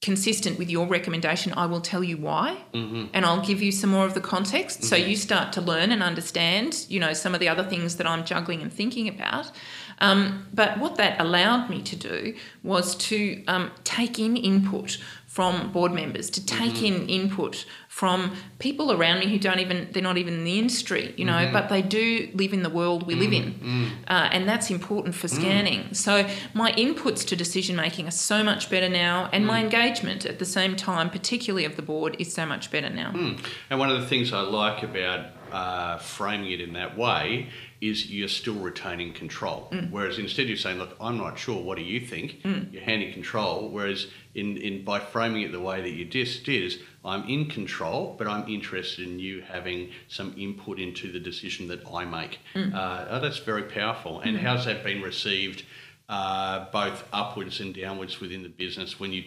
consistent 0.00 0.58
with 0.58 0.68
your 0.68 0.86
recommendation, 0.86 1.52
I 1.56 1.66
will 1.66 1.80
tell 1.80 2.02
you 2.02 2.16
why, 2.16 2.56
mm-hmm. 2.74 3.06
and 3.14 3.24
I'll 3.24 3.44
give 3.44 3.62
you 3.62 3.70
some 3.70 3.90
more 3.90 4.04
of 4.04 4.14
the 4.14 4.20
context, 4.20 4.80
mm-hmm. 4.80 4.88
so 4.88 4.96
you 4.96 5.16
start 5.16 5.52
to 5.54 5.60
learn 5.60 5.92
and 5.92 6.02
understand, 6.02 6.86
you 6.88 6.98
know, 6.98 7.12
some 7.12 7.34
of 7.34 7.40
the 7.40 7.48
other 7.48 7.62
things 7.62 7.96
that 7.96 8.06
I'm 8.06 8.24
juggling 8.24 8.62
and 8.62 8.72
thinking 8.72 9.08
about. 9.08 9.52
Um, 10.00 10.48
but 10.52 10.78
what 10.78 10.96
that 10.96 11.20
allowed 11.20 11.70
me 11.70 11.82
to 11.82 11.94
do 11.94 12.34
was 12.64 12.96
to 12.96 13.44
um, 13.46 13.70
take 13.84 14.18
in 14.18 14.36
input 14.36 14.98
from 15.26 15.70
board 15.70 15.92
members, 15.92 16.28
to 16.30 16.44
take 16.44 16.74
mm-hmm. 16.74 17.02
in 17.02 17.08
input 17.08 17.64
from 17.92 18.34
people 18.58 18.90
around 18.90 19.20
me 19.20 19.28
who 19.28 19.38
don't 19.38 19.58
even, 19.58 19.86
they're 19.92 20.02
not 20.02 20.16
even 20.16 20.32
in 20.32 20.44
the 20.44 20.58
industry, 20.58 21.12
you 21.18 21.26
know, 21.26 21.34
mm-hmm. 21.34 21.52
but 21.52 21.68
they 21.68 21.82
do 21.82 22.26
live 22.32 22.54
in 22.54 22.62
the 22.62 22.70
world 22.70 23.06
we 23.06 23.12
mm-hmm. 23.12 23.22
live 23.22 23.32
in. 23.34 23.52
Mm-hmm. 23.52 23.86
Uh, 24.08 24.30
and 24.32 24.48
that's 24.48 24.70
important 24.70 25.14
for 25.14 25.26
mm. 25.26 25.34
scanning. 25.34 25.92
So 25.92 26.26
my 26.54 26.72
inputs 26.72 27.26
to 27.26 27.36
decision 27.36 27.76
making 27.76 28.08
are 28.08 28.10
so 28.30 28.42
much 28.42 28.70
better 28.70 28.88
now, 28.88 29.28
and 29.30 29.46
my 29.46 29.60
mm. 29.60 29.64
engagement 29.64 30.24
at 30.24 30.38
the 30.38 30.46
same 30.46 30.74
time, 30.74 31.10
particularly 31.10 31.66
of 31.66 31.76
the 31.76 31.82
board, 31.82 32.16
is 32.18 32.32
so 32.32 32.46
much 32.46 32.70
better 32.70 32.88
now. 32.88 33.12
Mm. 33.12 33.44
And 33.68 33.78
one 33.78 33.90
of 33.90 34.00
the 34.00 34.06
things 34.06 34.32
I 34.32 34.40
like 34.40 34.82
about 34.82 35.26
uh, 35.52 35.98
framing 35.98 36.50
it 36.50 36.62
in 36.62 36.72
that 36.72 36.96
way 36.96 37.50
is 37.82 38.10
you're 38.10 38.28
still 38.28 38.54
retaining 38.54 39.12
control. 39.12 39.68
Mm. 39.72 39.90
Whereas 39.90 40.18
instead 40.18 40.46
you're 40.46 40.56
saying, 40.56 40.78
look, 40.78 40.96
I'm 41.00 41.18
not 41.18 41.36
sure, 41.36 41.60
what 41.60 41.76
do 41.76 41.82
you 41.82 42.00
think? 42.00 42.40
Mm. 42.44 42.72
You're 42.72 42.82
handing 42.82 43.12
control. 43.12 43.68
Whereas 43.70 44.06
in, 44.36 44.56
in 44.56 44.84
by 44.84 45.00
framing 45.00 45.42
it 45.42 45.50
the 45.50 45.60
way 45.60 45.82
that 45.82 45.90
you 45.90 46.04
just 46.04 46.44
did, 46.44 46.62
is, 46.62 46.78
I'm 47.04 47.28
in 47.28 47.50
control, 47.50 48.14
but 48.16 48.28
I'm 48.28 48.48
interested 48.48 49.06
in 49.08 49.18
you 49.18 49.42
having 49.42 49.90
some 50.06 50.32
input 50.38 50.78
into 50.78 51.10
the 51.10 51.18
decision 51.18 51.66
that 51.68 51.84
I 51.92 52.04
make. 52.04 52.38
Mm. 52.54 52.72
Uh, 52.72 53.06
oh, 53.10 53.20
that's 53.20 53.38
very 53.38 53.64
powerful. 53.64 54.20
And 54.20 54.36
mm. 54.36 54.40
how's 54.40 54.64
that 54.66 54.84
been 54.84 55.02
received 55.02 55.64
uh, 56.08 56.66
both 56.70 57.02
upwards 57.12 57.60
and 57.60 57.74
downwards 57.74 58.20
within 58.20 58.44
the 58.44 58.48
business 58.48 59.00
when 59.00 59.12
you 59.12 59.24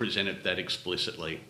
present 0.00 0.26
it 0.30 0.44
that 0.44 0.58
explicitly? 0.58 1.42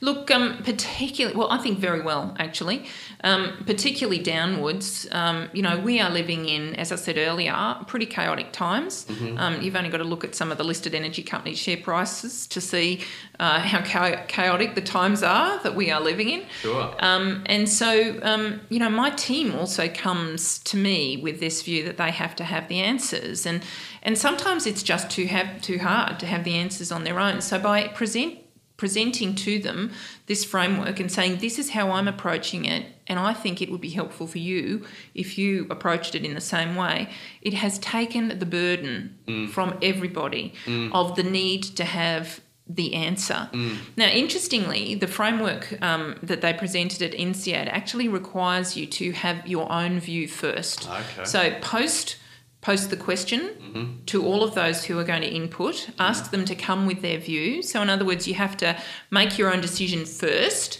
Look, 0.00 0.30
um, 0.30 0.62
particularly, 0.64 1.36
well, 1.36 1.50
I 1.50 1.58
think 1.58 1.78
very 1.78 2.00
well, 2.00 2.34
actually, 2.38 2.86
um, 3.22 3.62
particularly 3.66 4.18
downwards. 4.18 5.06
Um, 5.12 5.50
you 5.52 5.60
know, 5.60 5.78
we 5.78 6.00
are 6.00 6.08
living 6.08 6.48
in, 6.48 6.74
as 6.76 6.92
I 6.92 6.96
said 6.96 7.18
earlier, 7.18 7.54
pretty 7.86 8.06
chaotic 8.06 8.52
times. 8.52 9.04
Mm-hmm. 9.04 9.36
Um, 9.36 9.60
you've 9.60 9.76
only 9.76 9.90
got 9.90 9.98
to 9.98 10.04
look 10.04 10.24
at 10.24 10.34
some 10.34 10.50
of 10.50 10.56
the 10.56 10.64
listed 10.64 10.94
energy 10.94 11.22
company 11.22 11.54
share 11.54 11.76
prices 11.76 12.46
to 12.46 12.60
see 12.62 13.02
uh, 13.38 13.60
how 13.60 13.82
chaotic 13.82 14.74
the 14.74 14.80
times 14.80 15.22
are 15.22 15.62
that 15.62 15.74
we 15.76 15.90
are 15.90 16.00
living 16.00 16.30
in. 16.30 16.44
Sure. 16.62 16.94
Um, 17.00 17.42
and 17.44 17.68
so, 17.68 18.18
um, 18.22 18.62
you 18.70 18.78
know, 18.78 18.88
my 18.88 19.10
team 19.10 19.54
also 19.54 19.88
comes 19.88 20.58
to 20.60 20.78
me 20.78 21.18
with 21.18 21.38
this 21.38 21.60
view 21.60 21.84
that 21.84 21.98
they 21.98 22.10
have 22.10 22.34
to 22.36 22.44
have 22.44 22.68
the 22.68 22.80
answers. 22.80 23.44
And, 23.44 23.62
and 24.02 24.16
sometimes 24.16 24.66
it's 24.66 24.82
just 24.82 25.10
too, 25.10 25.26
have, 25.26 25.60
too 25.60 25.78
hard 25.78 26.18
to 26.20 26.26
have 26.26 26.44
the 26.44 26.54
answers 26.54 26.90
on 26.90 27.04
their 27.04 27.18
own. 27.18 27.40
So 27.40 27.58
by 27.58 27.88
present 27.88 28.38
presenting 28.80 29.34
to 29.34 29.58
them 29.58 29.92
this 30.24 30.42
framework 30.42 30.98
and 30.98 31.12
saying, 31.12 31.36
This 31.36 31.58
is 31.58 31.70
how 31.70 31.90
I'm 31.90 32.08
approaching 32.08 32.64
it, 32.64 32.86
and 33.06 33.18
I 33.18 33.34
think 33.34 33.60
it 33.60 33.70
would 33.70 33.82
be 33.82 33.90
helpful 33.90 34.26
for 34.26 34.38
you 34.38 34.86
if 35.14 35.36
you 35.36 35.66
approached 35.68 36.14
it 36.14 36.24
in 36.24 36.32
the 36.32 36.40
same 36.40 36.74
way, 36.74 37.10
it 37.42 37.52
has 37.52 37.78
taken 37.78 38.38
the 38.38 38.46
burden 38.46 39.18
mm. 39.26 39.50
from 39.50 39.78
everybody 39.82 40.54
mm. 40.64 40.90
of 40.94 41.14
the 41.14 41.22
need 41.22 41.62
to 41.62 41.84
have 41.84 42.40
the 42.66 42.94
answer. 42.94 43.50
Mm. 43.52 43.76
Now, 43.98 44.06
interestingly, 44.06 44.94
the 44.94 45.08
framework 45.08 45.76
um, 45.82 46.16
that 46.22 46.40
they 46.40 46.54
presented 46.54 47.02
at 47.02 47.12
INSEAD 47.12 47.68
actually 47.68 48.08
requires 48.08 48.78
you 48.78 48.86
to 48.86 49.12
have 49.12 49.46
your 49.46 49.70
own 49.70 50.00
view 50.00 50.26
first. 50.26 50.88
Okay. 50.88 51.24
So, 51.24 51.52
post 51.60 52.16
post 52.60 52.90
the 52.90 52.96
question 52.96 53.40
mm-hmm. 53.40 54.04
to 54.06 54.24
all 54.24 54.42
of 54.44 54.54
those 54.54 54.84
who 54.84 54.98
are 54.98 55.04
going 55.04 55.22
to 55.22 55.28
input, 55.28 55.90
ask 55.98 56.30
them 56.30 56.44
to 56.44 56.54
come 56.54 56.86
with 56.86 57.00
their 57.00 57.18
view. 57.18 57.62
So, 57.62 57.80
in 57.80 57.88
other 57.88 58.04
words, 58.04 58.28
you 58.28 58.34
have 58.34 58.56
to 58.58 58.76
make 59.10 59.38
your 59.38 59.52
own 59.52 59.60
decision 59.60 60.04
first 60.04 60.78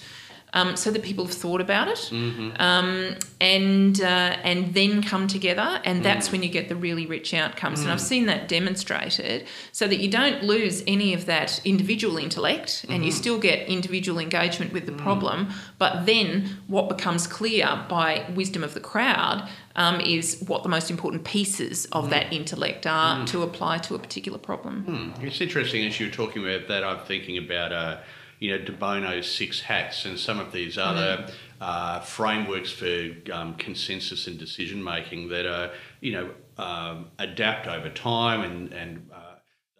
um, 0.52 0.76
so 0.76 0.90
that 0.90 1.02
people 1.02 1.24
have 1.24 1.34
thought 1.34 1.60
about 1.60 1.88
it, 1.88 2.10
mm-hmm. 2.10 2.50
um, 2.60 3.16
and 3.40 4.00
uh, 4.00 4.36
and 4.42 4.74
then 4.74 5.02
come 5.02 5.28
together, 5.28 5.80
and 5.84 6.04
that's 6.04 6.28
mm. 6.28 6.32
when 6.32 6.42
you 6.42 6.48
get 6.48 6.68
the 6.68 6.76
really 6.76 7.06
rich 7.06 7.32
outcomes. 7.34 7.80
Mm. 7.80 7.82
And 7.84 7.92
I've 7.92 7.98
mm. 7.98 8.02
seen 8.02 8.26
that 8.26 8.48
demonstrated, 8.48 9.46
so 9.72 9.86
that 9.86 9.98
you 10.00 10.10
don't 10.10 10.42
lose 10.42 10.82
any 10.86 11.14
of 11.14 11.26
that 11.26 11.60
individual 11.64 12.18
intellect, 12.18 12.84
and 12.84 12.94
mm-hmm. 12.94 13.04
you 13.04 13.12
still 13.12 13.38
get 13.38 13.68
individual 13.68 14.18
engagement 14.18 14.72
with 14.72 14.86
the 14.86 14.92
mm. 14.92 14.98
problem. 14.98 15.50
But 15.78 16.06
then 16.06 16.58
what 16.66 16.88
becomes 16.88 17.26
clear 17.26 17.84
by 17.88 18.26
wisdom 18.34 18.64
of 18.64 18.74
the 18.74 18.80
crowd 18.80 19.48
um, 19.76 20.00
is 20.00 20.42
what 20.46 20.62
the 20.62 20.68
most 20.68 20.90
important 20.90 21.24
pieces 21.24 21.86
of 21.92 22.10
that 22.10 22.32
intellect 22.32 22.86
are 22.86 23.24
to 23.26 23.42
apply 23.42 23.78
to 23.78 23.94
a 23.94 23.98
particular 23.98 24.38
problem. 24.38 25.14
Mm. 25.16 25.24
It's 25.24 25.40
interesting 25.40 25.86
as 25.86 26.00
you're 26.00 26.10
talking 26.10 26.44
about 26.44 26.68
that. 26.68 26.82
I'm 26.82 27.04
thinking 27.06 27.38
about. 27.38 27.72
Uh, 27.72 27.98
you 28.40 28.50
know, 28.50 28.64
De 28.64 28.72
Bono's 28.72 29.30
Six 29.30 29.60
Hats 29.60 30.06
and 30.06 30.18
some 30.18 30.40
of 30.40 30.50
these 30.50 30.76
other 30.76 31.18
mm. 31.18 31.32
uh, 31.60 32.00
frameworks 32.00 32.72
for 32.72 33.10
um, 33.32 33.54
consensus 33.54 34.26
and 34.26 34.38
decision 34.38 34.82
making 34.82 35.28
that 35.28 35.46
are, 35.46 35.70
you 36.00 36.12
know, 36.12 36.30
um, 36.58 37.10
adapt 37.18 37.68
over 37.68 37.90
time 37.90 38.42
and, 38.42 38.72
and 38.72 39.08
uh, 39.14 39.30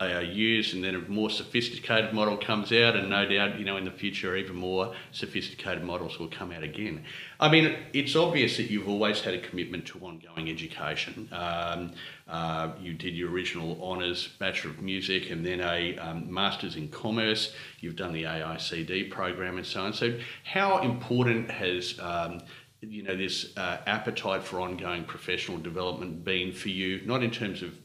they 0.01 0.15
are 0.15 0.23
used, 0.23 0.75
and 0.75 0.83
then 0.83 0.95
a 0.95 1.01
more 1.11 1.29
sophisticated 1.29 2.15
model 2.15 2.39
comes 2.39 2.73
out, 2.73 2.97
and 2.97 3.11
no 3.11 3.27
doubt, 3.27 3.59
you 3.59 3.67
know, 3.67 3.77
in 3.77 3.85
the 3.85 3.91
future, 3.91 4.35
even 4.35 4.57
more 4.57 4.95
sophisticated 5.13 5.85
models 5.85 6.19
will 6.19 6.29
come 6.29 6.53
out 6.53 6.63
again. 6.63 7.05
I 7.39 7.51
mean, 7.51 7.77
it's 7.93 8.17
obvious 8.17 8.57
that 8.57 8.71
you've 8.71 8.89
always 8.89 9.21
had 9.21 9.35
a 9.35 9.41
commitment 9.41 9.85
to 9.89 9.99
ongoing 9.99 10.49
education. 10.49 11.29
Um, 11.33 11.93
uh, 12.31 12.71
you 12.81 12.95
did 12.95 13.15
your 13.15 13.31
original 13.31 13.77
honours 13.83 14.29
Bachelor 14.39 14.71
of 14.71 14.81
Music 14.81 15.31
and 15.31 15.45
then 15.45 15.61
a 15.61 15.99
um, 15.99 16.33
Masters 16.33 16.77
in 16.77 16.89
Commerce. 16.89 17.53
You've 17.81 17.97
done 17.97 18.13
the 18.13 18.23
AICD 18.23 19.11
program 19.11 19.57
and 19.57 19.67
so 19.67 19.83
on. 19.83 19.93
So, 19.93 20.17
how 20.45 20.79
important 20.79 21.51
has 21.51 21.99
um, 21.99 22.41
you 22.81 23.03
know 23.03 23.17
this 23.17 23.57
uh, 23.57 23.79
appetite 23.87 24.45
for 24.45 24.61
ongoing 24.61 25.05
professional 25.05 25.59
development 25.59 26.25
been 26.25 26.53
for 26.53 26.69
you? 26.69 27.01
Not 27.05 27.25
in 27.25 27.33
terms 27.33 27.63
of 27.63 27.77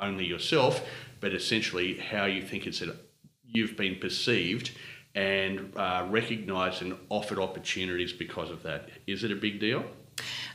only 0.00 0.26
yourself, 0.26 0.84
but 1.20 1.32
essentially 1.32 1.98
how 1.98 2.24
you 2.24 2.42
think 2.42 2.66
it's 2.66 2.82
a, 2.82 2.96
you've 3.44 3.76
been 3.76 3.96
perceived 4.00 4.72
and 5.14 5.72
uh, 5.76 6.06
recognised 6.10 6.82
and 6.82 6.96
offered 7.08 7.38
opportunities 7.38 8.12
because 8.12 8.50
of 8.50 8.64
that. 8.64 8.88
Is 9.06 9.22
it 9.22 9.30
a 9.30 9.36
big 9.36 9.60
deal? 9.60 9.84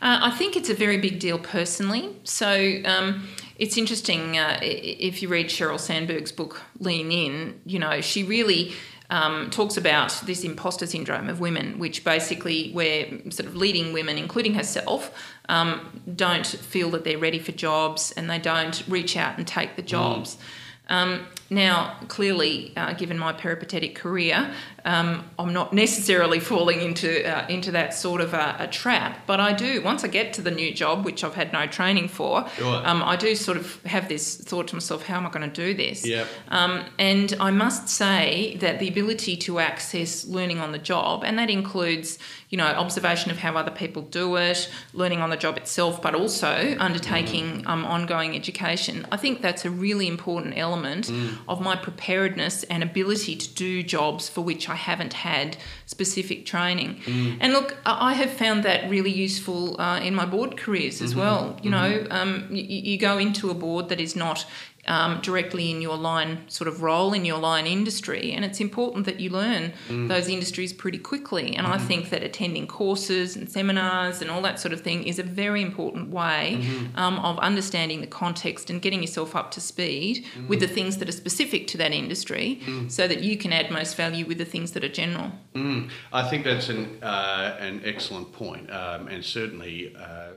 Uh, 0.02 0.20
I 0.24 0.32
think 0.32 0.56
it's 0.56 0.70
a 0.70 0.74
very 0.74 0.98
big 0.98 1.20
deal 1.20 1.40
personally. 1.40 2.16
So 2.24 2.82
um, 2.86 3.28
it's 3.58 3.78
interesting 3.78 4.38
uh, 4.38 4.60
if 4.62 5.22
you 5.22 5.28
read 5.30 5.48
Sheryl 5.48 5.80
Sandberg's 5.80 6.32
book 6.32 6.62
Lean 6.80 7.12
In. 7.12 7.62
You 7.66 7.80
know, 7.80 8.02
she 8.02 8.24
really 8.24 8.74
um, 9.10 9.50
talks 9.50 9.78
about 9.78 10.12
this 10.26 10.44
imposter 10.44 10.86
syndrome 10.86 11.30
of 11.30 11.40
women, 11.40 11.80
which 11.80 12.04
basically 12.04 12.72
where 12.72 13.08
sort 13.30 13.48
of 13.48 13.56
leading 13.56 13.94
women, 13.94 14.18
including 14.18 14.54
herself, 14.54 15.12
um, 15.50 16.02
don't 16.16 16.46
feel 16.46 16.90
that 16.92 17.04
they're 17.04 17.18
ready 17.18 17.40
for 17.40 17.54
jobs 17.54 18.12
and 18.12 18.30
they 18.30 18.40
don't 18.40 18.84
reach 18.88 19.16
out 19.16 19.38
and 19.38 19.48
take 19.48 19.76
the 19.76 19.84
mm. 19.84 19.88
jobs. 19.88 20.36
Mm. 20.36 20.42
Um, 20.90 21.28
now, 21.50 21.98
clearly, 22.08 22.74
uh, 22.76 22.94
given 22.94 23.18
my 23.18 23.34
peripatetic 23.34 23.96
career, 23.96 24.54
um, 24.88 25.26
I'm 25.38 25.52
not 25.52 25.74
necessarily 25.74 26.40
falling 26.52 26.82
into 26.82 27.28
uh, 27.28 27.46
into 27.50 27.72
that 27.72 27.94
sort 27.94 28.22
of 28.22 28.34
a, 28.34 28.56
a, 28.60 28.68
trap. 28.68 29.20
But 29.28 29.40
I 29.42 29.52
do 29.52 29.82
once 29.82 30.04
I 30.06 30.08
get 30.08 30.34
to 30.34 30.42
the 30.42 30.50
new 30.50 30.74
job, 30.74 31.04
which 31.04 31.24
I've 31.24 31.36
had 31.36 31.52
no 31.52 31.68
training 31.68 32.08
for. 32.08 32.48
Sure. 32.56 32.88
Um, 32.88 33.04
I 33.04 33.18
do 33.18 33.36
sort 33.36 33.58
of 33.58 33.84
have 33.84 34.08
this 34.08 34.38
thought 34.38 34.70
to 34.70 34.76
myself: 34.76 35.04
How 35.04 35.18
am 35.18 35.28
I 35.28 35.30
going 35.30 35.50
to 35.50 35.54
do 35.54 35.74
this? 35.74 36.08
Yeah. 36.08 36.26
Um, 36.48 36.86
and 36.98 37.36
I 37.40 37.52
must 37.52 37.90
say 37.90 38.58
that 38.62 38.80
the 38.80 38.88
ability 38.88 39.36
to 39.38 39.60
access 39.60 40.26
learning 40.26 40.60
on 40.60 40.72
the 40.72 40.80
job, 40.80 41.24
and 41.26 41.38
that 41.38 41.50
includes, 41.50 42.18
you 42.50 42.58
know, 42.58 42.66
observation 42.66 43.30
of 43.30 43.38
how 43.38 43.58
other 43.58 43.72
people 43.72 44.04
do 44.04 44.38
it, 44.38 44.72
learning 44.94 45.20
on 45.20 45.30
the 45.30 45.38
job 45.38 45.58
itself, 45.58 46.02
but 46.02 46.16
also 46.16 46.78
undertaking 46.80 47.64
mm. 47.64 47.68
um, 47.68 47.84
ongoing 47.86 48.36
education. 48.36 49.06
I 49.12 49.18
think 49.18 49.42
that's 49.42 49.66
a 49.66 49.70
really 49.70 50.08
important 50.08 50.58
element 50.58 51.08
mm. 51.08 51.38
of 51.50 51.60
my 51.60 51.76
preparedness 51.76 52.64
and 52.64 52.84
ability 52.84 53.36
to 53.36 53.54
do 53.54 53.84
jobs 53.84 54.30
for 54.30 54.42
which 54.42 54.70
I 54.70 54.77
haven't 54.78 55.14
had 55.14 55.58
specific 55.86 56.46
training. 56.46 57.02
Mm. 57.06 57.38
And 57.42 57.54
look, 57.54 57.78
I 57.86 58.14
have 58.14 58.32
found 58.32 58.64
that 58.64 58.90
really 58.90 59.12
useful 59.12 59.80
uh, 59.80 60.00
in 60.00 60.16
my 60.16 60.26
board 60.26 60.58
careers 60.58 61.02
as 61.02 61.12
mm-hmm. 61.12 61.20
well. 61.20 61.60
You 61.62 61.72
mm-hmm. 61.72 62.04
know, 62.04 62.08
um, 62.10 62.48
you, 62.50 62.64
you 62.64 62.98
go 62.98 63.18
into 63.18 63.50
a 63.50 63.54
board 63.54 63.90
that 63.90 64.00
is 64.00 64.16
not 64.16 64.46
um, 64.88 65.20
directly 65.22 65.72
in 65.72 65.82
your 65.82 65.98
line 65.98 66.44
sort 66.48 66.68
of 66.68 66.82
role 66.82 67.14
in 67.14 67.26
your 67.26 67.38
line 67.38 67.68
industry. 67.68 68.32
And 68.32 68.46
it's 68.46 68.60
important 68.60 69.06
that 69.06 69.20
you 69.20 69.30
learn 69.30 69.74
mm. 69.88 70.08
those 70.08 70.28
industries 70.28 70.74
pretty 70.74 70.98
quickly. 70.98 71.56
And 71.56 71.66
mm-hmm. 71.66 71.74
I 71.74 71.78
think 71.78 72.10
that 72.10 72.24
attending 72.24 72.68
courses 72.68 73.36
and 73.36 73.50
seminars 73.50 74.22
and 74.22 74.32
all 74.32 74.42
that 74.42 74.60
sort 74.60 74.74
of 74.74 74.82
thing 74.82 75.04
is 75.04 75.20
a 75.20 75.24
very 75.24 75.62
important 75.62 76.10
way 76.10 76.60
mm-hmm. 76.62 76.98
um, 76.98 77.20
of 77.20 77.38
understanding 77.40 78.02
the 78.02 78.08
context 78.08 78.70
and 78.70 78.82
getting 78.82 79.02
yourself 79.02 79.36
up 79.36 79.52
to 79.52 79.62
speed 79.62 80.26
mm. 80.36 80.48
with 80.48 80.60
the 80.60 80.68
things 80.68 80.98
that 80.98 81.10
are 81.10 81.14
specific 81.14 81.68
to 81.68 81.78
that 81.78 81.92
industry 81.92 82.62
mm. 82.66 82.90
so 82.90 83.08
that 83.08 83.22
you 83.22 83.38
can 83.38 83.52
add 83.52 83.70
most 83.72 83.96
value 83.96 84.26
with 84.26 84.38
the 84.38 84.46
things 84.46 84.72
that 84.72 84.84
are 84.84 84.90
general. 84.90 85.32
Mm. 85.54 85.90
I 86.14 86.28
think 86.30 86.46
that's 86.46 86.70
an, 86.70 87.00
uh, 87.04 87.58
an 87.60 87.82
excellent 87.84 88.32
point. 88.32 88.72
Um, 88.72 89.08
and 89.08 89.24
certainly, 89.24 89.96
uh, 89.96 90.32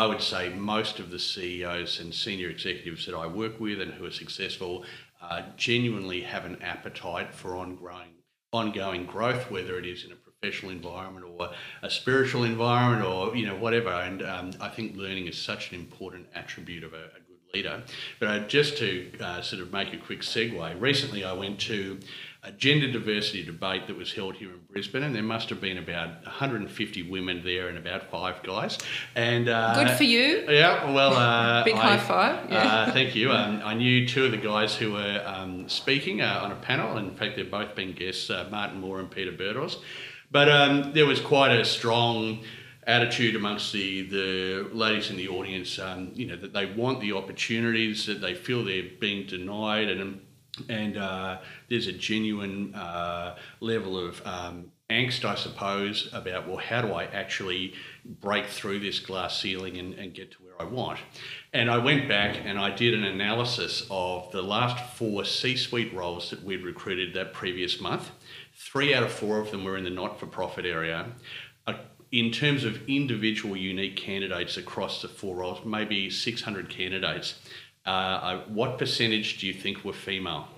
I 0.00 0.06
would 0.06 0.22
say 0.22 0.48
most 0.48 0.98
of 0.98 1.10
the 1.10 1.18
CEOs 1.18 2.00
and 2.00 2.14
senior 2.14 2.48
executives 2.48 3.04
that 3.04 3.14
I 3.14 3.26
work 3.26 3.60
with 3.60 3.82
and 3.82 3.92
who 3.92 4.06
are 4.06 4.10
successful 4.10 4.86
uh, 5.20 5.42
genuinely 5.58 6.22
have 6.22 6.46
an 6.46 6.56
appetite 6.62 7.34
for 7.34 7.54
ongoing 7.54 8.14
ongoing 8.50 9.04
growth, 9.04 9.50
whether 9.50 9.78
it 9.78 9.84
is 9.84 10.06
in 10.06 10.12
a 10.12 10.16
professional 10.16 10.72
environment 10.72 11.26
or 11.28 11.50
a 11.82 11.90
spiritual 11.90 12.44
environment 12.44 13.04
or 13.04 13.36
you 13.36 13.46
know 13.46 13.56
whatever. 13.56 13.90
And 13.90 14.22
um, 14.22 14.52
I 14.58 14.70
think 14.70 14.96
learning 14.96 15.26
is 15.26 15.36
such 15.36 15.70
an 15.70 15.78
important 15.78 16.28
attribute 16.34 16.82
of 16.82 16.94
a, 16.94 17.04
a 17.18 17.20
good 17.28 17.52
leader. 17.52 17.82
But 18.20 18.28
uh, 18.28 18.38
just 18.48 18.78
to 18.78 19.12
uh, 19.20 19.42
sort 19.42 19.60
of 19.60 19.70
make 19.70 19.92
a 19.92 19.98
quick 19.98 20.20
segue, 20.20 20.80
recently 20.80 21.24
I 21.24 21.34
went 21.34 21.60
to 21.72 22.00
a 22.42 22.50
gender 22.52 22.90
diversity 22.90 23.44
debate 23.44 23.86
that 23.86 23.96
was 23.96 24.12
held 24.12 24.34
here 24.34 24.50
in 24.50 24.60
Brisbane, 24.70 25.02
and 25.02 25.14
there 25.14 25.22
must 25.22 25.50
have 25.50 25.60
been 25.60 25.76
about 25.76 26.24
150 26.24 27.02
women 27.10 27.42
there 27.44 27.68
and 27.68 27.76
about 27.76 28.10
five 28.10 28.42
guys. 28.42 28.78
And 29.14 29.48
uh, 29.48 29.74
good 29.74 29.96
for 29.96 30.04
you. 30.04 30.46
Yeah, 30.48 30.90
well, 30.90 31.12
uh, 31.12 31.64
big 31.64 31.74
I, 31.74 31.96
high 31.96 31.98
five. 31.98 32.50
Yeah. 32.50 32.58
Uh, 32.58 32.92
thank 32.92 33.14
you. 33.14 33.30
Um, 33.30 33.60
I 33.62 33.74
knew 33.74 34.08
two 34.08 34.24
of 34.24 34.30
the 34.30 34.38
guys 34.38 34.74
who 34.74 34.92
were 34.92 35.22
um, 35.26 35.68
speaking 35.68 36.22
uh, 36.22 36.40
on 36.42 36.52
a 36.52 36.56
panel. 36.56 36.96
In 36.96 37.14
fact, 37.14 37.36
they've 37.36 37.50
both 37.50 37.74
been 37.74 37.92
guests, 37.92 38.30
uh, 38.30 38.48
Martin 38.50 38.80
Moore 38.80 39.00
and 39.00 39.10
Peter 39.10 39.32
Birtles. 39.32 39.76
But 40.30 40.50
um, 40.50 40.92
there 40.94 41.06
was 41.06 41.20
quite 41.20 41.50
a 41.50 41.64
strong 41.64 42.42
attitude 42.86 43.36
amongst 43.36 43.72
the, 43.72 44.08
the 44.08 44.68
ladies 44.72 45.10
in 45.10 45.16
the 45.16 45.28
audience, 45.28 45.78
um, 45.78 46.10
you 46.14 46.26
know, 46.26 46.36
that 46.36 46.54
they 46.54 46.66
want 46.66 47.00
the 47.00 47.12
opportunities, 47.12 48.06
that 48.06 48.20
they 48.22 48.34
feel 48.34 48.64
they're 48.64 48.84
being 48.98 49.26
denied, 49.26 49.88
and 49.90 50.20
and 50.68 50.96
uh, 50.96 51.38
there's 51.68 51.86
a 51.86 51.92
genuine 51.92 52.74
uh, 52.74 53.36
level 53.60 53.98
of 53.98 54.24
um, 54.26 54.72
angst, 54.90 55.24
I 55.24 55.36
suppose, 55.36 56.10
about 56.12 56.48
well, 56.48 56.58
how 56.58 56.82
do 56.82 56.92
I 56.92 57.04
actually 57.04 57.74
break 58.04 58.46
through 58.46 58.80
this 58.80 58.98
glass 58.98 59.38
ceiling 59.38 59.78
and, 59.78 59.94
and 59.94 60.12
get 60.12 60.32
to 60.32 60.38
where 60.42 60.60
I 60.60 60.64
want. 60.64 60.98
And 61.52 61.70
I 61.70 61.78
went 61.78 62.08
back 62.08 62.36
and 62.44 62.58
I 62.58 62.70
did 62.74 62.94
an 62.94 63.04
analysis 63.04 63.86
of 63.90 64.30
the 64.32 64.42
last 64.42 64.96
four 64.96 65.24
C 65.24 65.56
suite 65.56 65.94
roles 65.94 66.30
that 66.30 66.42
we'd 66.42 66.62
recruited 66.62 67.14
that 67.14 67.32
previous 67.32 67.80
month. 67.80 68.10
Three 68.54 68.94
out 68.94 69.02
of 69.02 69.12
four 69.12 69.38
of 69.38 69.50
them 69.50 69.64
were 69.64 69.76
in 69.76 69.84
the 69.84 69.90
not 69.90 70.20
for 70.20 70.26
profit 70.26 70.66
area. 70.66 71.06
Uh, 71.66 71.74
in 72.12 72.30
terms 72.30 72.64
of 72.64 72.88
individual 72.88 73.56
unique 73.56 73.96
candidates 73.96 74.56
across 74.56 75.00
the 75.00 75.08
four 75.08 75.36
roles, 75.36 75.64
maybe 75.64 76.10
600 76.10 76.68
candidates. 76.68 77.38
Uh, 77.84 78.38
what 78.48 78.78
percentage 78.78 79.38
do 79.38 79.46
you 79.46 79.54
think 79.54 79.84
were 79.84 79.92
female? 79.92 80.48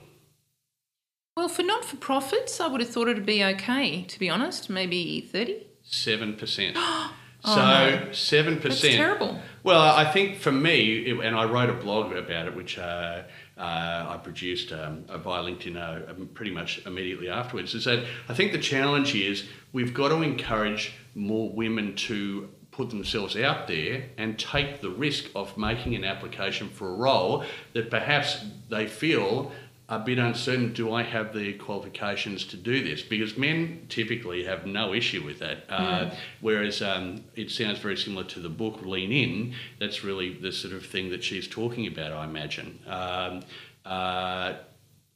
Well, 1.36 1.48
for 1.48 1.62
not 1.62 1.84
for 1.84 1.96
profits, 1.96 2.60
I 2.60 2.66
would 2.66 2.80
have 2.80 2.90
thought 2.90 3.08
it'd 3.08 3.24
be 3.24 3.42
okay, 3.42 4.02
to 4.02 4.18
be 4.18 4.28
honest. 4.28 4.68
Maybe 4.68 5.20
30? 5.20 5.66
7%. 5.88 6.76
so 7.44 8.08
seven 8.12 8.60
percent. 8.60 8.94
terrible. 8.94 9.40
Well, 9.64 9.80
I 9.80 10.04
think 10.04 10.36
for 10.36 10.52
me, 10.52 10.98
it, 11.06 11.18
and 11.24 11.34
I 11.34 11.44
wrote 11.44 11.70
a 11.70 11.74
blog 11.74 12.12
about 12.12 12.46
it, 12.46 12.54
which 12.54 12.78
uh, 12.78 13.22
uh, 13.56 13.60
I 13.60 14.20
produced 14.22 14.72
um, 14.72 15.04
via 15.04 15.42
LinkedIn 15.42 15.76
uh, 15.76 16.12
pretty 16.34 16.52
much 16.52 16.84
immediately 16.86 17.28
afterwards. 17.28 17.74
Is 17.74 17.84
that 17.86 18.04
I 18.28 18.34
think 18.34 18.52
the 18.52 18.58
challenge 18.58 19.14
is 19.14 19.48
we've 19.72 19.94
got 19.94 20.10
to 20.10 20.22
encourage 20.22 20.94
more 21.14 21.50
women 21.50 21.94
to 21.96 22.48
put 22.72 22.90
themselves 22.90 23.36
out 23.36 23.68
there 23.68 24.06
and 24.16 24.38
take 24.38 24.80
the 24.80 24.90
risk 24.90 25.26
of 25.34 25.56
making 25.56 25.94
an 25.94 26.04
application 26.04 26.68
for 26.70 26.88
a 26.88 26.94
role 26.94 27.44
that 27.74 27.90
perhaps 27.90 28.44
they 28.70 28.86
feel 28.86 29.52
a 29.88 29.98
bit 29.98 30.18
uncertain 30.18 30.72
do 30.72 30.94
I 30.94 31.02
have 31.02 31.34
the 31.34 31.52
qualifications 31.54 32.46
to 32.46 32.56
do 32.56 32.82
this? 32.82 33.02
Because 33.02 33.36
men 33.36 33.86
typically 33.90 34.44
have 34.44 34.64
no 34.64 34.94
issue 34.94 35.22
with 35.22 35.38
that. 35.40 35.64
Uh, 35.68 36.06
mm. 36.06 36.14
Whereas 36.40 36.80
um, 36.80 37.24
it 37.36 37.50
sounds 37.50 37.78
very 37.78 37.98
similar 37.98 38.24
to 38.24 38.40
the 38.40 38.48
book 38.48 38.80
Lean 38.82 39.12
In. 39.12 39.54
That's 39.78 40.02
really 40.02 40.32
the 40.32 40.50
sort 40.50 40.72
of 40.72 40.86
thing 40.86 41.10
that 41.10 41.22
she's 41.22 41.46
talking 41.46 41.86
about, 41.86 42.12
I 42.12 42.24
imagine. 42.24 42.78
Um, 42.86 43.42
uh, 43.84 44.54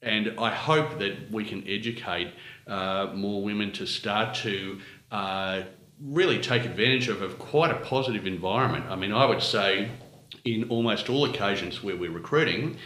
and 0.03 0.35
I 0.39 0.51
hope 0.51 0.99
that 0.99 1.31
we 1.31 1.45
can 1.45 1.67
educate 1.67 2.35
uh, 2.67 3.13
more 3.15 3.43
women 3.43 3.73
to 3.73 3.87
start 3.87 4.35
to 4.37 4.79
uh, 5.11 5.63
really 6.01 6.39
take 6.41 6.65
advantage 6.65 7.09
of, 7.09 7.23
of 7.23 7.39
quite 7.39 7.71
a 7.71 7.77
positive 7.77 8.27
environment. 8.27 8.87
I 8.89 8.97
mean, 8.97 9.13
I 9.13 9.25
would 9.27 9.43
say 9.43 9.91
in 10.45 10.69
almost 10.69 11.09
all 11.09 11.25
occasions 11.25 11.83
where 11.83 11.97
we're 11.97 12.11
recruiting, 12.11 12.77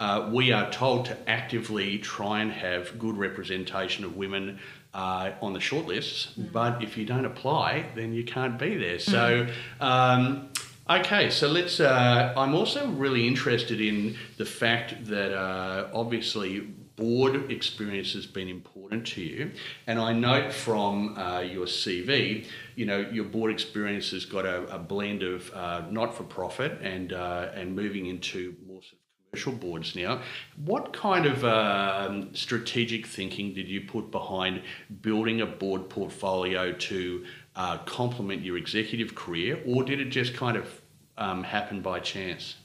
uh, 0.00 0.30
we 0.32 0.52
are 0.52 0.70
told 0.70 1.06
to 1.06 1.16
actively 1.28 1.98
try 1.98 2.40
and 2.40 2.52
have 2.52 2.98
good 2.98 3.16
representation 3.16 4.04
of 4.04 4.16
women 4.16 4.60
uh, 4.94 5.32
on 5.42 5.52
the 5.52 5.58
shortlists, 5.58 6.32
mm. 6.34 6.52
but 6.52 6.82
if 6.82 6.96
you 6.96 7.04
don't 7.04 7.24
apply, 7.24 7.86
then 7.94 8.12
you 8.12 8.24
can't 8.24 8.58
be 8.58 8.76
there. 8.76 8.98
So, 8.98 9.46
mm. 9.46 9.52
um, 9.80 10.48
okay, 10.88 11.30
so 11.30 11.48
let's. 11.48 11.80
Uh, 11.80 12.32
I'm 12.36 12.54
also 12.54 12.88
really 12.88 13.26
interested 13.26 13.80
in 13.80 14.16
the 14.36 14.44
fact 14.44 15.06
that 15.06 15.36
uh, 15.36 15.88
obviously 15.92 16.68
board 16.98 17.50
experience 17.50 18.12
has 18.12 18.26
been 18.26 18.48
important 18.48 19.06
to 19.06 19.22
you. 19.22 19.52
And 19.86 20.00
I 20.00 20.12
note 20.12 20.52
from 20.52 21.16
uh, 21.16 21.40
your 21.40 21.66
CV, 21.66 22.44
you 22.74 22.86
know, 22.86 22.98
your 22.98 23.24
board 23.24 23.52
experience 23.52 24.10
has 24.10 24.24
got 24.24 24.44
a, 24.44 24.64
a 24.74 24.78
blend 24.78 25.22
of 25.22 25.50
uh, 25.54 25.82
not 25.90 26.14
for 26.14 26.24
profit 26.24 26.72
and, 26.82 27.12
uh, 27.12 27.50
and 27.54 27.74
moving 27.74 28.06
into 28.06 28.56
more 28.66 28.82
sort 28.82 28.94
of 28.94 28.98
commercial 29.30 29.52
boards 29.52 29.94
now. 29.94 30.22
What 30.64 30.92
kind 30.92 31.24
of 31.24 31.44
um, 31.44 32.34
strategic 32.34 33.06
thinking 33.06 33.54
did 33.54 33.68
you 33.68 33.82
put 33.82 34.10
behind 34.10 34.62
building 35.00 35.40
a 35.40 35.46
board 35.46 35.88
portfolio 35.88 36.72
to 36.72 37.24
uh, 37.54 37.78
complement 37.78 38.42
your 38.42 38.56
executive 38.56 39.14
career, 39.14 39.62
or 39.66 39.84
did 39.84 40.00
it 40.00 40.06
just 40.06 40.34
kind 40.34 40.56
of 40.56 40.80
um, 41.16 41.44
happen 41.44 41.80
by 41.80 42.00
chance? 42.00 42.56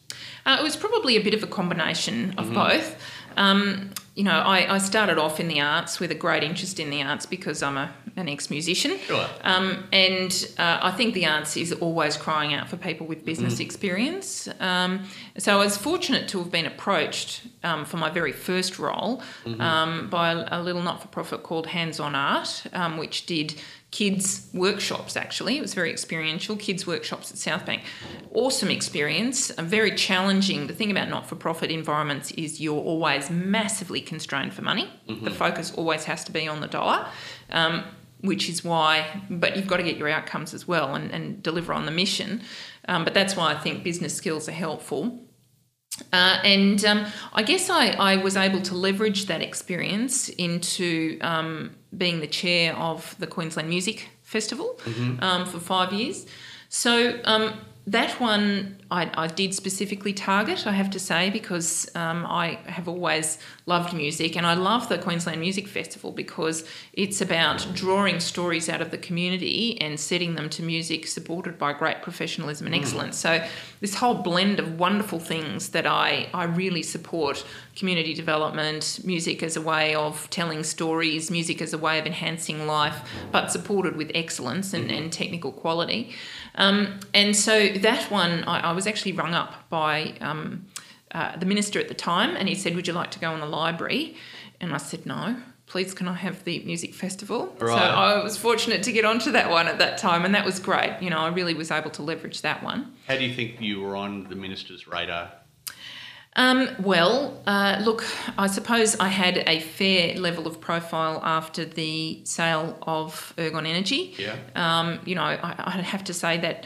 Uh, 0.46 0.58
it 0.60 0.64
was 0.64 0.76
probably 0.76 1.16
a 1.18 1.24
bit 1.24 1.34
of 1.34 1.44
a 1.44 1.48
combination 1.48 2.34
of 2.38 2.46
mm-hmm. 2.46 2.56
both. 2.56 2.96
Um, 3.38 3.92
you 4.16 4.24
know, 4.24 4.32
I, 4.32 4.76
I, 4.76 4.78
started 4.78 5.18
off 5.18 5.40
in 5.40 5.48
the 5.48 5.60
arts 5.60 6.00
with 6.00 6.12
a 6.12 6.16
great 6.16 6.44
interest 6.44 6.80
in 6.80 6.92
the 6.92 7.02
arts 7.02 7.26
because 7.26 7.64
I'm 7.64 7.78
a, 7.78 7.92
an 8.16 8.30
ex 8.30 8.52
musician. 8.52 9.00
Sure. 9.00 9.28
Um, 9.44 9.86
and 9.92 10.48
uh, 10.60 10.80
I 10.84 10.92
think 10.92 11.16
the 11.16 11.26
arts 11.26 11.58
is 11.58 11.74
always 11.74 12.16
crying 12.16 12.54
out 12.54 12.70
for 12.70 12.78
people 12.78 13.08
with 13.08 13.26
business 13.26 13.56
mm. 13.56 13.62
experience. 13.62 14.48
Um, 14.60 15.06
so 15.40 15.60
I 15.60 15.64
was 15.64 15.78
fortunate 15.78 16.28
to 16.30 16.40
have 16.40 16.52
been 16.52 16.68
approached 16.68 17.42
um, 17.64 17.86
for 17.86 17.98
my 17.98 18.12
very 18.12 18.34
first 18.34 18.78
role 18.78 19.24
mm-hmm. 19.46 19.60
Um, 19.62 20.10
by 20.10 20.32
a, 20.32 20.62
little 20.62 20.84
not 20.84 21.02
for 21.02 21.08
profit 21.08 21.42
called 21.42 21.68
Hands 21.68 22.00
on 22.00 22.14
Art, 22.14 22.66
um, 22.74 22.98
which 22.98 23.26
did 23.26 23.56
kids 23.94 24.50
workshops 24.56 25.16
actually. 25.16 25.56
It 25.56 25.62
was 25.62 25.76
very 25.76 25.92
experiential 25.92 26.56
kids 26.56 26.88
workshops 26.88 27.30
at 27.30 27.38
southbank 27.38 27.82
awesome 28.34 28.72
experience 28.72 29.52
very 29.52 29.94
challenging 29.94 30.66
the 30.66 30.74
thing 30.74 30.90
about 30.90 31.10
not-for-profit 31.10 31.70
environments 31.70 32.32
is 32.32 32.60
you're 32.60 32.84
always 32.94 33.30
massively 33.30 34.02
constrained 34.02 34.52
for 34.52 34.64
money. 34.64 34.90
Mm-hmm. 35.08 35.26
the 35.26 35.30
focus 35.32 35.72
always 35.76 36.06
has 36.06 36.24
to 36.24 36.32
be 36.32 36.48
on 36.48 36.60
the 36.60 36.68
dollar 36.68 37.06
um, 37.52 37.84
which 38.22 38.50
is 38.50 38.64
why 38.64 39.22
but 39.30 39.56
you've 39.56 39.68
got 39.68 39.78
to 39.78 39.84
get 39.84 39.98
your 39.98 40.10
outcomes 40.10 40.56
as 40.56 40.68
well 40.68 40.96
and, 40.96 41.12
and 41.12 41.44
deliver 41.44 41.72
on 41.72 41.86
the 41.86 41.92
mission. 41.92 42.42
Um, 42.88 43.04
but 43.04 43.14
that's 43.14 43.36
why 43.38 43.54
i 43.54 43.58
think 43.58 43.84
business 43.84 44.16
skills 44.16 44.50
are 44.50 44.58
helpful. 44.68 45.20
Uh, 46.12 46.40
and 46.44 46.84
um, 46.86 47.06
I 47.34 47.44
guess 47.44 47.70
I, 47.70 47.90
I, 47.90 48.16
was 48.16 48.36
able 48.36 48.64
to 48.64 48.74
leverage 48.74 49.28
that 49.28 49.42
experience 49.44 50.30
into 50.30 51.20
um, 51.22 51.76
being 51.98 52.20
the 52.20 52.28
chair 52.28 52.76
of 52.76 53.16
the 53.20 53.28
Queensland 53.28 53.70
Music 53.70 54.10
Festival 54.24 54.76
mm-hmm. 54.84 55.24
um, 55.24 55.46
for 55.46 55.60
five 55.60 55.94
years. 55.94 56.26
So 56.70 57.20
um, 57.24 57.54
that 57.88 58.20
one 58.20 58.78
I, 58.94 59.10
I, 59.16 59.28
did 59.28 59.56
specifically 59.56 60.14
target, 60.14 60.68
I 60.68 60.72
have 60.74 60.92
to 60.92 61.00
say, 61.00 61.32
because 61.32 61.90
um, 61.96 62.28
I 62.28 62.60
have 62.68 62.88
always 62.88 63.40
loved 63.66 63.92
music 63.92 64.38
and 64.38 64.46
I 64.46 64.54
love 64.54 64.88
the 64.88 65.00
Queensland 65.00 65.42
Music 65.42 65.68
Festival 65.68 66.12
because 66.12 66.64
it's 66.94 67.20
about 67.20 67.66
drawing 67.74 68.20
stories 68.20 68.70
out 68.70 68.82
of 68.82 68.92
the 68.92 69.00
community 69.00 69.82
and 69.82 70.00
setting 70.00 70.36
them 70.36 70.48
to 70.52 70.62
music 70.62 71.08
supported 71.08 71.58
by 71.58 71.74
great 71.74 72.04
professionalism 72.04 72.68
and 72.68 72.76
mm. 72.76 72.80
excellence. 72.80 73.18
So, 73.18 73.44
this 73.82 73.96
whole 73.96 74.14
blend 74.14 74.60
of 74.60 74.80
wonderful 74.80 75.20
things 75.20 75.70
that 75.70 75.88
I, 75.88 76.30
I 76.32 76.44
really 76.44 76.84
support 76.84 77.44
community 77.76 78.14
development, 78.14 79.00
music 79.04 79.42
as 79.42 79.58
a 79.58 79.62
way 79.62 79.96
of 79.96 80.30
telling 80.30 80.64
stories, 80.64 81.32
music 81.32 81.62
as 81.64 81.74
a 81.74 81.78
way 81.80 81.98
of 81.98 82.06
enhancing 82.06 82.68
life, 82.68 83.10
but 83.32 83.52
supported 83.52 83.96
with 83.96 84.12
excellence 84.14 84.72
and, 84.72 84.92
and 84.92 85.12
technical 85.12 85.52
quality. 85.52 86.14
Um, 86.56 87.00
and 87.14 87.36
so 87.36 87.70
that 87.70 88.12
one, 88.12 88.44
I, 88.44 88.70
I, 88.70 88.72
was 88.74 88.83
actually 88.88 89.14
rung 89.14 89.34
up 89.34 89.70
by 89.70 90.16
um, 90.22 90.66
uh, 91.12 91.38
the 91.38 91.46
minister 91.46 91.80
at 91.80 91.88
the 91.88 91.94
time, 91.94 92.36
and 92.36 92.48
he 92.50 92.56
said, 92.56 92.76
"Would 92.76 92.88
you 92.88 92.94
like 92.94 93.12
to 93.12 93.20
go 93.20 93.32
on 93.32 93.40
the 93.40 93.46
library?" 93.46 94.16
And 94.60 94.74
I 94.74 94.78
said, 94.78 95.06
"No." 95.06 95.38
Please, 95.66 95.94
can 95.94 96.08
I 96.08 96.14
have 96.14 96.44
the 96.44 96.60
music 96.66 96.94
festival? 96.94 97.56
Right. 97.58 97.70
So 97.70 97.74
I 97.74 98.22
was 98.22 98.38
fortunate 98.38 98.84
to 98.84 98.92
get 98.92 99.06
onto 99.06 99.32
that 99.32 99.50
one 99.50 99.68
at 99.68 99.80
that 99.80 99.98
time, 99.98 100.24
and 100.24 100.36
that 100.36 100.46
was 100.46 100.60
great. 100.60 100.98
You 101.02 101.10
know, 101.10 101.18
I 101.18 101.30
really 101.30 101.56
was 101.56 101.72
able 101.72 101.90
to 101.92 102.04
leverage 102.04 102.42
that 102.42 102.62
one. 102.62 102.94
How 103.08 103.16
do 103.16 103.24
you 103.24 103.34
think 103.34 103.60
you 103.60 103.82
were 103.82 103.96
on 103.96 104.26
the 104.26 104.36
minister's 104.36 104.88
radar 104.88 105.32
um, 106.36 106.70
well, 106.80 107.42
uh, 107.46 107.80
look, 107.84 108.04
I 108.38 108.48
suppose 108.48 108.96
I 109.00 109.08
had 109.08 109.44
a 109.46 109.60
fair 109.60 110.16
level 110.16 110.48
of 110.48 110.60
profile 110.60 111.22
after 111.24 111.64
the 111.64 112.22
sale 112.26 112.78
of 112.82 113.34
Ergon 113.38 113.68
Energy. 113.68 114.16
Yeah. 114.18 114.36
Um, 114.56 115.00
you 115.06 115.16
know, 115.16 115.22
I, 115.22 115.56
I 115.60 115.72
have 115.82 116.04
to 116.06 116.14
say 116.14 116.40
that 116.40 116.66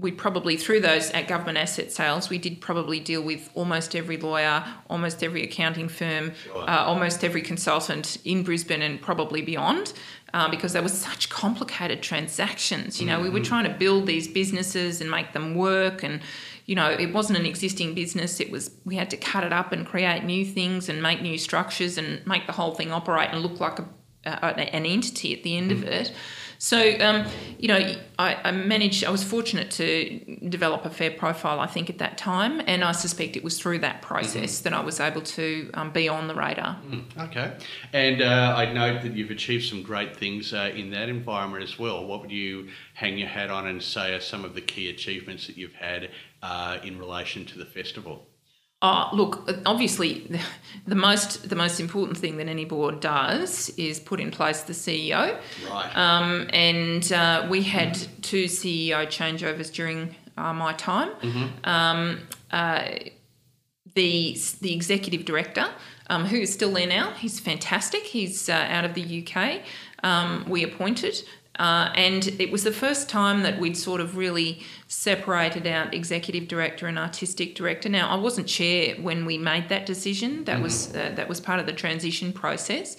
we 0.00 0.12
probably 0.12 0.56
through 0.56 0.80
those 0.80 1.10
at 1.10 1.26
government 1.26 1.58
asset 1.58 1.90
sales 1.90 2.28
we 2.28 2.38
did 2.38 2.60
probably 2.60 3.00
deal 3.00 3.22
with 3.22 3.50
almost 3.54 3.96
every 3.96 4.16
lawyer 4.16 4.64
almost 4.88 5.22
every 5.22 5.42
accounting 5.42 5.88
firm 5.88 6.32
sure. 6.44 6.68
uh, 6.68 6.84
almost 6.84 7.24
every 7.24 7.42
consultant 7.42 8.18
in 8.24 8.42
brisbane 8.42 8.82
and 8.82 9.00
probably 9.00 9.42
beyond 9.42 9.92
uh, 10.34 10.48
because 10.48 10.74
there 10.74 10.82
were 10.82 10.88
such 10.88 11.28
complicated 11.28 12.02
transactions 12.02 13.00
you 13.00 13.06
know 13.06 13.14
mm-hmm. 13.14 13.24
we 13.24 13.30
were 13.30 13.38
mm-hmm. 13.38 13.44
trying 13.44 13.64
to 13.64 13.78
build 13.78 14.06
these 14.06 14.28
businesses 14.28 15.00
and 15.00 15.10
make 15.10 15.32
them 15.32 15.54
work 15.54 16.02
and 16.02 16.20
you 16.68 16.74
know, 16.74 16.90
it 16.90 17.14
wasn't 17.14 17.38
an 17.38 17.46
existing 17.46 17.94
business. 17.94 18.40
It 18.40 18.50
was 18.50 18.70
we 18.84 18.96
had 18.96 19.08
to 19.08 19.16
cut 19.16 19.42
it 19.42 19.54
up 19.54 19.72
and 19.72 19.86
create 19.86 20.22
new 20.24 20.44
things 20.44 20.90
and 20.90 21.02
make 21.02 21.22
new 21.22 21.38
structures 21.38 21.96
and 21.96 22.24
make 22.26 22.46
the 22.46 22.52
whole 22.52 22.74
thing 22.74 22.92
operate 22.92 23.30
and 23.32 23.40
look 23.40 23.58
like 23.58 23.78
a, 23.78 23.86
an 24.26 24.84
entity 24.84 25.34
at 25.34 25.42
the 25.42 25.56
end 25.56 25.70
mm. 25.70 25.78
of 25.78 25.84
it. 25.84 26.12
So, 26.58 26.98
um, 27.00 27.24
you 27.58 27.68
know, 27.68 27.94
I, 28.18 28.34
I, 28.42 28.50
managed, 28.50 29.04
I 29.04 29.10
was 29.10 29.22
fortunate 29.22 29.70
to 29.72 30.18
develop 30.48 30.84
a 30.84 30.90
fair 30.90 31.12
profile, 31.12 31.60
I 31.60 31.66
think, 31.66 31.88
at 31.88 31.98
that 31.98 32.18
time. 32.18 32.60
And 32.66 32.82
I 32.82 32.92
suspect 32.92 33.36
it 33.36 33.44
was 33.44 33.58
through 33.58 33.78
that 33.80 34.02
process 34.02 34.56
mm-hmm. 34.56 34.64
that 34.64 34.72
I 34.72 34.80
was 34.82 34.98
able 34.98 35.22
to 35.22 35.70
um, 35.74 35.92
be 35.92 36.08
on 36.08 36.26
the 36.26 36.34
radar. 36.34 36.80
Mm, 36.88 37.28
okay. 37.28 37.56
And 37.92 38.20
uh, 38.20 38.54
I 38.56 38.72
note 38.72 39.02
that 39.02 39.14
you've 39.14 39.30
achieved 39.30 39.66
some 39.66 39.82
great 39.82 40.16
things 40.16 40.52
uh, 40.52 40.72
in 40.74 40.90
that 40.90 41.08
environment 41.08 41.62
as 41.62 41.78
well. 41.78 42.04
What 42.04 42.22
would 42.22 42.32
you 42.32 42.68
hang 42.94 43.18
your 43.18 43.28
hat 43.28 43.50
on 43.50 43.68
and 43.68 43.80
say 43.80 44.14
are 44.14 44.20
some 44.20 44.44
of 44.44 44.54
the 44.54 44.60
key 44.60 44.90
achievements 44.90 45.46
that 45.46 45.56
you've 45.56 45.74
had 45.74 46.10
uh, 46.42 46.78
in 46.82 46.98
relation 46.98 47.44
to 47.46 47.58
the 47.58 47.66
festival? 47.66 48.27
Uh, 48.80 49.08
look, 49.12 49.50
obviously, 49.66 50.30
the 50.86 50.94
most 50.94 51.48
the 51.48 51.56
most 51.56 51.80
important 51.80 52.16
thing 52.16 52.36
that 52.36 52.48
any 52.48 52.64
board 52.64 53.00
does 53.00 53.70
is 53.70 53.98
put 53.98 54.20
in 54.20 54.30
place 54.30 54.62
the 54.62 54.72
CEO. 54.72 55.36
Right. 55.68 55.96
Um, 55.96 56.48
and 56.52 57.12
uh, 57.12 57.46
we 57.50 57.62
had 57.62 57.98
two 58.22 58.44
CEO 58.44 59.06
changeovers 59.06 59.72
during 59.72 60.14
uh, 60.36 60.52
my 60.52 60.72
time. 60.74 61.10
Mm-hmm. 61.22 61.68
Um, 61.68 62.20
uh, 62.52 62.84
the 63.94 64.38
the 64.60 64.72
executive 64.72 65.24
director, 65.24 65.66
um, 66.08 66.26
who 66.26 66.36
is 66.36 66.52
still 66.52 66.72
there 66.72 66.86
now, 66.86 67.12
he's 67.14 67.40
fantastic. 67.40 68.04
He's 68.04 68.48
uh, 68.48 68.52
out 68.52 68.84
of 68.84 68.94
the 68.94 69.26
UK. 69.26 69.62
Um, 70.04 70.44
we 70.48 70.62
appointed. 70.62 71.20
Uh, 71.58 71.90
and 71.94 72.28
it 72.40 72.52
was 72.52 72.62
the 72.62 72.72
first 72.72 73.08
time 73.08 73.42
that 73.42 73.58
we'd 73.58 73.76
sort 73.76 74.00
of 74.00 74.16
really 74.16 74.62
separated 74.86 75.66
out 75.66 75.92
executive 75.92 76.46
director 76.46 76.86
and 76.86 76.98
artistic 76.98 77.54
director. 77.54 77.88
Now, 77.88 78.08
I 78.08 78.14
wasn't 78.14 78.46
chair 78.46 78.94
when 78.96 79.26
we 79.26 79.38
made 79.38 79.68
that 79.68 79.84
decision. 79.84 80.44
That 80.44 80.54
mm-hmm. 80.54 80.62
was 80.62 80.94
uh, 80.94 81.12
that 81.16 81.28
was 81.28 81.40
part 81.40 81.58
of 81.58 81.66
the 81.66 81.72
transition 81.72 82.32
process. 82.32 82.96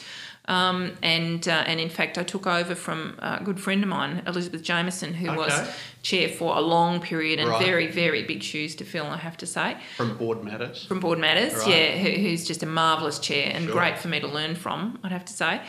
Um, 0.50 0.98
and 1.04 1.48
uh, 1.48 1.64
and 1.68 1.80
in 1.80 1.90
fact, 1.90 2.18
I 2.18 2.24
took 2.24 2.48
over 2.48 2.74
from 2.74 3.16
a 3.20 3.40
good 3.44 3.60
friend 3.60 3.84
of 3.84 3.90
mine, 3.90 4.24
Elizabeth 4.26 4.64
Jameson, 4.64 5.14
who 5.14 5.30
okay. 5.30 5.38
was 5.38 5.72
chair 6.02 6.28
for 6.28 6.58
a 6.58 6.62
long 6.62 7.00
period 7.02 7.40
and 7.40 7.50
right. 7.50 7.64
very 7.64 7.86
very 7.86 8.24
big 8.24 8.42
shoes 8.42 8.76
to 8.78 8.84
fill. 8.84 9.06
I 9.06 9.18
have 9.18 9.38
to 9.38 9.46
say. 9.46 9.78
From 9.96 10.18
Board 10.18 10.44
Matters. 10.44 10.86
From 10.86 11.00
Board 11.00 11.20
Matters, 11.20 11.54
right. 11.54 11.68
yeah, 11.68 11.98
who, 11.98 12.10
who's 12.10 12.48
just 12.48 12.64
a 12.64 12.66
marvelous 12.66 13.20
chair 13.20 13.52
and 13.54 13.66
sure. 13.66 13.74
great 13.74 14.00
for 14.00 14.08
me 14.08 14.20
to 14.20 14.28
learn 14.28 14.56
from. 14.56 14.98
I'd 15.04 15.12
have 15.12 15.26
to 15.26 15.34
say. 15.34 15.62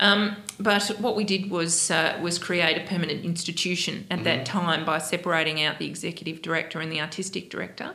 Um, 0.00 0.36
but 0.58 0.88
what 0.98 1.16
we 1.16 1.24
did 1.24 1.50
was 1.50 1.90
uh, 1.90 2.18
was 2.22 2.38
create 2.38 2.76
a 2.76 2.86
permanent 2.86 3.24
institution 3.24 4.06
at 4.10 4.16
mm-hmm. 4.16 4.24
that 4.24 4.46
time 4.46 4.84
by 4.84 4.98
separating 4.98 5.62
out 5.62 5.78
the 5.78 5.86
executive 5.86 6.42
director 6.42 6.80
and 6.80 6.92
the 6.92 7.00
artistic 7.00 7.50
director. 7.50 7.94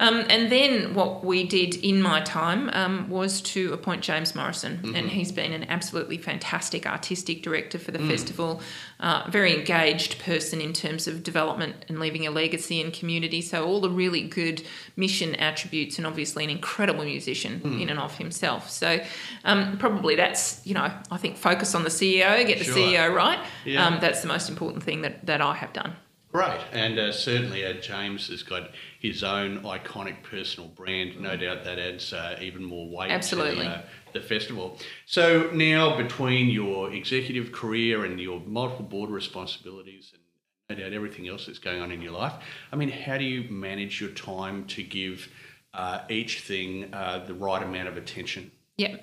Um, 0.00 0.24
and 0.30 0.50
then 0.50 0.94
what 0.94 1.22
we 1.22 1.44
did 1.44 1.76
in 1.76 2.00
my 2.00 2.22
time 2.22 2.70
um, 2.72 3.10
was 3.10 3.42
to 3.42 3.74
appoint 3.74 4.02
James 4.02 4.34
Morrison, 4.34 4.78
mm-hmm. 4.78 4.96
and 4.96 5.10
he's 5.10 5.30
been 5.30 5.52
an 5.52 5.64
absolutely 5.64 6.16
fantastic 6.16 6.86
artistic 6.86 7.42
director 7.42 7.78
for 7.78 7.90
the 7.90 7.98
mm. 7.98 8.08
festival, 8.08 8.62
uh, 9.00 9.28
very 9.28 9.54
engaged 9.54 10.18
person 10.18 10.62
in 10.62 10.72
terms 10.72 11.06
of 11.06 11.22
development 11.22 11.84
and 11.88 12.00
leaving 12.00 12.26
a 12.26 12.30
legacy 12.30 12.80
in 12.80 12.90
community. 12.90 13.42
So 13.42 13.66
all 13.66 13.82
the 13.82 13.90
really 13.90 14.22
good 14.22 14.62
mission 14.96 15.34
attributes, 15.34 15.98
and 15.98 16.06
obviously 16.06 16.44
an 16.44 16.50
incredible 16.50 17.04
musician 17.04 17.60
mm. 17.60 17.82
in 17.82 17.90
and 17.90 18.00
of 18.00 18.16
himself. 18.16 18.70
So 18.70 19.00
um, 19.44 19.76
probably 19.76 20.16
that's 20.16 20.66
you 20.66 20.72
know 20.72 20.90
I 21.10 21.16
think 21.18 21.36
focus 21.36 21.74
on 21.74 21.84
the 21.84 21.90
CEO, 21.90 22.46
get 22.46 22.58
the 22.58 22.64
sure. 22.64 22.74
CEO 22.74 23.14
right. 23.14 23.38
Yeah. 23.66 23.86
Um, 23.86 23.98
that's 24.00 24.22
the 24.22 24.28
most 24.28 24.48
important 24.48 24.82
thing 24.82 25.02
that 25.02 25.26
that 25.26 25.42
I 25.42 25.54
have 25.56 25.74
done. 25.74 25.94
Great, 26.32 26.60
and 26.70 26.96
uh, 26.96 27.10
certainly 27.10 27.64
uh, 27.64 27.72
James 27.72 28.28
has 28.28 28.44
got 28.44 28.70
his 29.00 29.24
own 29.24 29.62
iconic 29.62 30.22
personal 30.22 30.68
brand. 30.68 31.20
No 31.20 31.36
doubt 31.36 31.64
that 31.64 31.80
adds 31.80 32.12
uh, 32.12 32.38
even 32.40 32.62
more 32.62 32.88
weight 32.88 33.10
Absolutely. 33.10 33.64
to 33.64 33.70
the, 33.70 33.76
uh, 33.76 33.82
the, 34.12 34.20
festival. 34.20 34.78
So 35.06 35.50
now, 35.52 35.96
between 35.96 36.48
your 36.48 36.92
executive 36.92 37.50
career 37.50 38.04
and 38.04 38.20
your 38.20 38.40
multiple 38.46 38.84
board 38.84 39.10
responsibilities, 39.10 40.12
and 40.14 40.78
no 40.78 40.84
doubt 40.84 40.92
everything 40.92 41.26
else 41.26 41.46
that's 41.46 41.58
going 41.58 41.80
on 41.80 41.90
in 41.90 42.00
your 42.00 42.12
life, 42.12 42.34
I 42.70 42.76
mean, 42.76 42.90
how 42.90 43.18
do 43.18 43.24
you 43.24 43.50
manage 43.50 44.00
your 44.00 44.10
time 44.10 44.66
to 44.66 44.84
give 44.84 45.28
uh, 45.74 46.02
each 46.08 46.42
thing 46.42 46.94
uh, 46.94 47.24
the 47.26 47.34
right 47.34 47.62
amount 47.62 47.88
of 47.88 47.96
attention? 47.96 48.52
Yeah. 48.76 48.98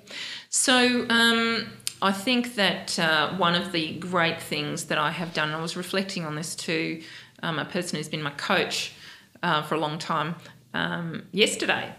So 0.47 1.05
um, 1.09 1.67
I 2.01 2.11
think 2.11 2.55
that 2.55 2.99
uh, 2.99 3.35
one 3.37 3.55
of 3.55 3.71
the 3.71 3.93
great 3.93 4.41
things 4.41 4.85
that 4.85 4.97
I 4.97 5.11
have 5.11 5.33
done, 5.33 5.49
I 5.51 5.61
was 5.61 5.75
reflecting 5.75 6.25
on 6.25 6.35
this 6.35 6.55
too, 6.55 7.01
um, 7.41 7.57
a 7.57 7.65
person 7.65 7.97
who's 7.97 8.09
been 8.09 8.21
my 8.21 8.31
coach 8.31 8.93
uh, 9.41 9.63
for 9.63 9.75
a 9.75 9.79
long 9.79 9.97
time 9.97 10.35
um, 10.73 11.23
yesterday. 11.31 11.91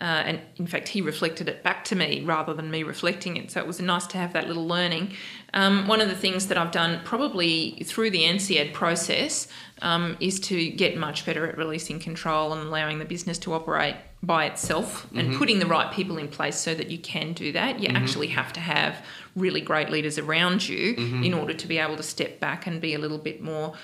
Uh, 0.00 0.22
and 0.26 0.40
in 0.56 0.66
fact, 0.66 0.88
he 0.88 1.00
reflected 1.00 1.48
it 1.48 1.62
back 1.62 1.84
to 1.84 1.94
me 1.94 2.22
rather 2.22 2.52
than 2.52 2.68
me 2.70 2.82
reflecting 2.82 3.36
it. 3.36 3.50
So 3.52 3.60
it 3.60 3.66
was 3.66 3.80
nice 3.80 4.06
to 4.08 4.18
have 4.18 4.32
that 4.32 4.48
little 4.48 4.66
learning. 4.66 5.12
Um, 5.54 5.86
one 5.86 6.00
of 6.00 6.08
the 6.08 6.16
things 6.16 6.48
that 6.48 6.58
I've 6.58 6.72
done 6.72 7.00
probably 7.04 7.82
through 7.84 8.10
the 8.10 8.24
INSEAD 8.24 8.74
process 8.74 9.48
um, 9.82 10.16
is 10.20 10.38
to 10.40 10.70
get 10.70 10.96
much 10.96 11.24
better 11.24 11.46
at 11.46 11.56
releasing 11.56 11.98
control 11.98 12.52
and 12.52 12.66
allowing 12.66 12.98
the 12.98 13.04
business 13.04 13.38
to 13.38 13.54
operate 13.54 13.96
by 14.22 14.46
itself 14.46 15.06
and 15.14 15.28
mm-hmm. 15.28 15.38
putting 15.38 15.58
the 15.60 15.66
right 15.66 15.92
people 15.92 16.16
in 16.18 16.28
place 16.28 16.56
so 16.56 16.74
that 16.74 16.90
you 16.90 16.98
can 16.98 17.32
do 17.32 17.52
that. 17.52 17.80
You 17.80 17.88
mm-hmm. 17.88 17.96
actually 17.96 18.28
have 18.28 18.52
to 18.54 18.60
have 18.60 19.04
really 19.36 19.60
great 19.60 19.90
leaders 19.90 20.18
around 20.18 20.68
you 20.68 20.96
mm-hmm. 20.96 21.22
in 21.22 21.34
order 21.34 21.54
to 21.54 21.66
be 21.66 21.78
able 21.78 21.96
to 21.96 22.02
step 22.02 22.40
back 22.40 22.66
and 22.66 22.80
be 22.80 22.94
a 22.94 22.98
little 22.98 23.18
bit 23.18 23.40
more 23.40 23.74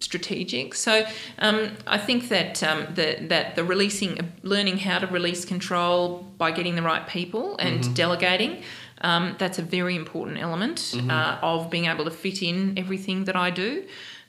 strategic. 0.00 0.74
So 0.74 1.06
um, 1.38 1.72
I 1.86 1.98
think 1.98 2.28
that 2.28 2.62
um, 2.62 2.86
the, 2.94 3.18
that 3.28 3.54
the 3.54 3.64
releasing, 3.64 4.32
learning 4.42 4.78
how 4.78 4.98
to 4.98 5.06
release 5.06 5.44
control 5.44 6.26
by 6.38 6.50
getting 6.50 6.74
the 6.74 6.82
right 6.82 7.06
people 7.06 7.56
and 7.58 7.80
mm-hmm. 7.80 7.92
delegating. 7.94 8.62
Um, 9.02 9.36
that's 9.38 9.58
a 9.58 9.62
very 9.62 9.96
important 9.96 10.38
element 10.38 10.78
mm-hmm. 10.78 11.10
uh, 11.10 11.38
of 11.42 11.70
being 11.70 11.86
able 11.86 12.04
to 12.04 12.10
fit 12.10 12.42
in 12.42 12.78
everything 12.78 13.24
that 13.24 13.36
I 13.36 13.50
do. 13.50 13.84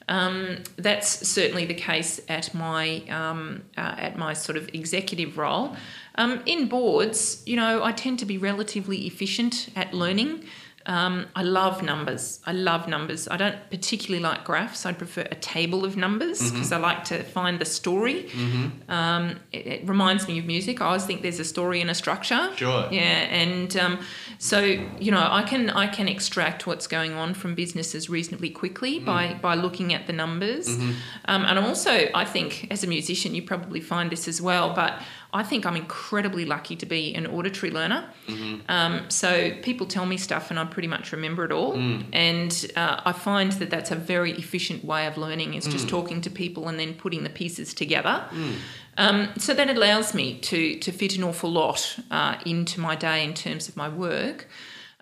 Um, 0.09 0.57
that's 0.75 1.27
certainly 1.27 1.65
the 1.65 1.73
case 1.73 2.19
at 2.27 2.53
my 2.53 3.03
um, 3.09 3.63
uh, 3.77 3.95
at 3.97 4.17
my 4.17 4.33
sort 4.33 4.57
of 4.57 4.69
executive 4.73 5.37
role. 5.37 5.75
Um, 6.15 6.41
in 6.45 6.67
boards, 6.67 7.41
you 7.45 7.55
know, 7.55 7.83
I 7.83 7.91
tend 7.91 8.19
to 8.19 8.25
be 8.25 8.37
relatively 8.37 9.07
efficient 9.07 9.69
at 9.75 9.93
learning. 9.93 10.43
Um, 10.85 11.27
I 11.35 11.43
love 11.43 11.81
numbers. 11.81 12.41
I 12.45 12.51
love 12.51 12.87
numbers. 12.87 13.27
I 13.27 13.37
don't 13.37 13.57
particularly 13.69 14.21
like 14.21 14.43
graphs. 14.43 14.85
I 14.85 14.91
prefer 14.91 15.21
a 15.31 15.35
table 15.35 15.85
of 15.85 15.95
numbers 15.95 16.51
because 16.51 16.71
mm-hmm. 16.71 16.85
I 16.85 16.87
like 16.87 17.03
to 17.05 17.23
find 17.23 17.59
the 17.59 17.65
story. 17.65 18.23
Mm-hmm. 18.23 18.91
Um, 18.91 19.39
it, 19.51 19.67
it, 19.67 19.87
reminds 19.87 20.27
me 20.27 20.39
of 20.39 20.45
music. 20.45 20.81
I 20.81 20.87
always 20.87 21.05
think 21.05 21.21
there's 21.21 21.39
a 21.39 21.45
story 21.45 21.79
and 21.79 21.89
a 21.89 21.95
structure. 21.95 22.51
Sure. 22.55 22.87
Yeah, 22.91 23.01
and 23.01 23.75
um, 23.77 23.99
so 24.39 24.59
you 24.59 25.11
know, 25.11 25.25
I 25.29 25.43
can 25.43 25.69
I 25.69 25.87
can 25.87 26.07
extract 26.07 26.67
what's 26.67 26.87
going 26.87 27.13
on 27.13 27.33
from 27.33 27.55
businesses 27.55 28.09
reasonably 28.09 28.49
quickly 28.49 28.99
mm. 28.99 29.05
by 29.05 29.35
by 29.35 29.55
looking 29.55 29.93
at 29.93 30.07
the 30.07 30.13
numbers. 30.13 30.67
Mm-hmm. 30.67 30.91
Um, 31.25 31.45
and 31.45 31.59
also, 31.59 32.09
I 32.13 32.25
think, 32.25 32.67
as 32.71 32.83
a 32.83 32.87
musician, 32.87 33.35
you 33.35 33.43
probably 33.43 33.79
find 33.79 34.11
this 34.11 34.27
as 34.27 34.41
well, 34.41 34.73
but 34.73 35.01
I 35.33 35.41
think 35.41 35.65
I'm 35.65 35.75
incredibly 35.75 36.45
lucky 36.45 36.75
to 36.75 36.85
be 36.85 37.15
an 37.15 37.25
auditory 37.25 37.71
learner. 37.71 38.07
Mm-hmm. 38.27 38.61
Um, 38.69 39.09
so 39.09 39.51
people 39.63 39.87
tell 39.87 40.05
me 40.05 40.15
stuff 40.15 40.51
and 40.51 40.59
I 40.59 40.65
pretty 40.65 40.87
much 40.87 41.11
remember 41.11 41.43
it 41.43 41.51
all. 41.51 41.73
Mm. 41.73 42.05
And 42.13 42.71
uh, 42.75 43.01
I 43.03 43.13
find 43.13 43.51
that 43.53 43.71
that's 43.71 43.89
a 43.89 43.95
very 43.95 44.31
efficient 44.33 44.85
way 44.85 45.07
of 45.07 45.17
learning 45.17 45.55
is 45.55 45.65
just 45.65 45.87
mm. 45.87 45.89
talking 45.89 46.21
to 46.21 46.29
people 46.29 46.67
and 46.67 46.79
then 46.79 46.93
putting 46.93 47.23
the 47.23 47.31
pieces 47.31 47.73
together. 47.73 48.23
Mm. 48.29 48.55
Um, 48.97 49.29
so 49.39 49.55
that 49.55 49.69
allows 49.69 50.13
me 50.13 50.37
to, 50.39 50.77
to 50.77 50.91
fit 50.91 51.17
an 51.17 51.23
awful 51.23 51.51
lot 51.51 51.97
uh, 52.11 52.35
into 52.45 52.79
my 52.79 52.95
day 52.95 53.23
in 53.23 53.33
terms 53.33 53.67
of 53.67 53.75
my 53.75 53.89
work. 53.89 54.47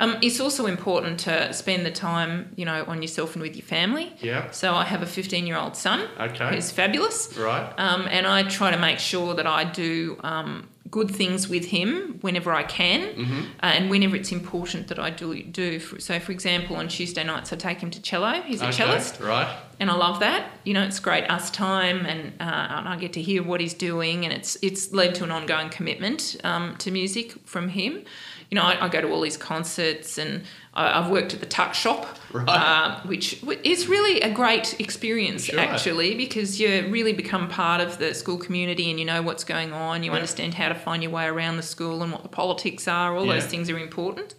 Um, 0.01 0.17
it's 0.23 0.39
also 0.39 0.65
important 0.65 1.19
to 1.21 1.53
spend 1.53 1.85
the 1.85 1.91
time, 1.91 2.53
you 2.55 2.65
know, 2.65 2.83
on 2.87 3.03
yourself 3.03 3.35
and 3.35 3.43
with 3.43 3.55
your 3.55 3.65
family. 3.65 4.11
Yeah. 4.19 4.49
So 4.49 4.73
I 4.73 4.83
have 4.83 5.03
a 5.03 5.05
15 5.05 5.45
year 5.45 5.55
old 5.55 5.77
son. 5.77 6.09
Okay. 6.19 6.55
Who's 6.55 6.71
fabulous. 6.71 7.37
Right. 7.37 7.71
Um, 7.77 8.07
and 8.09 8.25
I 8.25 8.43
try 8.43 8.71
to 8.71 8.79
make 8.79 8.97
sure 8.97 9.35
that 9.35 9.45
I 9.45 9.63
do 9.63 10.17
um, 10.23 10.67
good 10.89 11.11
things 11.11 11.47
with 11.47 11.65
him 11.65 12.17
whenever 12.21 12.51
I 12.51 12.63
can, 12.63 13.15
mm-hmm. 13.15 13.41
uh, 13.61 13.65
and 13.65 13.89
whenever 13.91 14.15
it's 14.15 14.31
important 14.31 14.87
that 14.87 14.97
I 14.97 15.11
do 15.11 15.41
do. 15.43 15.79
So, 15.79 16.19
for 16.19 16.31
example, 16.31 16.75
on 16.75 16.87
Tuesday 16.87 17.23
nights 17.23 17.53
I 17.53 17.55
take 17.55 17.79
him 17.79 17.91
to 17.91 18.01
cello. 18.01 18.41
He's 18.41 18.61
a 18.61 18.69
okay, 18.69 18.83
cellist, 18.83 19.19
right? 19.21 19.55
And 19.79 19.89
I 19.89 19.95
love 19.95 20.19
that. 20.19 20.51
You 20.63 20.73
know, 20.73 20.83
it's 20.83 20.99
great 20.99 21.29
us 21.29 21.49
time, 21.49 22.05
and, 22.05 22.33
uh, 22.39 22.43
and 22.43 22.89
I 22.89 22.97
get 22.97 23.13
to 23.13 23.21
hear 23.21 23.41
what 23.41 23.61
he's 23.61 23.73
doing, 23.73 24.25
and 24.25 24.33
it's 24.33 24.57
it's 24.61 24.91
led 24.91 25.15
to 25.15 25.23
an 25.23 25.31
ongoing 25.31 25.69
commitment 25.69 26.37
um, 26.43 26.75
to 26.77 26.91
music 26.91 27.35
from 27.45 27.69
him 27.69 28.03
you 28.51 28.55
know, 28.55 28.63
I, 28.63 28.85
I, 28.85 28.89
go 28.89 28.99
to 28.99 29.09
all 29.09 29.21
these 29.21 29.37
concerts 29.37 30.17
and 30.17 30.43
I, 30.73 31.01
have 31.01 31.09
worked 31.09 31.33
at 31.33 31.39
the 31.39 31.45
tuck 31.45 31.73
shop, 31.73 32.05
right. 32.33 32.45
uh, 32.49 32.99
which 33.03 33.41
is 33.63 33.87
really 33.87 34.19
a 34.19 34.29
great 34.29 34.77
experience 34.77 35.45
sure. 35.45 35.57
actually 35.57 36.15
because 36.15 36.59
you 36.59 36.85
really 36.89 37.13
become 37.13 37.47
part 37.47 37.79
of 37.79 37.97
the 37.97 38.13
school 38.13 38.37
community 38.37 38.89
and 38.89 38.99
you 38.99 39.05
know 39.05 39.21
what's 39.21 39.45
going 39.45 39.71
on. 39.71 40.03
You 40.03 40.11
yeah. 40.11 40.17
understand 40.17 40.53
how 40.53 40.67
to 40.67 40.75
find 40.75 41.01
your 41.01 41.13
way 41.13 41.27
around 41.27 41.55
the 41.55 41.63
school 41.63 42.03
and 42.03 42.11
what 42.11 42.23
the 42.23 42.29
politics 42.29 42.89
are. 42.89 43.15
All 43.15 43.25
yeah. 43.25 43.35
those 43.35 43.45
things 43.45 43.69
are 43.69 43.79
important. 43.79 44.35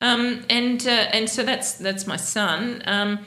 Um, 0.00 0.44
and 0.48 0.86
uh, 0.86 1.08
and 1.12 1.28
so 1.28 1.42
that's 1.42 1.72
that's 1.74 2.06
my 2.06 2.16
son. 2.16 2.82
Um, 2.86 3.26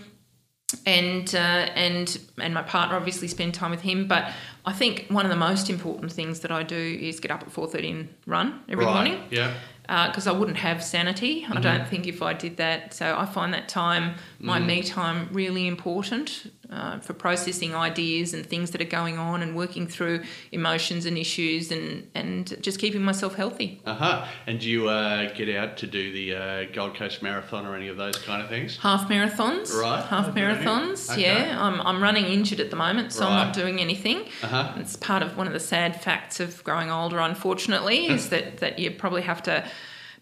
and 0.86 1.36
uh, 1.36 1.68
and 1.76 2.18
and 2.40 2.54
my 2.54 2.64
partner 2.64 2.96
obviously 2.96 3.28
spend 3.28 3.54
time 3.54 3.72
with 3.72 3.82
him. 3.82 4.08
But 4.08 4.32
I 4.66 4.72
think 4.72 5.08
one 5.10 5.26
of 5.26 5.30
the 5.30 5.38
most 5.38 5.70
important 5.70 6.12
things 6.14 6.40
that 6.40 6.52
I 6.52 6.64
do 6.64 6.78
is 7.02 7.20
get 7.20 7.32
up 7.32 7.42
at 7.42 7.52
four 7.52 7.68
thirty 7.68 7.92
and 7.92 8.14
run 8.26 8.62
every 8.70 8.86
right. 8.86 8.94
morning. 8.94 9.24
Yeah 9.30 9.54
because 9.88 10.28
uh, 10.28 10.34
I 10.34 10.38
wouldn't 10.38 10.58
have 10.58 10.84
sanity. 10.84 11.42
Mm-hmm. 11.42 11.58
I 11.58 11.62
don't 11.62 11.88
think 11.88 12.08
if 12.08 12.22
I 12.22 12.34
did 12.34 12.58
that. 12.58 12.94
So 12.94 13.16
I 13.18 13.26
find 13.26 13.54
that 13.54 13.70
time, 13.70 14.16
my 14.40 14.60
mm. 14.60 14.66
me 14.66 14.84
time, 14.84 15.30
really 15.32 15.68
important 15.68 16.52
uh, 16.72 17.00
for 17.00 17.14
processing 17.14 17.76
ideas 17.76 18.34
and 18.34 18.46
things 18.46 18.72
that 18.72 18.82
are 18.82 18.86
going 18.86 19.18
on 19.18 19.42
and 19.42 19.56
working 19.56 19.88
through 19.88 20.24
emotions 20.52 21.06
and 21.06 21.18
issues 21.18 21.72
and, 21.72 22.10
and 22.16 22.58
just 22.62 22.80
keeping 22.80 23.04
myself 23.04 23.36
healthy. 23.36 23.82
Uh 23.86 23.94
huh. 23.94 24.28
And 24.48 24.60
do 24.60 24.70
you 24.70 24.90
uh, 24.90 25.32
get 25.34 25.56
out 25.56 25.78
to 25.78 25.88
do 25.88 26.12
the 26.12 26.36
uh, 26.36 26.66
Gold 26.74 26.96
Coast 26.96 27.22
Marathon 27.22 27.66
or 27.66 27.76
any 27.76 27.88
of 27.88 27.98
those 27.98 28.18
kind 28.18 28.42
of 28.42 28.50
things? 28.50 28.78
Half 28.78 29.10
marathons. 29.10 29.74
Right. 29.80 30.04
Half 30.06 30.30
okay. 30.30 30.42
marathons. 30.42 31.12
Okay. 31.12 31.22
Yeah. 31.22 31.64
I'm, 31.64 31.80
I'm 31.82 32.02
running 32.02 32.26
injured 32.26 32.60
at 32.60 32.70
the 32.70 32.76
moment, 32.76 33.14
so 33.14 33.22
right. 33.22 33.32
I'm 33.32 33.46
not 33.48 33.54
doing 33.54 33.80
anything. 33.80 34.26
Uh-huh. 34.42 34.74
It's 34.78 34.96
part 34.96 35.22
of 35.22 35.38
one 35.38 35.48
of 35.48 35.54
the 35.54 35.60
sad 35.60 36.02
facts 36.02 36.40
of 36.40 36.64
growing 36.64 36.90
older, 36.90 37.20
unfortunately, 37.20 38.08
is 38.08 38.30
that, 38.30 38.58
that 38.58 38.80
you 38.80 38.92
probably 38.92 39.22
have 39.22 39.44
to 39.44 39.68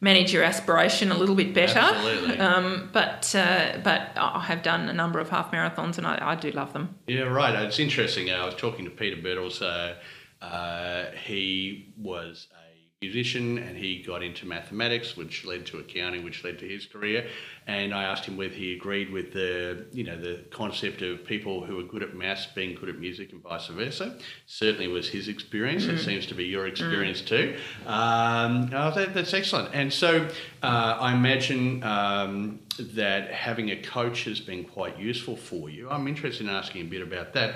manage 0.04 0.34
your 0.34 0.44
aspiration 0.44 1.12
a 1.12 1.18
little 1.18 1.34
bit 1.34 1.54
better. 1.54 1.80
Absolutely. 1.80 2.38
Um, 2.38 2.90
but 2.92 3.34
uh, 3.34 3.80
but 3.84 4.10
I 4.18 4.42
have 4.42 4.62
done 4.62 4.90
a 4.90 4.94
number 4.94 5.20
of 5.20 5.30
half 5.30 5.52
marathons, 5.52 5.98
and 5.98 6.06
I, 6.06 6.20
I 6.22 6.36
do 6.36 6.52
love 6.52 6.74
them. 6.74 6.96
Yeah, 7.08 7.22
right. 7.22 7.56
It's 7.64 7.80
interesting. 7.80 8.30
Uh, 8.30 8.34
I 8.34 8.46
was 8.46 8.56
talking 8.56 8.86
to 8.86 8.92
Peter 8.92 9.16
Birtles. 9.16 9.62
Uh, 9.62 9.96
uh, 10.44 11.12
he 11.26 11.94
was 11.98 12.48
a 12.54 13.06
musician 13.06 13.58
and 13.58 13.78
he 13.78 14.04
got 14.04 14.22
into 14.22 14.46
mathematics, 14.46 15.16
which 15.16 15.46
led 15.46 15.66
to 15.68 15.78
accounting, 15.80 16.24
which 16.24 16.44
led 16.44 16.60
to 16.60 16.68
his 16.68 16.86
career. 16.86 17.28
And 17.68 17.94
I 17.94 18.04
asked 18.04 18.26
him 18.26 18.36
whether 18.38 18.54
he 18.54 18.74
agreed 18.74 19.12
with 19.12 19.34
the, 19.34 19.86
you 19.92 20.04
know, 20.04 20.20
the 20.20 20.44
concept 20.52 21.02
of 21.02 21.26
people 21.26 21.64
who 21.64 21.80
are 21.80 21.84
good 21.84 22.04
at 22.04 22.16
maths 22.16 22.48
being 22.48 22.76
good 22.76 22.90
at 22.90 23.00
music 23.00 23.32
and 23.32 23.42
vice 23.42 23.68
versa. 23.68 24.18
Certainly 24.46 24.90
was 24.90 25.10
his 25.10 25.28
experience. 25.28 25.86
Mm. 25.86 25.94
It 25.94 26.00
seems 26.00 26.26
to 26.28 26.36
be 26.36 26.46
your 26.46 26.68
experience 26.68 27.22
mm. 27.22 27.28
too. 27.28 27.56
Um, 27.86 28.70
oh, 28.74 28.92
that, 28.96 29.14
that's 29.14 29.34
excellent. 29.34 29.74
And 29.74 29.92
so 29.94 30.28
uh, 30.62 30.98
I 31.00 31.14
imagine 31.14 31.84
um, 31.84 32.60
that 32.80 33.32
having 33.32 33.72
a 33.72 33.82
coach 33.82 34.26
has 34.26 34.40
been 34.40 34.64
quite 34.64 35.00
useful 35.00 35.36
for 35.36 35.70
you. 35.70 35.90
I'm 35.90 36.08
interested 36.08 36.48
in 36.48 36.54
asking 36.54 36.82
a 36.82 36.86
bit 36.86 37.02
about 37.02 37.34
that. 37.34 37.56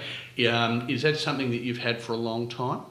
Um, 0.50 0.90
is 0.90 1.02
that 1.02 1.18
something 1.18 1.50
that 1.50 1.62
you've 1.62 1.80
had 1.80 2.02
for 2.02 2.14
a 2.14 2.18
long 2.18 2.48
time? 2.48 2.82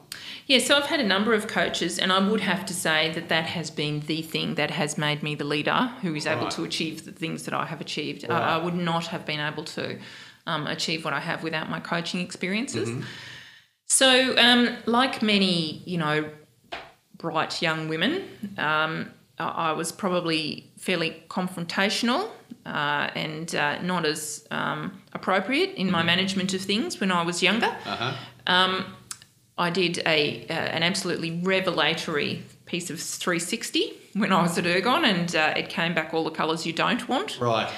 Yeah, 0.45 0.59
so 0.59 0.75
I've 0.75 0.85
had 0.85 0.99
a 0.99 1.05
number 1.05 1.33
of 1.33 1.47
coaches, 1.47 1.99
and 1.99 2.11
I 2.11 2.19
would 2.19 2.41
have 2.41 2.65
to 2.67 2.73
say 2.73 3.11
that 3.11 3.29
that 3.29 3.45
has 3.45 3.69
been 3.69 4.01
the 4.01 4.21
thing 4.21 4.55
that 4.55 4.71
has 4.71 4.97
made 4.97 5.21
me 5.21 5.35
the 5.35 5.43
leader 5.43 5.91
who 6.01 6.15
is 6.15 6.25
able 6.25 6.43
right. 6.43 6.51
to 6.51 6.63
achieve 6.63 7.05
the 7.07 7.11
things 7.11 7.43
that 7.43 7.53
I 7.53 7.65
have 7.65 7.81
achieved. 7.81 8.23
Right. 8.23 8.31
I, 8.31 8.55
I, 8.55 8.63
would 8.63 8.75
not 8.75 9.07
have 9.07 9.25
been 9.25 9.39
able 9.39 9.63
to 9.63 9.97
um, 10.45 10.67
achieve 10.67 11.03
what 11.03 11.13
I 11.13 11.19
have 11.19 11.41
without 11.41 11.69
my 11.69 11.79
coaching 11.79 12.21
experiences. 12.21 12.89
Mm-hmm. 12.89 13.01
So, 13.85 14.37
um, 14.37 14.77
like 14.85 15.21
many, 15.21 15.81
you 15.85 15.97
know, 15.97 16.29
bright 17.17 17.61
young 17.61 17.87
women, 17.87 18.23
um, 18.57 19.11
I 19.39 19.71
was 19.71 19.91
probably 19.91 20.69
fairly 20.77 21.23
confrontational 21.29 22.29
uh, 22.65 23.09
and 23.15 23.53
uh, 23.55 23.81
not 23.81 24.05
as 24.05 24.47
um, 24.51 25.01
appropriate 25.13 25.75
in 25.75 25.89
my 25.89 25.99
mm-hmm. 25.99 26.07
management 26.07 26.53
of 26.53 26.61
things 26.61 26.99
when 26.99 27.11
I 27.11 27.23
was 27.23 27.41
younger. 27.41 27.75
Uh-huh. 27.85 28.13
Um, 28.47 28.95
I 29.57 29.69
did 29.69 29.99
a 30.05 30.45
uh, 30.49 30.53
an 30.53 30.83
absolutely 30.83 31.39
revelatory 31.41 32.43
piece 32.67 32.89
of 32.89 32.99
360 32.99 33.93
when 34.13 34.31
I 34.31 34.41
was 34.41 34.57
at 34.57 34.65
Ergon, 34.65 35.03
and 35.03 35.35
uh, 35.35 35.53
it 35.55 35.69
came 35.69 35.93
back 35.93 36.13
all 36.13 36.23
the 36.23 36.31
colours 36.31 36.65
you 36.65 36.73
don't 36.73 37.07
want. 37.07 37.39
Right. 37.39 37.71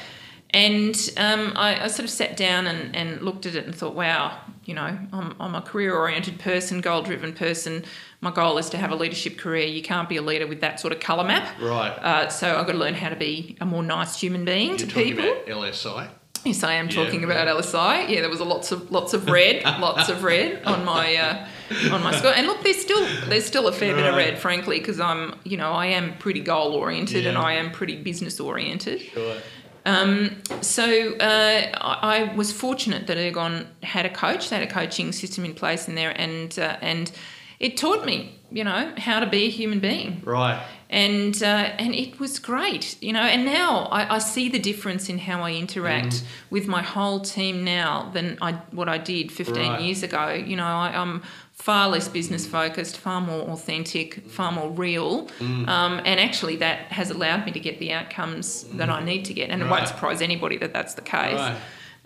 And 0.51 0.95
um, 1.17 1.53
I, 1.55 1.83
I, 1.83 1.87
sort 1.87 2.05
of 2.05 2.09
sat 2.09 2.35
down 2.35 2.65
and, 2.65 2.95
and 2.95 3.21
looked 3.21 3.45
at 3.45 3.53
it 3.53 3.65
and 3.65 3.75
thought, 3.75 3.93
wow, 3.93 4.35
you 4.65 4.73
know, 4.73 4.97
I'm, 5.13 5.35
I'm 5.39 5.53
a 5.53 5.61
career 5.61 5.95
oriented 5.95 6.39
person, 6.39 6.81
goal 6.81 7.03
driven 7.03 7.33
person. 7.33 7.83
My 8.21 8.31
goal 8.31 8.57
is 8.57 8.67
to 8.71 8.77
have 8.77 8.89
a 8.89 8.95
leadership 8.95 9.37
career. 9.37 9.67
You 9.67 9.83
can't 9.83 10.09
be 10.09 10.17
a 10.17 10.23
leader 10.23 10.47
with 10.47 10.61
that 10.61 10.79
sort 10.79 10.91
of 10.91 10.99
colour 10.99 11.23
map. 11.23 11.47
Right. 11.61 11.91
Uh, 11.91 12.29
so 12.29 12.57
I've 12.57 12.65
got 12.65 12.73
to 12.73 12.79
learn 12.79 12.95
how 12.95 13.09
to 13.09 13.15
be 13.15 13.57
a 13.61 13.65
more 13.65 13.83
nice 13.83 14.19
human 14.19 14.43
being 14.43 14.69
You're 14.69 14.79
to 14.79 14.87
people. 14.87 15.23
About 15.23 15.45
LSI. 15.45 16.09
Yes, 16.45 16.63
I 16.63 16.73
am 16.73 16.89
talking 16.89 17.21
yeah, 17.21 17.27
about 17.27 17.47
yeah. 17.47 17.53
LSI. 17.53 18.09
Yeah, 18.09 18.21
there 18.21 18.29
was 18.29 18.39
a 18.39 18.45
lots 18.45 18.71
of 18.71 18.91
lots 18.91 19.13
of 19.13 19.29
red, 19.29 19.63
lots 19.65 20.09
of 20.09 20.23
red 20.23 20.63
on 20.63 20.85
my 20.85 21.15
uh, 21.15 21.47
on 21.91 22.03
my 22.03 22.15
score. 22.15 22.33
And 22.33 22.47
look, 22.47 22.63
there's 22.63 22.81
still 22.81 23.05
there's 23.27 23.45
still 23.45 23.67
a 23.67 23.71
fair 23.71 23.93
right. 23.93 24.01
bit 24.01 24.09
of 24.09 24.15
red, 24.15 24.39
frankly, 24.39 24.79
because 24.79 24.99
I'm 24.99 25.35
you 25.43 25.57
know 25.57 25.71
I 25.71 25.87
am 25.87 26.17
pretty 26.17 26.41
goal 26.41 26.73
oriented 26.73 27.23
yeah. 27.23 27.29
and 27.29 27.37
I 27.37 27.53
am 27.53 27.71
pretty 27.71 28.01
business 28.01 28.39
oriented. 28.39 29.01
Sure. 29.01 29.37
Um, 29.85 30.41
so 30.61 31.15
uh, 31.15 31.71
I, 31.81 31.99
I, 32.01 32.35
was 32.35 32.51
fortunate 32.51 33.07
that 33.07 33.17
Ergon 33.17 33.65
had 33.81 34.05
a 34.05 34.09
coach, 34.09 34.49
they 34.49 34.57
had 34.57 34.67
a 34.67 34.71
coaching 34.71 35.11
system 35.13 35.45
in 35.45 35.53
place 35.53 35.87
in 35.87 35.95
there, 35.95 36.11
and 36.11 36.57
uh, 36.59 36.77
and 36.81 37.11
it 37.59 37.77
taught 37.77 38.05
me, 38.05 38.39
you 38.51 38.63
know, 38.63 38.93
how 38.97 39.19
to 39.19 39.25
be 39.25 39.45
a 39.45 39.49
human 39.49 39.79
being. 39.79 40.21
Right 40.25 40.61
and 40.89 41.43
uh, 41.43 41.71
and 41.77 41.93
it 41.93 42.19
was 42.19 42.39
great, 42.39 43.01
you 43.01 43.13
know. 43.13 43.21
And 43.21 43.45
now 43.45 43.83
I, 43.91 44.15
I 44.15 44.17
see 44.17 44.49
the 44.49 44.57
difference 44.57 45.07
in 45.07 45.19
how 45.19 45.43
I 45.43 45.51
interact 45.51 46.13
mm. 46.13 46.23
with 46.49 46.67
my 46.67 46.81
whole 46.81 47.19
team 47.19 47.63
now 47.63 48.09
than 48.13 48.39
I 48.41 48.53
what 48.71 48.89
I 48.89 48.97
did 48.97 49.31
15 49.31 49.55
right. 49.55 49.81
years 49.81 50.01
ago. 50.01 50.31
You 50.31 50.55
know, 50.55 50.65
I, 50.65 50.99
am 50.99 51.21
far 51.59 51.89
less 51.89 52.07
business 52.07 52.47
focused, 52.47 52.97
far 52.97 53.19
more 53.19 53.41
authentic, 53.49 54.25
far 54.29 54.51
more 54.51 54.71
real, 54.71 55.27
mm. 55.39 55.67
um, 55.67 55.99
and 56.05 56.19
actually 56.19 56.55
that 56.55 56.91
has 56.91 57.11
allowed 57.11 57.45
me 57.45 57.51
to 57.51 57.59
get 57.59 57.79
the 57.79 57.91
outcomes 57.91 58.63
mm. 58.63 58.77
that 58.77 58.89
I 58.89 59.03
need 59.03 59.25
to 59.25 59.33
get. 59.33 59.49
And 59.49 59.61
right. 59.61 59.67
it 59.67 59.71
won't 59.71 59.87
surprise 59.87 60.21
anybody 60.21 60.57
that 60.57 60.73
that's 60.73 60.93
the 60.93 61.01
case. 61.01 61.37
Right. 61.37 61.57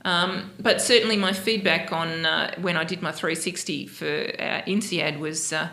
Um, 0.05 0.51
but 0.59 0.81
certainly, 0.81 1.15
my 1.15 1.31
feedback 1.31 1.93
on 1.93 2.25
uh, 2.25 2.55
when 2.59 2.75
I 2.75 2.83
did 2.83 3.01
my 3.01 3.11
360 3.11 3.87
for 3.87 4.05
uh, 4.05 4.61
INSEAD 4.67 5.19
was 5.19 5.53
uh, 5.53 5.69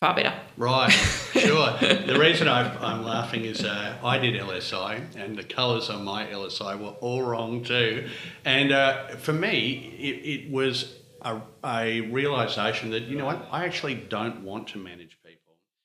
far 0.00 0.16
better. 0.16 0.34
Right, 0.56 0.90
sure. 1.32 1.76
the 1.78 2.16
reason 2.18 2.48
i 2.48 2.92
am 2.92 3.04
laughing 3.04 3.44
is 3.44 3.62
uh, 3.62 3.98
I 4.02 4.18
did 4.18 4.40
LSI, 4.40 5.14
and 5.16 5.38
the 5.38 5.44
colours 5.44 5.90
on 5.90 6.02
my 6.02 6.26
LSI 6.26 6.80
were 6.80 6.96
all 7.00 7.22
wrong 7.22 7.62
too. 7.62 8.08
And 8.44 8.72
uh, 8.72 9.08
for 9.16 9.32
me, 9.32 9.94
it, 9.98 10.46
it 10.46 10.50
was 10.50 10.96
a, 11.26 11.42
a, 11.64 12.00
realization 12.02 12.90
that 12.90 13.04
you 13.04 13.18
know 13.18 13.26
what, 13.26 13.46
I 13.50 13.64
actually 13.64 13.94
don't 13.94 14.44
want 14.44 14.68
to 14.68 14.78
manage 14.78 15.18
people. 15.24 15.36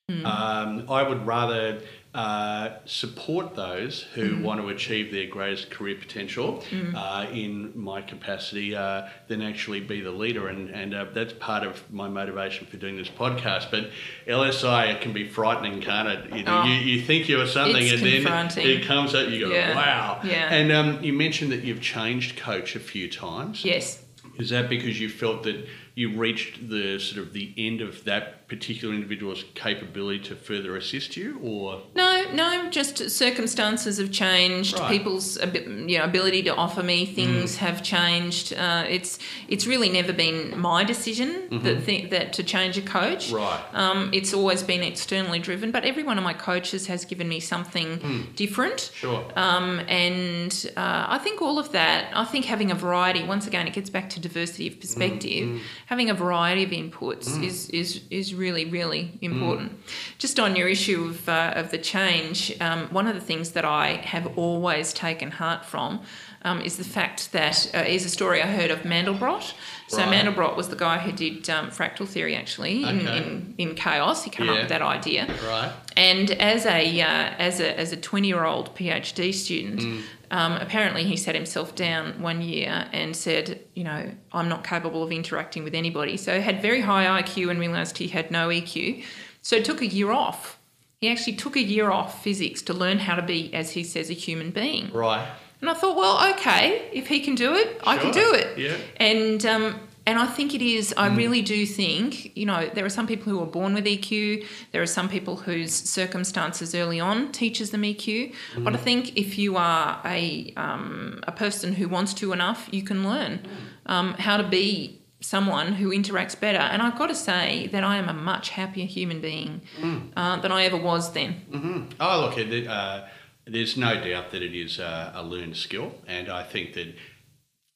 Mm. 0.10 0.26
Um, 0.26 0.90
I 0.90 1.08
would 1.08 1.26
rather 1.26 1.82
uh, 2.14 2.72
support 2.84 3.56
those 3.56 4.02
who 4.14 4.36
mm. 4.36 4.44
want 4.44 4.60
to 4.60 4.68
achieve 4.68 5.12
their 5.14 5.28
greatest 5.28 5.72
career 5.72 5.96
potential 5.96 6.62
mm. 6.70 6.94
uh, 6.94 7.32
in 7.32 7.72
my 7.74 8.02
capacity 8.02 8.76
uh, 8.76 9.08
than 9.30 9.42
actually 9.42 9.80
be 9.80 10.02
the 10.02 10.12
leader. 10.12 10.50
And, 10.50 10.70
and 10.70 10.94
uh, 10.94 11.06
that's 11.14 11.32
part 11.34 11.64
of 11.64 11.90
my 11.92 12.10
motivation 12.10 12.68
for 12.68 12.76
doing 12.76 12.98
this 12.98 13.08
podcast. 13.08 13.72
But 13.72 13.92
LSI 14.28 15.00
can 15.00 15.14
be 15.14 15.28
frightening, 15.28 15.80
can't 15.82 16.10
it? 16.10 16.36
You, 16.36 16.44
know, 16.44 16.64
oh, 16.64 16.68
you, 16.68 16.74
you, 16.74 17.02
think 17.02 17.30
you're 17.30 17.48
something 17.48 17.88
and 17.88 18.02
then 18.02 18.52
it 18.58 18.86
comes 18.86 19.16
up, 19.16 19.30
you 19.30 19.48
go, 19.48 19.54
yeah. 19.54 19.76
wow. 19.76 20.20
Yeah. 20.24 20.54
And 20.54 20.72
um, 20.72 21.02
you 21.02 21.14
mentioned 21.14 21.54
that 21.54 21.64
you've 21.64 21.82
changed 21.82 22.38
coach 22.38 22.76
a 22.76 22.80
few 22.80 23.10
times. 23.10 23.64
Yes. 23.64 24.04
Is 24.42 24.50
that 24.50 24.70
because 24.70 25.00
you 25.00 25.08
felt 25.08 25.44
that 25.44 25.68
you 25.94 26.18
reached 26.18 26.70
the 26.70 27.00
sort 27.00 27.26
of 27.26 27.34
the 27.34 27.54
end 27.58 27.82
of 27.82 28.06
that 28.06 28.48
particular 28.48 28.94
individual's 28.94 29.44
capability 29.56 30.20
to 30.20 30.36
further 30.36 30.76
assist 30.78 31.18
you, 31.18 31.40
or 31.44 31.82
no, 31.96 32.26
no, 32.34 32.70
just 32.70 33.10
circumstances 33.10 33.98
have 33.98 34.12
changed. 34.12 34.80
Right. 34.80 34.90
People's 34.90 35.38
you 35.38 35.98
know 35.98 36.04
ability 36.04 36.44
to 36.44 36.56
offer 36.56 36.82
me 36.82 37.06
things 37.06 37.56
mm. 37.56 37.58
have 37.58 37.84
changed. 37.84 38.54
Uh, 38.54 38.86
it's 38.88 39.20
it's 39.50 39.68
really 39.68 39.90
never 39.90 40.14
been 40.14 40.58
my 40.58 40.86
decision 40.86 41.30
mm-hmm. 41.50 41.64
that 41.64 41.86
th- 41.86 42.10
that 42.10 42.34
to 42.34 42.44
change 42.44 42.78
a 42.78 42.82
coach. 42.82 43.32
Right. 43.32 43.62
Um, 43.74 44.10
it's 44.14 44.34
always 44.34 44.64
been 44.64 44.84
externally 44.84 45.40
driven, 45.40 45.72
but 45.72 45.84
every 45.84 46.04
one 46.04 46.18
of 46.18 46.24
my 46.24 46.34
coaches 46.34 46.88
has 46.88 47.04
given 47.04 47.28
me 47.28 47.42
something 47.42 48.00
mm. 48.00 48.36
different. 48.36 48.92
Sure. 48.94 49.26
Um, 49.36 49.80
and 49.88 50.72
uh, 50.78 51.06
I 51.10 51.18
think 51.18 51.42
all 51.42 51.60
of 51.60 51.74
that. 51.74 52.12
I 52.16 52.24
think 52.24 52.46
having 52.46 52.72
a 52.72 52.76
variety. 52.76 53.24
Once 53.24 53.46
again, 53.46 53.68
it 53.68 53.74
gets 53.74 53.90
back 53.90 54.10
to 54.12 54.22
diversity 54.22 54.68
of 54.68 54.80
perspective. 54.80 55.50
Mm. 55.50 55.60
Having 55.88 56.10
a 56.10 56.14
variety 56.14 56.64
of 56.64 56.70
inputs 56.70 57.30
mm. 57.30 57.44
is 57.44 57.70
is 57.70 58.02
is 58.10 58.34
really, 58.34 58.66
really 58.66 59.18
important. 59.22 59.72
Mm. 59.72 60.18
Just 60.18 60.40
on 60.40 60.56
your 60.56 60.68
issue 60.68 61.06
of, 61.06 61.28
uh, 61.28 61.54
of 61.56 61.72
the 61.72 61.78
change, 61.78 62.56
um, 62.62 62.88
one 62.92 63.08
of 63.08 63.16
the 63.16 63.22
things 63.22 63.52
that 63.52 63.66
I 63.66 63.94
have 64.04 64.38
always 64.38 64.94
taken 64.94 65.32
heart 65.32 65.66
from 65.66 66.02
um, 66.44 66.62
is 66.62 66.78
the 66.78 66.84
fact 66.84 67.32
that 67.34 67.70
uh, 67.74 67.80
is 67.80 68.06
a 68.06 68.10
story 68.10 68.42
I 68.42 68.48
heard 68.48 68.72
of 68.72 68.80
Mandelbrot. 68.80 69.54
So 69.92 69.98
right. 69.98 70.26
Mandelbrot 70.26 70.56
was 70.56 70.70
the 70.70 70.78
guy 70.78 71.00
who 71.00 71.12
did 71.12 71.50
um, 71.50 71.70
fractal 71.70 72.08
theory 72.08 72.34
actually 72.34 72.84
in, 72.84 73.06
okay. 73.06 73.18
in, 73.18 73.54
in, 73.58 73.76
chaos. 73.76 74.24
He 74.24 74.30
came 74.30 74.48
yeah. 74.48 74.54
up 74.54 74.60
with 74.60 74.70
that 74.70 74.82
idea. 74.82 75.28
Right. 75.46 75.70
And 75.98 76.32
as 76.32 76.66
a 76.66 77.02
uh, 77.02 77.06
as 77.06 77.60
a 77.60 77.78
as 77.78 77.92
a 77.92 77.98
twenty 77.98 78.30
year 78.30 78.46
old 78.46 78.74
PhD 78.74 79.34
student, 79.34 79.82
mm. 79.82 80.02
um, 80.32 80.54
apparently 80.54 81.04
he 81.04 81.18
sat 81.18 81.36
himself 81.36 81.76
down 81.76 82.22
one 82.22 82.42
year 82.42 82.88
and 82.94 83.14
said, 83.14 83.60
you 83.76 83.84
know, 83.84 84.10
I'm 84.32 84.48
not 84.48 84.64
capable 84.64 85.04
of 85.04 85.12
interacting 85.12 85.66
with 85.66 85.76
anybody. 85.76 86.16
So 86.16 86.36
he 86.38 86.42
had 86.42 86.62
very 86.62 86.80
high 86.80 87.22
IQ 87.22 87.52
and 87.52 87.60
realised 87.60 87.98
he 87.98 88.08
had 88.08 88.32
no 88.32 88.48
EQ. 88.48 89.04
So 89.42 89.62
took 89.62 89.82
a 89.82 89.88
year 89.88 90.12
off. 90.12 90.58
He 91.02 91.10
actually 91.10 91.36
took 91.36 91.58
a 91.58 91.62
year 91.62 91.92
off 91.92 92.24
physics 92.24 92.62
to 92.62 92.74
learn 92.74 93.00
how 93.00 93.16
to 93.16 93.24
be, 93.24 93.54
as 93.54 93.72
he 93.72 93.84
says, 93.84 94.10
a 94.10 94.14
human 94.14 94.52
being. 94.52 94.90
Right. 94.94 95.28
And 95.62 95.70
I 95.70 95.74
thought, 95.76 95.96
well, 95.96 96.34
okay, 96.34 96.90
if 96.92 97.08
he 97.08 97.22
can 97.22 97.36
do 97.36 97.54
it, 97.54 97.68
sure. 97.68 97.82
I 97.86 97.98
can 97.98 98.12
do 98.12 98.34
it. 98.34 98.58
Yeah. 98.58 98.78
And 98.98 99.46
um, 99.46 99.80
and 100.08 100.18
I 100.18 100.26
think 100.26 100.56
it 100.56 100.62
is. 100.62 100.94
I 100.98 101.10
mm. 101.10 101.18
really 101.18 101.42
do 101.44 101.66
think. 101.66 102.36
You 102.36 102.48
know, 102.48 102.70
there 102.74 102.84
are 102.84 102.90
some 102.90 103.06
people 103.06 103.32
who 103.32 103.40
are 103.42 103.46
born 103.46 103.76
with 103.76 103.86
EQ. 103.86 104.46
There 104.72 104.82
are 104.82 104.88
some 104.88 105.08
people 105.08 105.36
whose 105.38 105.72
circumstances 105.72 106.74
early 106.74 107.00
on 107.00 107.32
teaches 107.32 107.70
them 107.70 107.84
EQ. 107.84 108.34
Mm. 108.56 108.64
But 108.64 108.74
I 108.74 108.78
think 108.78 109.16
if 109.16 109.38
you 109.38 109.58
are 109.58 110.02
a 110.04 110.52
um, 110.58 111.20
a 111.28 111.32
person 111.32 111.74
who 111.74 111.88
wants 111.88 112.14
to 112.16 112.34
enough, 112.34 112.68
you 112.72 112.82
can 112.82 113.08
learn 113.08 113.42
um, 113.86 114.16
how 114.16 114.38
to 114.38 114.48
be 114.48 115.02
someone 115.20 115.74
who 115.74 115.92
interacts 115.92 116.40
better. 116.40 116.58
And 116.58 116.82
I've 116.82 116.98
got 116.98 117.08
to 117.08 117.16
say 117.16 117.68
that 117.68 117.84
I 117.84 117.98
am 117.98 118.10
a 118.10 118.14
much 118.14 118.50
happier 118.50 118.88
human 118.88 119.22
being 119.22 119.62
mm. 119.80 120.12
uh, 120.18 120.38
than 120.38 120.52
I 120.52 120.64
ever 120.64 120.78
was 120.78 121.14
then. 121.14 121.42
Mm-hmm. 121.52 121.82
Oh, 122.00 122.22
look, 122.22 122.68
uh, 122.68 123.08
there's 123.46 123.78
no 123.78 123.96
doubt 124.04 124.32
that 124.32 124.42
it 124.42 124.56
is 124.56 124.80
a, 124.80 125.12
a 125.16 125.24
learned 125.24 125.58
skill, 125.58 125.94
and 126.08 126.30
I 126.30 126.44
think 126.44 126.74
that 126.74 126.96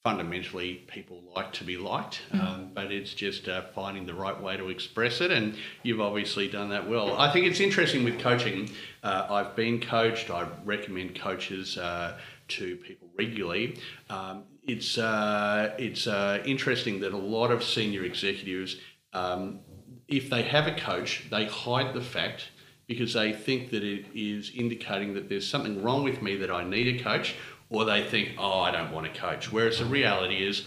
fundamentally 0.05 0.75
people 0.87 1.23
like 1.35 1.51
to 1.51 1.63
be 1.63 1.77
liked, 1.77 2.21
mm. 2.31 2.39
um, 2.39 2.69
but 2.75 2.91
it's 2.91 3.11
just 3.15 3.49
uh, 3.49 3.63
finding 3.73 4.05
the 4.05 4.13
right 4.13 4.39
way 4.39 4.55
to 4.55 4.69
express 4.69 5.19
it, 5.19 5.31
and 5.31 5.55
you've 5.81 5.99
obviously 5.99 6.47
done 6.47 6.69
that 6.69 6.87
well. 6.87 7.17
I 7.17 7.33
think 7.33 7.47
it's 7.47 7.59
interesting 7.59 8.03
with 8.03 8.19
coaching. 8.19 8.69
Uh, 9.03 9.25
I've 9.27 9.55
been 9.55 9.81
coached. 9.81 10.29
I 10.29 10.47
recommend 10.63 11.19
coaches 11.19 11.79
uh, 11.79 12.19
to 12.49 12.75
people 12.75 13.07
regularly. 13.17 13.79
Um, 14.07 14.43
it's 14.67 14.99
uh, 14.99 15.73
it's 15.79 16.05
uh, 16.05 16.43
interesting 16.45 16.99
that 16.99 17.13
a 17.13 17.17
lot 17.17 17.49
of 17.49 17.63
senior 17.63 18.03
executives, 18.03 18.77
um, 19.13 19.61
if 20.07 20.29
they 20.29 20.43
have 20.43 20.67
a 20.67 20.75
coach, 20.75 21.25
they 21.31 21.45
hide 21.45 21.95
the 21.95 22.01
fact 22.01 22.49
because 22.87 23.13
they 23.13 23.33
think 23.33 23.71
that 23.71 23.83
it 23.83 24.05
is 24.13 24.51
indicating 24.55 25.13
that 25.15 25.29
there's 25.29 25.47
something 25.47 25.81
wrong 25.81 26.03
with 26.03 26.21
me 26.21 26.35
that 26.37 26.51
I 26.51 26.63
need 26.63 26.99
a 26.99 27.03
coach 27.03 27.35
or 27.69 27.85
they 27.85 28.03
think, 28.03 28.35
oh, 28.37 28.59
I 28.59 28.71
don't 28.71 28.91
want 28.91 29.07
a 29.07 29.09
coach. 29.09 29.51
Whereas 29.51 29.79
the 29.79 29.85
reality 29.85 30.45
is, 30.45 30.65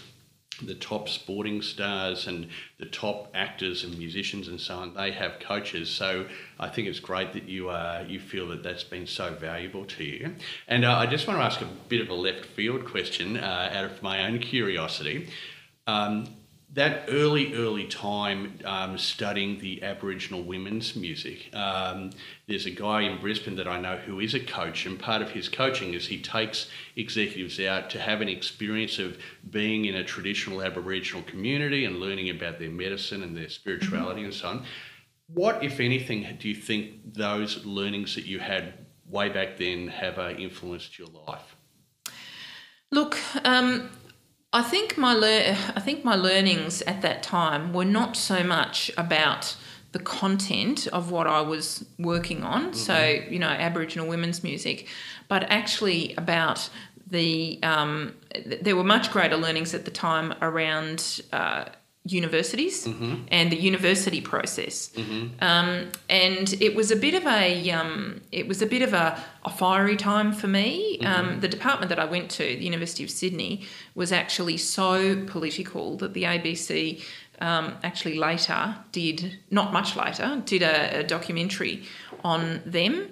the 0.61 0.75
top 0.75 1.07
sporting 1.07 1.61
stars 1.61 2.27
and 2.27 2.47
the 2.79 2.85
top 2.85 3.31
actors 3.33 3.83
and 3.83 3.97
musicians 3.97 4.47
and 4.47 4.59
so 4.59 4.75
on, 4.75 4.93
they 4.93 5.11
have 5.11 5.39
coaches. 5.39 5.89
So 5.89 6.25
I 6.59 6.69
think 6.69 6.87
it's 6.87 6.99
great 6.99 7.33
that 7.33 7.47
you 7.47 7.69
uh, 7.69 8.03
you 8.07 8.19
feel 8.19 8.49
that 8.49 8.63
that's 8.63 8.83
been 8.83 9.07
so 9.07 9.33
valuable 9.33 9.85
to 9.85 10.03
you. 10.03 10.35
And 10.67 10.85
uh, 10.85 10.97
I 10.97 11.05
just 11.05 11.27
want 11.27 11.39
to 11.39 11.43
ask 11.43 11.61
a 11.61 11.67
bit 11.87 12.01
of 12.01 12.09
a 12.09 12.13
left 12.13 12.45
field 12.45 12.85
question 12.85 13.37
uh, 13.37 13.71
out 13.73 13.85
of 13.85 14.03
my 14.03 14.25
own 14.25 14.39
curiosity. 14.39 15.29
Um, 15.87 16.27
that 16.73 17.05
early, 17.09 17.55
early 17.55 17.85
time 17.85 18.59
um, 18.63 18.97
studying 18.97 19.57
the 19.57 19.81
Aboriginal 19.81 20.43
women's 20.43 20.95
music. 20.95 21.49
Um, 21.55 22.11
there's 22.47 22.67
a 22.67 22.71
guy 22.71 23.01
in 23.01 23.19
Brisbane 23.19 23.55
that 23.55 23.67
I 23.67 23.79
know 23.79 23.97
who 23.97 24.19
is 24.19 24.35
a 24.35 24.39
coach, 24.39 24.85
and 24.85 24.99
part 24.99 25.23
of 25.23 25.31
his 25.31 25.49
coaching 25.49 25.95
is 25.95 26.07
he 26.07 26.21
takes 26.21 26.69
executives 26.95 27.59
out 27.59 27.89
to 27.91 27.99
have 27.99 28.21
an 28.21 28.29
experience 28.29 28.99
of 28.99 29.17
being 29.49 29.85
in 29.85 29.95
a 29.95 30.03
traditional 30.03 30.61
Aboriginal 30.61 31.23
community 31.23 31.85
and 31.85 31.99
learning 31.99 32.29
about 32.29 32.59
their 32.59 32.69
medicine 32.69 33.23
and 33.23 33.35
their 33.35 33.49
spirituality 33.49 34.21
mm-hmm. 34.21 34.25
and 34.25 34.33
so 34.33 34.47
on. 34.49 34.65
What, 35.33 35.63
if 35.63 35.79
anything, 35.79 36.37
do 36.39 36.49
you 36.49 36.55
think 36.55 37.13
those 37.13 37.65
learnings 37.65 38.13
that 38.13 38.25
you 38.25 38.39
had 38.39 38.73
way 39.07 39.29
back 39.29 39.57
then 39.57 39.87
have 39.87 40.19
uh, 40.19 40.31
influenced 40.31 40.99
your 40.99 41.07
life? 41.27 41.55
Look, 42.91 43.17
um, 43.43 43.91
I 44.51 44.63
think 44.63 44.97
my 44.97 45.13
lear- 45.13 45.57
I 45.75 45.79
think 45.79 46.03
my 46.03 46.15
learnings 46.15 46.81
at 46.83 47.01
that 47.01 47.21
time 47.21 47.73
were 47.73 47.85
not 47.85 48.17
so 48.17 48.43
much 48.43 48.89
about 48.97 49.55
the 49.91 49.99
content 49.99 50.87
of 50.87 51.11
what 51.11 51.27
I 51.27 51.41
was 51.41 51.85
working 51.97 52.43
on, 52.43 52.65
mm-hmm. 52.65 52.73
so 52.73 52.97
you 53.29 53.39
know 53.39 53.47
Aboriginal 53.47 54.07
women's 54.07 54.43
music, 54.43 54.87
but 55.27 55.43
actually 55.43 56.15
about 56.15 56.69
the 57.09 57.59
um, 57.63 58.15
there 58.61 58.75
were 58.75 58.83
much 58.83 59.11
greater 59.11 59.37
learnings 59.37 59.73
at 59.73 59.85
the 59.85 59.91
time 59.91 60.33
around 60.41 61.21
uh, 61.31 61.65
universities 62.11 62.87
mm-hmm. 62.87 63.23
and 63.29 63.51
the 63.51 63.55
university 63.55 64.21
process. 64.21 64.89
Mm-hmm. 64.89 65.43
Um, 65.43 65.91
and 66.09 66.53
it 66.61 66.75
was 66.75 66.91
a 66.91 66.95
bit 66.95 67.13
of 67.13 67.25
a 67.25 67.71
um, 67.71 68.21
it 68.31 68.47
was 68.47 68.61
a 68.61 68.65
bit 68.65 68.81
of 68.81 68.93
a, 68.93 69.21
a 69.45 69.49
fiery 69.49 69.95
time 69.95 70.31
for 70.31 70.47
me. 70.47 70.99
Mm-hmm. 71.01 71.07
Um, 71.07 71.39
the 71.39 71.47
department 71.47 71.89
that 71.89 71.99
I 71.99 72.05
went 72.05 72.29
to, 72.31 72.43
the 72.43 72.63
University 72.63 73.03
of 73.03 73.09
Sydney, 73.09 73.65
was 73.95 74.11
actually 74.11 74.57
so 74.57 75.23
political 75.25 75.97
that 75.97 76.13
the 76.13 76.23
ABC 76.23 77.03
um, 77.41 77.77
actually 77.83 78.17
later 78.17 78.75
did 78.91 79.39
not 79.49 79.71
much 79.71 79.95
later 79.95 80.41
did 80.45 80.61
a, 80.61 80.99
a 80.99 81.03
documentary 81.03 81.83
on 82.23 82.61
them 82.65 83.09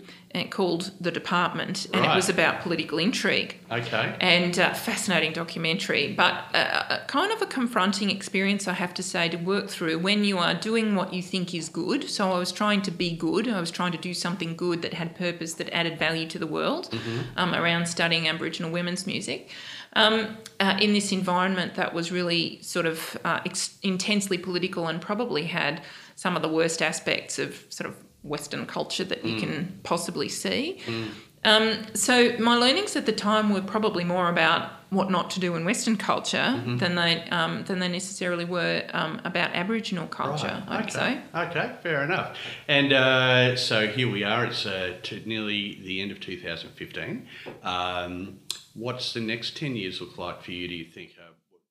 called 0.51 0.91
The 1.01 1.11
Department, 1.11 1.85
and 1.93 2.01
right. 2.01 2.13
it 2.13 2.15
was 2.15 2.29
about 2.29 2.61
political 2.61 2.97
intrigue. 2.97 3.57
Okay. 3.71 4.15
And 4.19 4.57
uh, 4.59 4.73
fascinating 4.73 5.33
documentary, 5.33 6.13
but 6.13 6.45
uh, 6.53 7.05
kind 7.07 7.31
of 7.31 7.41
a 7.41 7.45
confronting 7.45 8.09
experience, 8.09 8.67
I 8.67 8.73
have 8.73 8.93
to 8.95 9.03
say, 9.03 9.29
to 9.29 9.37
work 9.37 9.69
through 9.69 9.99
when 9.99 10.23
you 10.23 10.37
are 10.37 10.53
doing 10.53 10.95
what 10.95 11.13
you 11.13 11.21
think 11.21 11.53
is 11.53 11.69
good. 11.69 12.09
So 12.09 12.31
I 12.31 12.39
was 12.39 12.51
trying 12.51 12.81
to 12.83 12.91
be 12.91 13.15
good. 13.15 13.47
I 13.47 13.59
was 13.59 13.71
trying 13.71 13.91
to 13.93 13.97
do 13.97 14.13
something 14.13 14.55
good 14.55 14.81
that 14.81 14.93
had 14.93 15.15
purpose, 15.15 15.53
that 15.55 15.69
added 15.69 15.97
value 15.97 16.27
to 16.27 16.39
the 16.39 16.47
world 16.47 16.91
mm-hmm. 16.91 17.21
um, 17.37 17.53
around 17.53 17.87
studying 17.87 18.27
Aboriginal 18.27 18.71
women's 18.71 19.07
music. 19.07 19.49
Um, 19.93 20.37
uh, 20.59 20.77
in 20.79 20.93
this 20.93 21.11
environment 21.11 21.73
that 21.75 21.93
was 21.93 22.11
really 22.11 22.61
sort 22.61 22.85
of 22.85 23.17
uh, 23.23 23.39
ex- 23.45 23.79
intensely 23.81 24.37
political 24.37 24.87
and 24.87 25.01
probably 25.01 25.45
had 25.45 25.81
some 26.15 26.35
of 26.35 26.43
the 26.43 26.49
worst 26.49 26.83
aspects 26.83 27.39
of 27.39 27.65
sort 27.69 27.89
of 27.89 27.95
Western 28.23 28.65
culture 28.65 29.03
that 29.03 29.23
you 29.23 29.35
mm. 29.35 29.39
can 29.39 29.79
possibly 29.83 30.29
see. 30.29 30.79
Mm. 30.85 31.09
Um, 31.43 31.85
so 31.93 32.37
my 32.39 32.55
learnings 32.55 32.95
at 32.95 33.05
the 33.05 33.11
time 33.11 33.51
were 33.53 33.61
probably 33.61 34.03
more 34.03 34.29
about 34.29 34.71
what 34.89 35.11
not 35.11 35.29
to 35.31 35.39
do 35.39 35.55
in 35.55 35.65
Western 35.65 35.97
culture 35.97 36.37
mm-hmm. 36.37 36.77
than 36.77 36.95
they 36.95 37.23
um, 37.29 37.63
than 37.65 37.79
they 37.79 37.87
necessarily 37.87 38.45
were 38.45 38.83
um, 38.93 39.21
about 39.25 39.51
Aboriginal 39.53 40.07
culture. 40.07 40.63
Right. 40.67 40.79
I'd 40.79 40.81
okay. 40.85 40.91
say. 40.91 41.21
Okay, 41.35 41.75
fair 41.83 42.03
enough. 42.03 42.37
And 42.67 42.93
uh, 42.93 43.55
so 43.55 43.87
here 43.87 44.09
we 44.09 44.23
are. 44.23 44.45
It's 44.45 44.65
uh, 44.65 44.97
to 45.03 45.21
nearly 45.27 45.79
the 45.83 46.01
end 46.01 46.11
of 46.11 46.19
2015. 46.19 47.27
Um, 47.63 48.39
what's 48.73 49.13
the 49.13 49.21
next 49.21 49.57
10 49.57 49.75
years 49.75 49.99
look 49.99 50.17
like 50.17 50.41
for 50.41 50.51
you? 50.51 50.67
Do 50.67 50.75
you 50.75 50.85
think? 50.85 51.11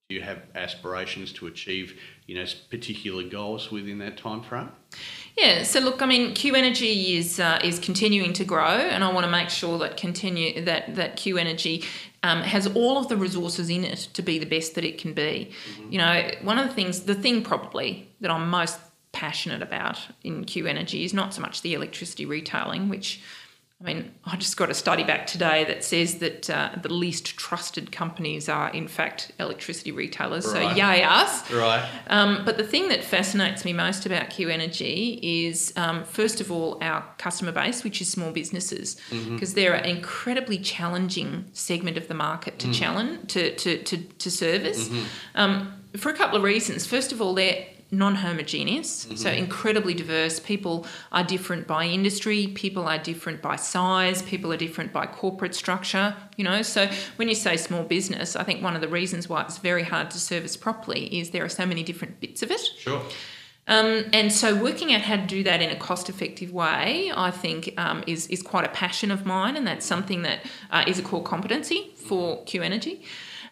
Do 0.09 0.15
you 0.15 0.23
have 0.23 0.43
aspirations 0.55 1.33
to 1.33 1.49
achieve, 1.49 2.01
you 2.27 2.37
know, 2.37 2.45
particular 2.71 3.25
goals 3.25 3.73
within 3.73 3.99
that 3.99 4.17
time 4.17 4.41
frame? 4.41 4.71
Yeah, 5.37 5.65
so 5.65 5.81
look, 5.81 6.01
I 6.01 6.07
mean, 6.07 6.33
Q 6.33 6.55
Energy 6.55 7.17
is 7.17 7.41
uh, 7.41 7.59
is 7.65 7.81
continuing 7.81 8.33
to 8.35 8.45
grow, 8.45 8.69
and 8.69 9.03
I 9.03 9.13
want 9.13 9.25
to 9.25 9.31
make 9.31 9.51
sure 9.51 9.79
that 9.79 9.97
continue 9.97 10.65
that 10.65 10.95
that 10.95 11.17
Q 11.17 11.39
Energy 11.39 11.85
um, 12.23 12.43
has 12.43 12.69
all 12.69 12.99
of 12.99 13.09
the 13.09 13.17
resources 13.17 13.69
in 13.69 13.85
it 13.85 14.09
to 14.15 14.23
be 14.23 14.39
the 14.39 14.47
best 14.47 14.77
that 14.77 14.85
it 14.85 14.99
can 14.99 15.13
be. 15.13 15.51
Mm-hmm. 15.73 15.93
You 15.93 15.99
know, 15.99 16.31
one 16.43 16.59
of 16.59 16.69
the 16.69 16.75
things, 16.75 17.01
the 17.01 17.15
thing 17.15 17.43
probably 17.43 18.09
that 18.21 18.31
I'm 18.31 18.49
most 18.49 18.79
passionate 19.11 19.63
about 19.63 19.99
in 20.23 20.45
Q 20.45 20.67
Energy 20.69 21.05
is 21.05 21.13
not 21.13 21.35
so 21.35 21.41
much 21.41 21.63
the 21.63 21.75
electricity 21.75 22.27
retailing, 22.27 22.89
which 22.89 23.21
I 23.79 23.85
mean, 23.85 24.15
I 24.25 24.37
just 24.37 24.57
got 24.57 24.71
a 24.71 24.75
study 24.75 25.05
back 25.05 25.27
today 25.27 25.65
that 25.65 25.85
says 25.85 26.17
that 26.21 26.49
uh, 26.49 26.71
the 26.81 26.91
least 26.91 27.37
trusted 27.37 27.93
companies 27.93 28.49
are, 28.49 28.71
in 28.71 28.89
fact, 28.89 29.33
electricity 29.39 29.93
retailers. 29.93 30.47
Right. 30.47 30.75
So, 30.75 30.77
yay 30.77 31.03
us. 31.03 31.51
Right. 31.53 31.87
Um, 32.07 32.43
but 32.47 32.57
the 32.57 32.65
thing 32.65 32.89
that 32.89 33.05
fascinates 33.05 33.67
me 33.67 33.75
most 33.75 34.07
about 34.07 34.31
Q 34.31 34.49
Energy 34.49 35.21
is, 35.23 35.75
um, 35.77 36.05
first 36.05 36.41
of 36.41 36.51
all, 36.51 36.79
our 36.81 37.05
customer 37.19 37.53
base, 37.53 37.85
which 37.85 38.01
is 38.01 38.11
small 38.11 38.33
businesses, 38.33 38.95
because 39.11 39.51
mm-hmm. 39.51 39.55
they're 39.55 39.75
an 39.75 39.85
incredibly 39.85 40.57
challenging 40.57 41.45
segment 41.53 41.99
of 41.99 42.09
the 42.09 42.15
market 42.15 42.59
to 42.61 42.69
mm. 42.69 42.75
challenge, 42.75 43.31
to, 43.35 43.55
to, 43.57 43.83
to, 43.83 43.99
to 43.99 44.31
service. 44.31 44.89
Mm-hmm. 44.89 45.05
Um, 45.35 45.75
for 45.99 46.09
a 46.11 46.15
couple 46.15 46.39
of 46.39 46.43
reasons. 46.43 46.87
First 46.87 47.13
of 47.13 47.21
all, 47.21 47.35
they're 47.35 47.67
non 47.91 48.17
homogeneous, 48.17 49.07
mm-hmm. 49.07 49.17
so 49.17 49.31
incredibly 49.31 49.95
diverse. 49.95 50.41
People 50.41 50.87
are 51.13 51.25
different 51.25 51.67
by 51.67 51.85
industry, 51.85 52.49
people 52.49 52.87
are 52.87 52.99
different 52.99 53.43
by 53.43 53.57
size, 53.57 54.23
people 54.23 54.53
are 54.53 54.57
different 54.57 54.93
by 54.93 55.07
corporate 55.07 55.55
structure, 55.55 56.15
you 56.37 56.45
know. 56.45 56.63
So 56.63 56.89
when 57.17 57.29
you 57.29 57.35
say 57.35 57.57
small 57.57 57.83
business, 57.83 58.37
I 58.37 58.43
think 58.43 58.63
one 58.63 58.75
of 58.75 58.81
the 58.81 58.89
reasons 58.89 59.29
why 59.29 59.43
it's 59.43 59.59
very 59.59 59.85
hard 59.85 60.11
to 60.11 60.19
service 60.19 60.57
properly 60.57 61.19
is 61.19 61.31
there 61.31 61.45
are 61.45 61.49
so 61.49 61.67
many 61.67 61.83
different 61.83 62.21
bits 62.21 62.43
of 62.43 62.51
it. 62.51 62.61
Sure. 62.79 63.03
Um, 63.69 64.05
and 64.13 64.33
so, 64.33 64.55
working 64.55 64.95
out 64.95 65.01
how 65.01 65.17
to 65.17 65.27
do 65.27 65.43
that 65.43 65.61
in 65.61 65.71
a 65.71 65.77
cost-effective 65.77 66.53
way, 66.53 67.11
I 67.15 67.33
think, 67.33 67.75
um, 67.77 68.05
is 68.07 68.29
is 68.29 68.41
quite 68.41 68.65
a 68.65 68.69
passion 68.69 69.11
of 69.11 69.27
mine, 69.27 69.57
and 69.57 69.67
that's 69.67 69.85
something 69.85 70.23
that 70.23 70.41
uh, 70.71 70.85
is 70.87 71.01
a 71.01 71.03
core 71.03 71.23
competency 71.23 71.93
for 71.97 72.45
Q 72.45 72.63
Energy. 72.63 73.03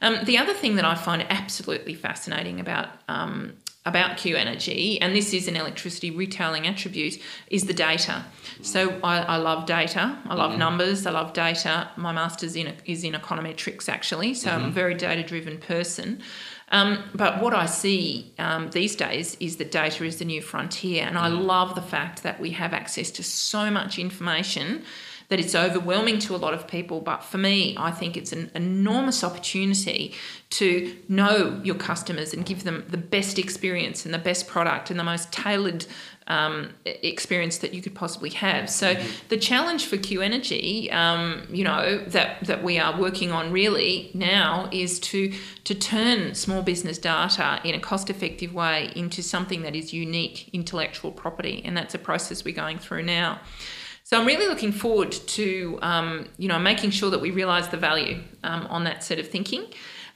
Um, 0.01 0.25
the 0.25 0.39
other 0.39 0.53
thing 0.53 0.77
that 0.77 0.85
I 0.85 0.95
find 0.95 1.27
absolutely 1.31 1.95
fascinating 1.95 2.61
about 2.61 2.91
um, 3.09 3.55
about 3.87 4.17
Q 4.17 4.37
Energy, 4.37 5.01
and 5.01 5.15
this 5.15 5.35
is 5.35 5.47
an 5.47 5.57
electricity 5.57 6.11
retailing 6.11 6.67
attribute, 6.67 7.21
is 7.49 7.65
the 7.65 7.75
data. 7.75 8.25
So 8.63 8.99
I, 9.05 9.19
I 9.19 9.37
love 9.37 9.67
data. 9.67 10.19
I 10.27 10.35
love 10.35 10.53
mm-hmm. 10.53 10.59
numbers. 10.59 11.07
I 11.07 11.11
love 11.11 11.35
data. 11.35 11.91
My 11.97 12.13
master's 12.13 12.57
in 12.57 12.75
is 12.87 13.05
in 13.05 13.13
econometrics 13.13 13.89
actually, 13.89 14.35
so 14.35 14.49
mm-hmm. 14.49 14.57
I'm 14.57 14.63
a 14.63 14.67
mm-hmm. 14.67 14.75
very 14.75 14.95
data 14.95 15.23
driven 15.23 15.59
person. 15.59 16.23
Um, 16.71 17.05
but 17.15 17.43
what 17.43 17.55
I 17.55 17.67
see 17.67 18.33
um, 18.39 18.71
these 18.71 18.97
days 18.97 19.37
is 19.39 19.59
that 19.59 19.71
data 19.71 20.03
is 20.05 20.19
the 20.19 20.25
new 20.25 20.41
frontier, 20.41 21.05
and 21.05 21.19
I 21.19 21.29
mm-hmm. 21.29 21.43
love 21.43 21.75
the 21.75 21.83
fact 21.83 22.23
that 22.23 22.41
we 22.41 22.51
have 22.51 22.73
access 22.73 23.11
to 23.13 23.23
so 23.23 23.71
much 23.71 23.99
information 23.99 24.83
that 25.29 25.41
it's 25.41 25.55
overwhelming 25.55 26.19
to 26.21 26.35
a 26.35 26.39
lot 26.39 26.55
of 26.55 26.67
people. 26.69 27.01
But 27.01 27.25
for 27.25 27.39
me, 27.39 27.75
I 27.79 27.91
think 27.91 28.17
it's 28.17 28.33
an 28.33 28.51
enormous 28.55 29.25
opportunity 29.25 30.15
to 30.51 30.97
know 31.09 31.61
your 31.65 31.75
customers 31.75 32.33
and 32.35 32.45
give 32.45 32.65
them 32.65 32.85
the 32.89 32.97
best 32.97 33.39
experience 33.39 34.05
and 34.05 34.15
the 34.15 34.19
best 34.19 34.47
product 34.47 34.91
and 34.91 34.99
the 34.99 35.05
most 35.05 35.33
tailored 35.33 35.87
um, 36.27 36.71
experience 36.85 37.59
that 37.59 37.75
you 37.75 37.83
could 37.83 37.95
possibly 37.95 38.31
have. 38.31 38.71
So 38.71 38.95
mm-hmm. 38.95 39.29
the 39.29 39.37
challenge 39.37 39.87
for 39.87 39.99
Q 39.99 40.23
Energy, 40.23 40.91
um, 40.91 41.47
you 41.51 41.65
know, 41.65 41.99
that 42.07 42.45
that 42.45 42.63
we 42.63 42.79
are 42.79 42.99
working 42.99 43.31
on 43.31 43.53
really 43.53 44.11
now 44.15 44.69
is 44.73 44.99
to 45.01 45.33
to 45.65 45.75
turn 45.75 46.35
small 46.35 46.63
business 46.63 46.99
data 46.99 47.61
in 47.65 47.75
a 47.75 47.81
cost-effective 47.81 48.55
way 48.55 48.91
into 48.97 49.23
something 49.23 49.63
that 49.63 49.77
is 49.77 49.93
unique 49.93 50.49
intellectual 50.55 51.13
property, 51.13 51.61
and 51.65 51.77
that's 51.77 51.95
a 51.95 51.99
process 51.99 52.45
we're 52.45 52.55
going 52.55 52.79
through 52.79 53.03
now. 53.03 53.41
So 54.05 54.21
I'm 54.21 54.27
really 54.27 54.47
looking 54.47 54.71
forward 54.71 55.13
to 55.13 55.79
um, 55.81 56.29
you 56.37 56.47
know 56.47 56.59
making 56.59 56.91
sure 56.91 57.11
that 57.11 57.21
we 57.21 57.31
realise 57.31 57.69
the 57.69 57.79
value 57.79 58.21
um, 58.43 58.67
on 58.67 58.85
that 58.85 59.03
set 59.03 59.19
of 59.19 59.29
thinking. 59.29 59.67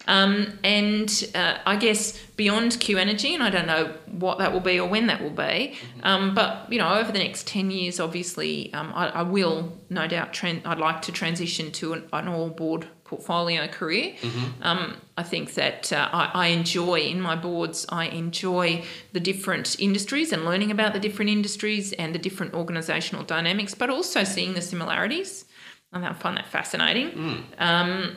Um, 0.07 0.59
and 0.64 1.30
uh, 1.34 1.59
I 1.66 1.76
guess 1.76 2.16
beyond 2.36 2.80
Q 2.80 2.97
Energy, 2.99 3.34
and 3.34 3.43
I 3.43 3.51
don't 3.51 3.66
know 3.66 3.95
what 4.07 4.39
that 4.39 4.53
will 4.53 4.61
be 4.61 4.78
or 4.78 4.89
when 4.89 5.07
that 5.09 5.22
will 5.22 5.30
be, 5.30 5.76
um, 6.03 6.34
but 6.34 6.70
you 6.72 6.78
know, 6.78 6.95
over 6.95 7.11
the 7.12 7.18
next 7.18 7.47
ten 7.47 7.70
years, 7.70 7.99
obviously, 7.99 8.72
um, 8.74 8.93
I, 8.95 9.09
I, 9.09 9.22
will 9.22 9.76
no 9.91 10.07
doubt. 10.07 10.43
I'd 10.45 10.78
like 10.78 11.03
to 11.03 11.12
transition 11.12 11.72
to 11.72 11.95
an, 11.95 12.09
an 12.12 12.28
all 12.28 12.49
board 12.49 12.86
portfolio 13.09 13.66
career. 13.66 14.12
Mm-hmm. 14.20 14.62
Um, 14.62 14.96
I 15.16 15.22
think 15.22 15.54
that 15.54 15.92
uh, 15.92 16.09
I, 16.12 16.30
I, 16.34 16.46
enjoy 16.48 17.00
in 17.00 17.20
my 17.20 17.34
boards. 17.34 17.86
I 17.88 18.06
enjoy 18.06 18.84
the 19.12 19.20
different 19.20 19.80
industries 19.80 20.30
and 20.32 20.44
learning 20.44 20.70
about 20.70 20.92
the 20.92 21.00
different 21.00 21.30
industries 21.30 21.92
and 21.94 22.14
the 22.14 22.18
different 22.18 22.52
organisational 22.52 23.26
dynamics, 23.26 23.74
but 23.74 23.90
also 23.90 24.24
seeing 24.24 24.54
the 24.54 24.62
similarities. 24.62 25.46
And 25.92 26.04
I 26.04 26.12
find 26.12 26.36
that 26.36 26.46
fascinating. 26.46 27.11
Mm. 27.11 27.42
Um, 27.59 28.16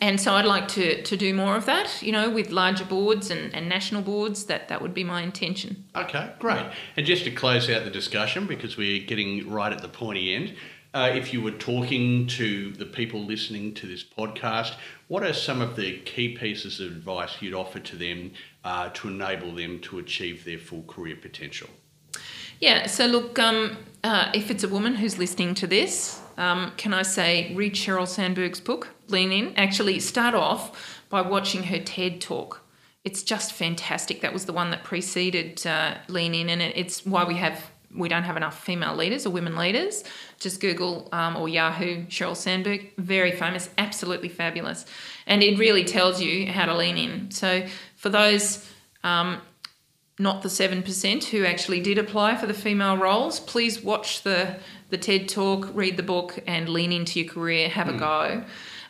and 0.00 0.20
so 0.20 0.32
I'd 0.32 0.46
like 0.46 0.66
to, 0.68 1.02
to 1.02 1.16
do 1.16 1.32
more 1.32 1.54
of 1.56 1.66
that, 1.66 2.02
you 2.02 2.10
know, 2.10 2.28
with 2.28 2.50
larger 2.50 2.84
boards 2.84 3.30
and, 3.30 3.54
and 3.54 3.68
national 3.68 4.02
boards. 4.02 4.46
That 4.46 4.68
that 4.68 4.82
would 4.82 4.94
be 4.94 5.04
my 5.04 5.22
intention. 5.22 5.84
Okay, 5.94 6.32
great. 6.38 6.64
And 6.96 7.06
just 7.06 7.24
to 7.24 7.30
close 7.30 7.70
out 7.70 7.84
the 7.84 7.90
discussion, 7.90 8.46
because 8.46 8.76
we're 8.76 9.06
getting 9.06 9.48
right 9.48 9.72
at 9.72 9.82
the 9.82 9.88
pointy 9.88 10.34
end, 10.34 10.54
uh, 10.96 11.10
if 11.10 11.30
you 11.30 11.42
were 11.42 11.50
talking 11.50 12.26
to 12.26 12.72
the 12.72 12.86
people 12.86 13.22
listening 13.22 13.74
to 13.74 13.86
this 13.86 14.02
podcast, 14.02 14.76
what 15.08 15.22
are 15.22 15.34
some 15.34 15.60
of 15.60 15.76
the 15.76 15.98
key 16.00 16.34
pieces 16.34 16.80
of 16.80 16.86
advice 16.86 17.42
you'd 17.42 17.52
offer 17.52 17.78
to 17.78 17.96
them 17.96 18.32
uh, 18.64 18.88
to 18.94 19.08
enable 19.08 19.54
them 19.54 19.78
to 19.78 19.98
achieve 19.98 20.46
their 20.46 20.56
full 20.56 20.82
career 20.84 21.14
potential? 21.14 21.68
Yeah, 22.60 22.86
so 22.86 23.04
look, 23.04 23.38
um, 23.38 23.76
uh, 24.02 24.30
if 24.32 24.50
it's 24.50 24.64
a 24.64 24.68
woman 24.68 24.94
who's 24.94 25.18
listening 25.18 25.54
to 25.56 25.66
this, 25.66 26.18
um, 26.38 26.72
can 26.78 26.94
I 26.94 27.02
say 27.02 27.52
read 27.54 27.74
Sheryl 27.74 28.08
Sandberg's 28.08 28.60
book, 28.60 28.88
Lean 29.08 29.32
In? 29.32 29.54
Actually, 29.54 30.00
start 30.00 30.34
off 30.34 31.02
by 31.10 31.20
watching 31.20 31.64
her 31.64 31.78
TED 31.78 32.22
talk. 32.22 32.62
It's 33.04 33.22
just 33.22 33.52
fantastic. 33.52 34.22
That 34.22 34.32
was 34.32 34.46
the 34.46 34.54
one 34.54 34.70
that 34.70 34.82
preceded 34.82 35.66
uh, 35.66 35.96
Lean 36.08 36.34
In, 36.34 36.48
and 36.48 36.62
it's 36.62 37.04
why 37.04 37.24
we 37.24 37.34
have 37.34 37.70
we 37.94 38.08
don't 38.08 38.24
have 38.24 38.36
enough 38.36 38.62
female 38.62 38.94
leaders 38.94 39.26
or 39.26 39.30
women 39.30 39.56
leaders. 39.56 40.04
Just 40.38 40.60
Google 40.60 41.08
um, 41.12 41.36
or 41.36 41.48
Yahoo 41.48 42.06
Sheryl 42.06 42.36
Sandberg, 42.36 42.92
very 42.98 43.32
famous, 43.32 43.70
absolutely 43.78 44.28
fabulous, 44.28 44.84
and 45.26 45.42
it 45.42 45.58
really 45.58 45.84
tells 45.84 46.20
you 46.20 46.50
how 46.50 46.66
to 46.66 46.76
lean 46.76 46.96
in. 46.96 47.30
So 47.30 47.66
for 47.96 48.08
those 48.08 48.68
um, 49.04 49.40
not 50.18 50.42
the 50.42 50.48
7% 50.48 51.24
who 51.24 51.44
actually 51.44 51.80
did 51.80 51.98
apply 51.98 52.36
for 52.36 52.46
the 52.46 52.54
female 52.54 52.96
roles, 52.96 53.38
please 53.38 53.82
watch 53.82 54.22
the, 54.22 54.56
the 54.88 54.96
TED 54.96 55.28
talk, 55.28 55.68
read 55.74 55.96
the 55.96 56.02
book, 56.02 56.38
and 56.46 56.68
lean 56.68 56.92
into 56.92 57.20
your 57.20 57.32
career, 57.32 57.68
have 57.68 57.86
mm. 57.86 57.96
a 57.96 57.98
go. 57.98 58.44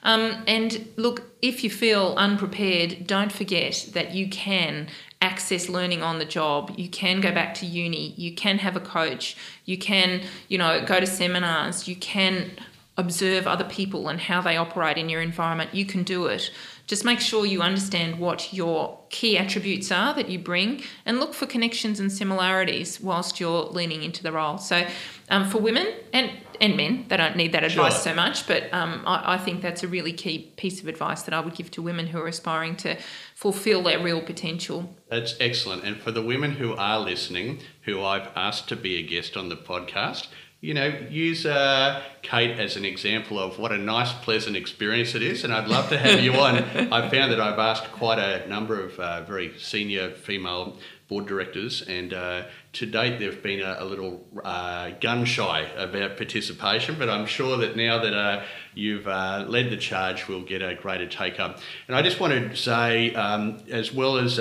Um, 0.05 0.45
and 0.47 0.89
look, 0.97 1.23
if 1.43 1.65
you 1.65 1.71
feel 1.71 2.15
unprepared, 2.17 3.09
don't 3.09 3.33
forget 3.33 3.89
that 3.93 4.15
you 4.15 4.29
can 4.29 4.87
access 5.21 5.69
learning 5.69 6.03
on 6.03 6.19
the 6.19 6.25
job. 6.25 6.73
You 6.77 6.89
can 6.89 7.21
go 7.21 7.33
back 7.33 7.55
to 7.55 7.67
uni. 7.67 8.15
You 8.17 8.35
can 8.35 8.59
have 8.59 8.77
a 8.77 8.81
coach. 8.81 9.37
You 9.65 9.79
can, 9.79 10.23
you 10.49 10.59
know, 10.59 10.85
go 10.85 11.01
to 11.01 11.07
seminars. 11.07 11.89
You 11.89 11.97
can 11.97 12.53
observe 12.99 13.47
other 13.47 13.65
people 13.65 14.09
and 14.09 14.19
how 14.21 14.41
they 14.41 14.57
operate 14.57 14.97
in 14.97 15.09
your 15.09 15.21
environment. 15.21 15.75
You 15.75 15.85
can 15.85 16.03
do 16.03 16.27
it. 16.27 16.51
Just 16.87 17.05
make 17.05 17.21
sure 17.21 17.45
you 17.45 17.63
understand 17.63 18.21
what 18.21 18.53
your 18.53 18.99
key 19.11 19.37
attributes 19.37 19.91
are 19.91 20.15
that 20.15 20.29
you 20.29 20.39
bring 20.39 20.83
and 21.05 21.19
look 21.19 21.35
for 21.35 21.45
connections 21.45 21.99
and 21.99 22.13
similarities 22.13 23.01
whilst 23.01 23.41
you're 23.41 23.65
leaning 23.65 24.05
into 24.05 24.23
the 24.23 24.31
role. 24.31 24.57
So, 24.57 24.87
um, 25.29 25.51
for 25.51 25.59
women 25.59 25.93
and, 26.13 26.31
and 26.61 26.77
men, 26.77 27.07
they 27.09 27.17
don't 27.17 27.37
need 27.37 27.51
that 27.53 27.65
advice 27.65 27.95
sure. 27.95 28.03
so 28.03 28.15
much, 28.15 28.47
but 28.47 28.73
um, 28.73 29.03
I, 29.05 29.35
I 29.35 29.39
think 29.39 29.63
that's 29.63 29.83
a 29.83 29.89
really 29.89 30.13
key 30.13 30.53
piece 30.57 30.81
of 30.81 30.87
advice 30.87 31.23
that 31.23 31.35
I 31.35 31.41
would 31.41 31.55
give 31.55 31.73
to 31.73 31.83
women 31.83 32.07
who 32.07 32.21
are 32.21 32.29
aspiring 32.29 32.77
to 32.77 32.97
fulfill 33.37 33.83
their 33.83 34.03
real 34.03 34.23
potential. 34.23 34.97
That's 35.11 35.35
excellent. 35.39 35.85
And 35.85 36.01
for 36.01 36.11
the 36.11 36.23
women 36.23 36.53
who 36.53 36.75
are 36.75 36.99
listening, 36.99 37.61
who 37.83 38.03
I've 38.03 38.29
asked 38.35 38.67
to 38.71 38.77
be 38.77 38.97
a 38.97 39.07
guest 39.07 39.37
on 39.37 39.51
the 39.51 39.57
podcast, 39.57 40.29
you 40.63 40.73
know, 40.73 40.87
use 41.11 41.45
uh, 41.45 42.03
Kate 42.23 42.59
as 42.59 42.77
an 42.77 42.87
example 42.87 43.39
of 43.39 43.59
what 43.59 43.73
a 43.73 43.77
nice, 43.77 44.11
pleasant 44.15 44.57
experience 44.57 45.15
it 45.15 45.21
is. 45.21 45.45
And 45.45 45.53
I'd 45.53 45.69
love 45.69 45.91
to 45.91 45.99
have 45.99 46.21
you 46.25 46.33
on. 46.33 46.57
I've 46.93 47.11
found 47.11 47.31
that 47.31 47.39
I've 47.39 47.59
asked 47.59 47.93
quite 47.93 48.19
a 48.19 48.49
number 48.49 48.83
of 48.83 48.99
uh, 48.99 49.23
very 49.25 49.53
senior 49.59 50.13
female 50.13 50.79
board 51.09 51.27
directors, 51.27 51.83
and 51.83 52.13
uh, 52.13 52.45
to 52.73 52.87
date 52.87 53.19
they've 53.19 53.43
been 53.43 53.61
a, 53.61 53.77
a 53.81 53.85
little 53.85 54.27
uh, 54.45 54.91
gun 55.01 55.25
shy 55.25 55.61
about 55.77 56.17
participation. 56.17 56.97
But 56.99 57.09
I'm 57.09 57.27
sure 57.27 57.57
that 57.59 57.77
now 57.77 58.03
that 58.03 58.15
uh, 58.15 58.43
you've 58.75 59.07
uh, 59.07 59.45
led 59.49 59.71
the 59.71 59.77
charge, 59.77 60.29
we'll 60.29 60.43
get 60.43 60.63
a 60.63 60.75
greater 60.75 61.07
take 61.07 61.39
up. 61.39 61.61
And 61.89 61.97
I 61.97 62.03
just 62.03 62.21
want 62.21 62.33
to 62.33 62.57
say, 62.57 63.15
um, 63.15 63.63
as 63.71 63.93
well 63.93 64.19
as 64.19 64.39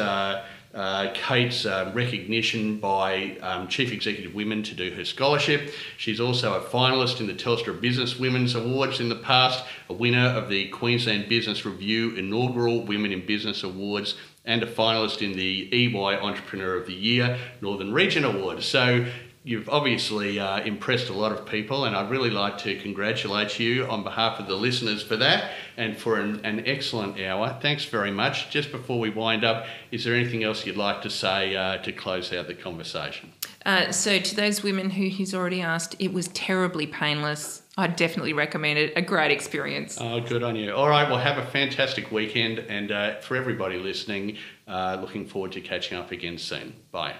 uh, 0.75 1.11
Kate's 1.13 1.65
uh, 1.65 1.91
recognition 1.93 2.79
by 2.79 3.37
um, 3.41 3.67
Chief 3.67 3.93
Executive 3.93 4.35
Women 4.35 4.61
to 4.63 4.75
do 4.75 4.91
her 4.91 5.05
scholarship. 5.05 5.73
She's 5.97 6.19
also 6.19 6.55
a 6.55 6.61
finalist 6.61 7.21
in 7.21 7.27
the 7.27 7.33
Telstra 7.33 7.79
Business 7.79 8.19
Women's 8.19 8.55
Awards 8.55 8.99
in 8.99 9.07
the 9.07 9.15
past, 9.15 9.63
a 9.89 9.93
winner 9.93 10.27
of 10.27 10.49
the 10.49 10.67
Queensland 10.69 11.29
Business 11.29 11.65
Review 11.65 12.15
inaugural 12.15 12.83
Women 12.85 13.13
in 13.13 13.25
Business 13.25 13.63
Awards, 13.63 14.15
and 14.45 14.63
a 14.63 14.71
finalist 14.71 15.21
in 15.21 15.33
the 15.33 15.69
EY 15.73 16.17
Entrepreneur 16.19 16.75
of 16.75 16.87
the 16.87 16.93
Year 16.93 17.37
Northern 17.61 17.93
Region 17.93 18.23
Award. 18.23 18.61
So 18.63 19.05
you've 19.45 19.69
obviously 19.69 20.39
uh, 20.39 20.59
impressed 20.61 21.09
a 21.09 21.13
lot 21.13 21.31
of 21.31 21.45
people, 21.45 21.85
and 21.85 21.95
I'd 21.95 22.09
really 22.09 22.31
like 22.31 22.57
to 22.59 22.77
congratulate 22.79 23.59
you 23.59 23.85
on 23.85 24.03
behalf 24.03 24.39
of 24.39 24.47
the 24.47 24.55
listeners 24.55 25.03
for 25.03 25.15
that 25.17 25.51
and 25.77 25.95
for 25.95 26.19
an, 26.19 26.43
an 26.43 26.63
excellent 26.65 27.19
hour. 27.19 27.57
Thanks 27.61 27.85
very 27.85 28.11
much. 28.11 28.49
Just 28.49 28.71
before 28.71 28.99
we 28.99 29.11
wind 29.11 29.43
up, 29.43 29.67
is 29.91 30.03
there 30.03 30.15
anything 30.15 30.43
else 30.43 30.65
you'd 30.65 30.77
like 30.77 31.01
to 31.03 31.09
say 31.09 31.55
uh, 31.55 31.77
to 31.77 31.91
close 31.91 32.33
out 32.33 32.47
the 32.47 32.55
conversation? 32.55 33.31
Uh, 33.65 33.91
so, 33.91 34.19
to 34.19 34.35
those 34.35 34.63
women 34.63 34.89
who 34.91 35.07
he's 35.07 35.33
already 35.33 35.61
asked, 35.61 35.95
it 35.99 36.11
was 36.11 36.27
terribly 36.29 36.87
painless. 36.87 37.61
I 37.77 37.87
definitely 37.87 38.31
recommend 38.31 38.79
it. 38.79 38.93
A 38.95 39.01
great 39.01 39.31
experience. 39.31 39.97
Oh, 39.99 40.21
good 40.21 40.43
on 40.43 40.55
you. 40.55 40.71
All 40.71 40.87
right, 40.87 41.09
well, 41.09 41.19
have 41.19 41.37
a 41.37 41.45
fantastic 41.45 42.09
weekend. 42.09 42.59
And 42.59 42.89
uh, 42.89 43.19
for 43.19 43.35
everybody 43.35 43.77
listening, 43.77 44.37
uh, 44.65 44.97
looking 45.01 45.27
forward 45.27 45.51
to 45.53 45.61
catching 45.61 45.97
up 45.97 46.11
again 46.11 46.37
soon. 46.37 46.73
Bye. 46.91 47.15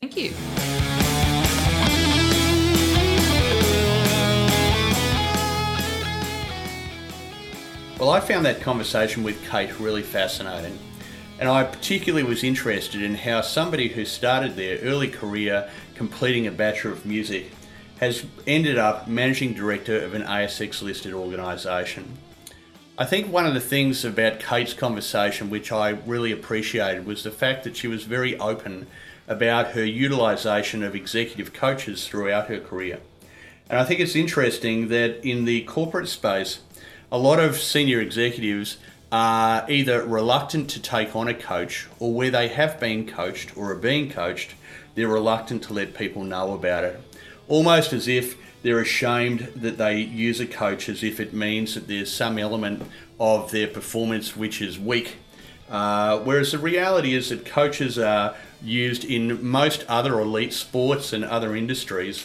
Thank 0.00 0.16
you. 0.16 0.32
Well, 7.98 8.08
I 8.08 8.20
found 8.20 8.46
that 8.46 8.62
conversation 8.62 9.22
with 9.22 9.46
Kate 9.50 9.78
really 9.78 10.02
fascinating. 10.02 10.78
And 11.38 11.50
I 11.50 11.64
particularly 11.64 12.22
was 12.22 12.42
interested 12.42 13.02
in 13.02 13.14
how 13.14 13.42
somebody 13.42 13.88
who 13.88 14.06
started 14.06 14.56
their 14.56 14.78
early 14.78 15.08
career 15.08 15.68
completing 15.94 16.46
a 16.46 16.50
Bachelor 16.50 16.92
of 16.92 17.04
Music 17.04 17.50
has 18.00 18.24
ended 18.46 18.78
up 18.78 19.06
managing 19.06 19.52
director 19.52 20.02
of 20.02 20.14
an 20.14 20.22
ASX 20.22 20.80
listed 20.80 21.12
organisation. 21.12 22.16
I 22.96 23.04
think 23.04 23.30
one 23.30 23.44
of 23.44 23.52
the 23.52 23.60
things 23.60 24.06
about 24.06 24.40
Kate's 24.40 24.72
conversation 24.72 25.50
which 25.50 25.70
I 25.70 25.90
really 26.06 26.32
appreciated 26.32 27.04
was 27.04 27.22
the 27.22 27.30
fact 27.30 27.62
that 27.64 27.76
she 27.76 27.88
was 27.88 28.04
very 28.04 28.38
open 28.38 28.86
about 29.28 29.72
her 29.72 29.84
utilisation 29.84 30.82
of 30.82 30.96
executive 30.96 31.52
coaches 31.52 32.08
throughout 32.08 32.48
her 32.48 32.58
career. 32.58 33.00
And 33.68 33.78
I 33.78 33.84
think 33.84 34.00
it's 34.00 34.16
interesting 34.16 34.88
that 34.88 35.22
in 35.22 35.44
the 35.44 35.62
corporate 35.64 36.08
space, 36.08 36.60
a 37.12 37.18
lot 37.18 37.38
of 37.38 37.60
senior 37.60 38.00
executives 38.00 38.78
are 39.12 39.70
either 39.70 40.06
reluctant 40.06 40.70
to 40.70 40.80
take 40.80 41.14
on 41.14 41.28
a 41.28 41.34
coach 41.34 41.86
or 41.98 42.14
where 42.14 42.30
they 42.30 42.48
have 42.48 42.80
been 42.80 43.06
coached 43.06 43.54
or 43.58 43.72
are 43.72 43.76
being 43.76 44.10
coached, 44.10 44.54
they're 44.94 45.06
reluctant 45.06 45.62
to 45.64 45.74
let 45.74 45.94
people 45.94 46.24
know 46.24 46.54
about 46.54 46.84
it. 46.84 46.98
Almost 47.50 47.92
as 47.92 48.06
if 48.06 48.38
they're 48.62 48.80
ashamed 48.80 49.40
that 49.56 49.76
they 49.76 49.98
use 50.00 50.38
a 50.38 50.46
coach 50.46 50.88
as 50.88 51.02
if 51.02 51.18
it 51.18 51.34
means 51.34 51.74
that 51.74 51.88
there's 51.88 52.12
some 52.12 52.38
element 52.38 52.82
of 53.18 53.50
their 53.50 53.66
performance 53.66 54.36
which 54.36 54.62
is 54.62 54.78
weak. 54.78 55.16
Uh, 55.68 56.20
whereas 56.20 56.52
the 56.52 56.58
reality 56.58 57.12
is 57.12 57.30
that 57.30 57.44
coaches 57.44 57.98
are 57.98 58.36
used 58.62 59.04
in 59.04 59.44
most 59.44 59.84
other 59.88 60.20
elite 60.20 60.52
sports 60.52 61.12
and 61.12 61.24
other 61.24 61.56
industries. 61.56 62.24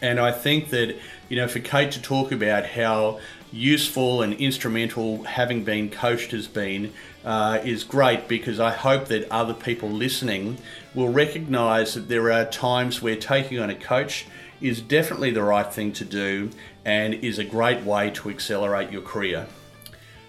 And 0.00 0.18
I 0.18 0.32
think 0.32 0.70
that, 0.70 0.96
you 1.28 1.36
know, 1.36 1.46
for 1.46 1.60
Kate 1.60 1.90
to 1.92 2.00
talk 2.00 2.32
about 2.32 2.64
how 2.64 3.20
useful 3.52 4.22
and 4.22 4.32
instrumental 4.34 5.24
having 5.24 5.62
been 5.62 5.90
coached 5.90 6.30
has 6.32 6.48
been 6.48 6.92
uh, 7.24 7.60
is 7.64 7.84
great 7.84 8.28
because 8.28 8.58
I 8.58 8.70
hope 8.70 9.08
that 9.08 9.30
other 9.30 9.54
people 9.54 9.90
listening 9.90 10.56
will 10.94 11.10
recognize 11.10 11.94
that 11.94 12.08
there 12.08 12.32
are 12.32 12.46
times 12.46 13.02
where 13.02 13.16
taking 13.16 13.58
on 13.58 13.68
a 13.68 13.74
coach 13.74 14.26
is 14.64 14.80
definitely 14.80 15.30
the 15.30 15.42
right 15.42 15.70
thing 15.72 15.92
to 15.92 16.04
do 16.04 16.50
and 16.84 17.14
is 17.14 17.38
a 17.38 17.44
great 17.44 17.84
way 17.84 18.10
to 18.10 18.30
accelerate 18.30 18.90
your 18.90 19.02
career. 19.02 19.46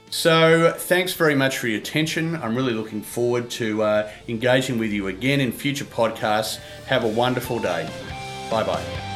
So, 0.09 0.73
thanks 0.77 1.13
very 1.13 1.35
much 1.35 1.57
for 1.57 1.67
your 1.67 1.79
attention. 1.79 2.35
I'm 2.35 2.55
really 2.55 2.73
looking 2.73 3.01
forward 3.01 3.49
to 3.51 3.81
uh, 3.81 4.11
engaging 4.27 4.77
with 4.77 4.91
you 4.91 5.07
again 5.07 5.41
in 5.41 5.51
future 5.51 5.85
podcasts. 5.85 6.57
Have 6.85 7.03
a 7.03 7.09
wonderful 7.09 7.59
day. 7.59 7.89
Bye 8.51 8.63
bye. 8.63 9.14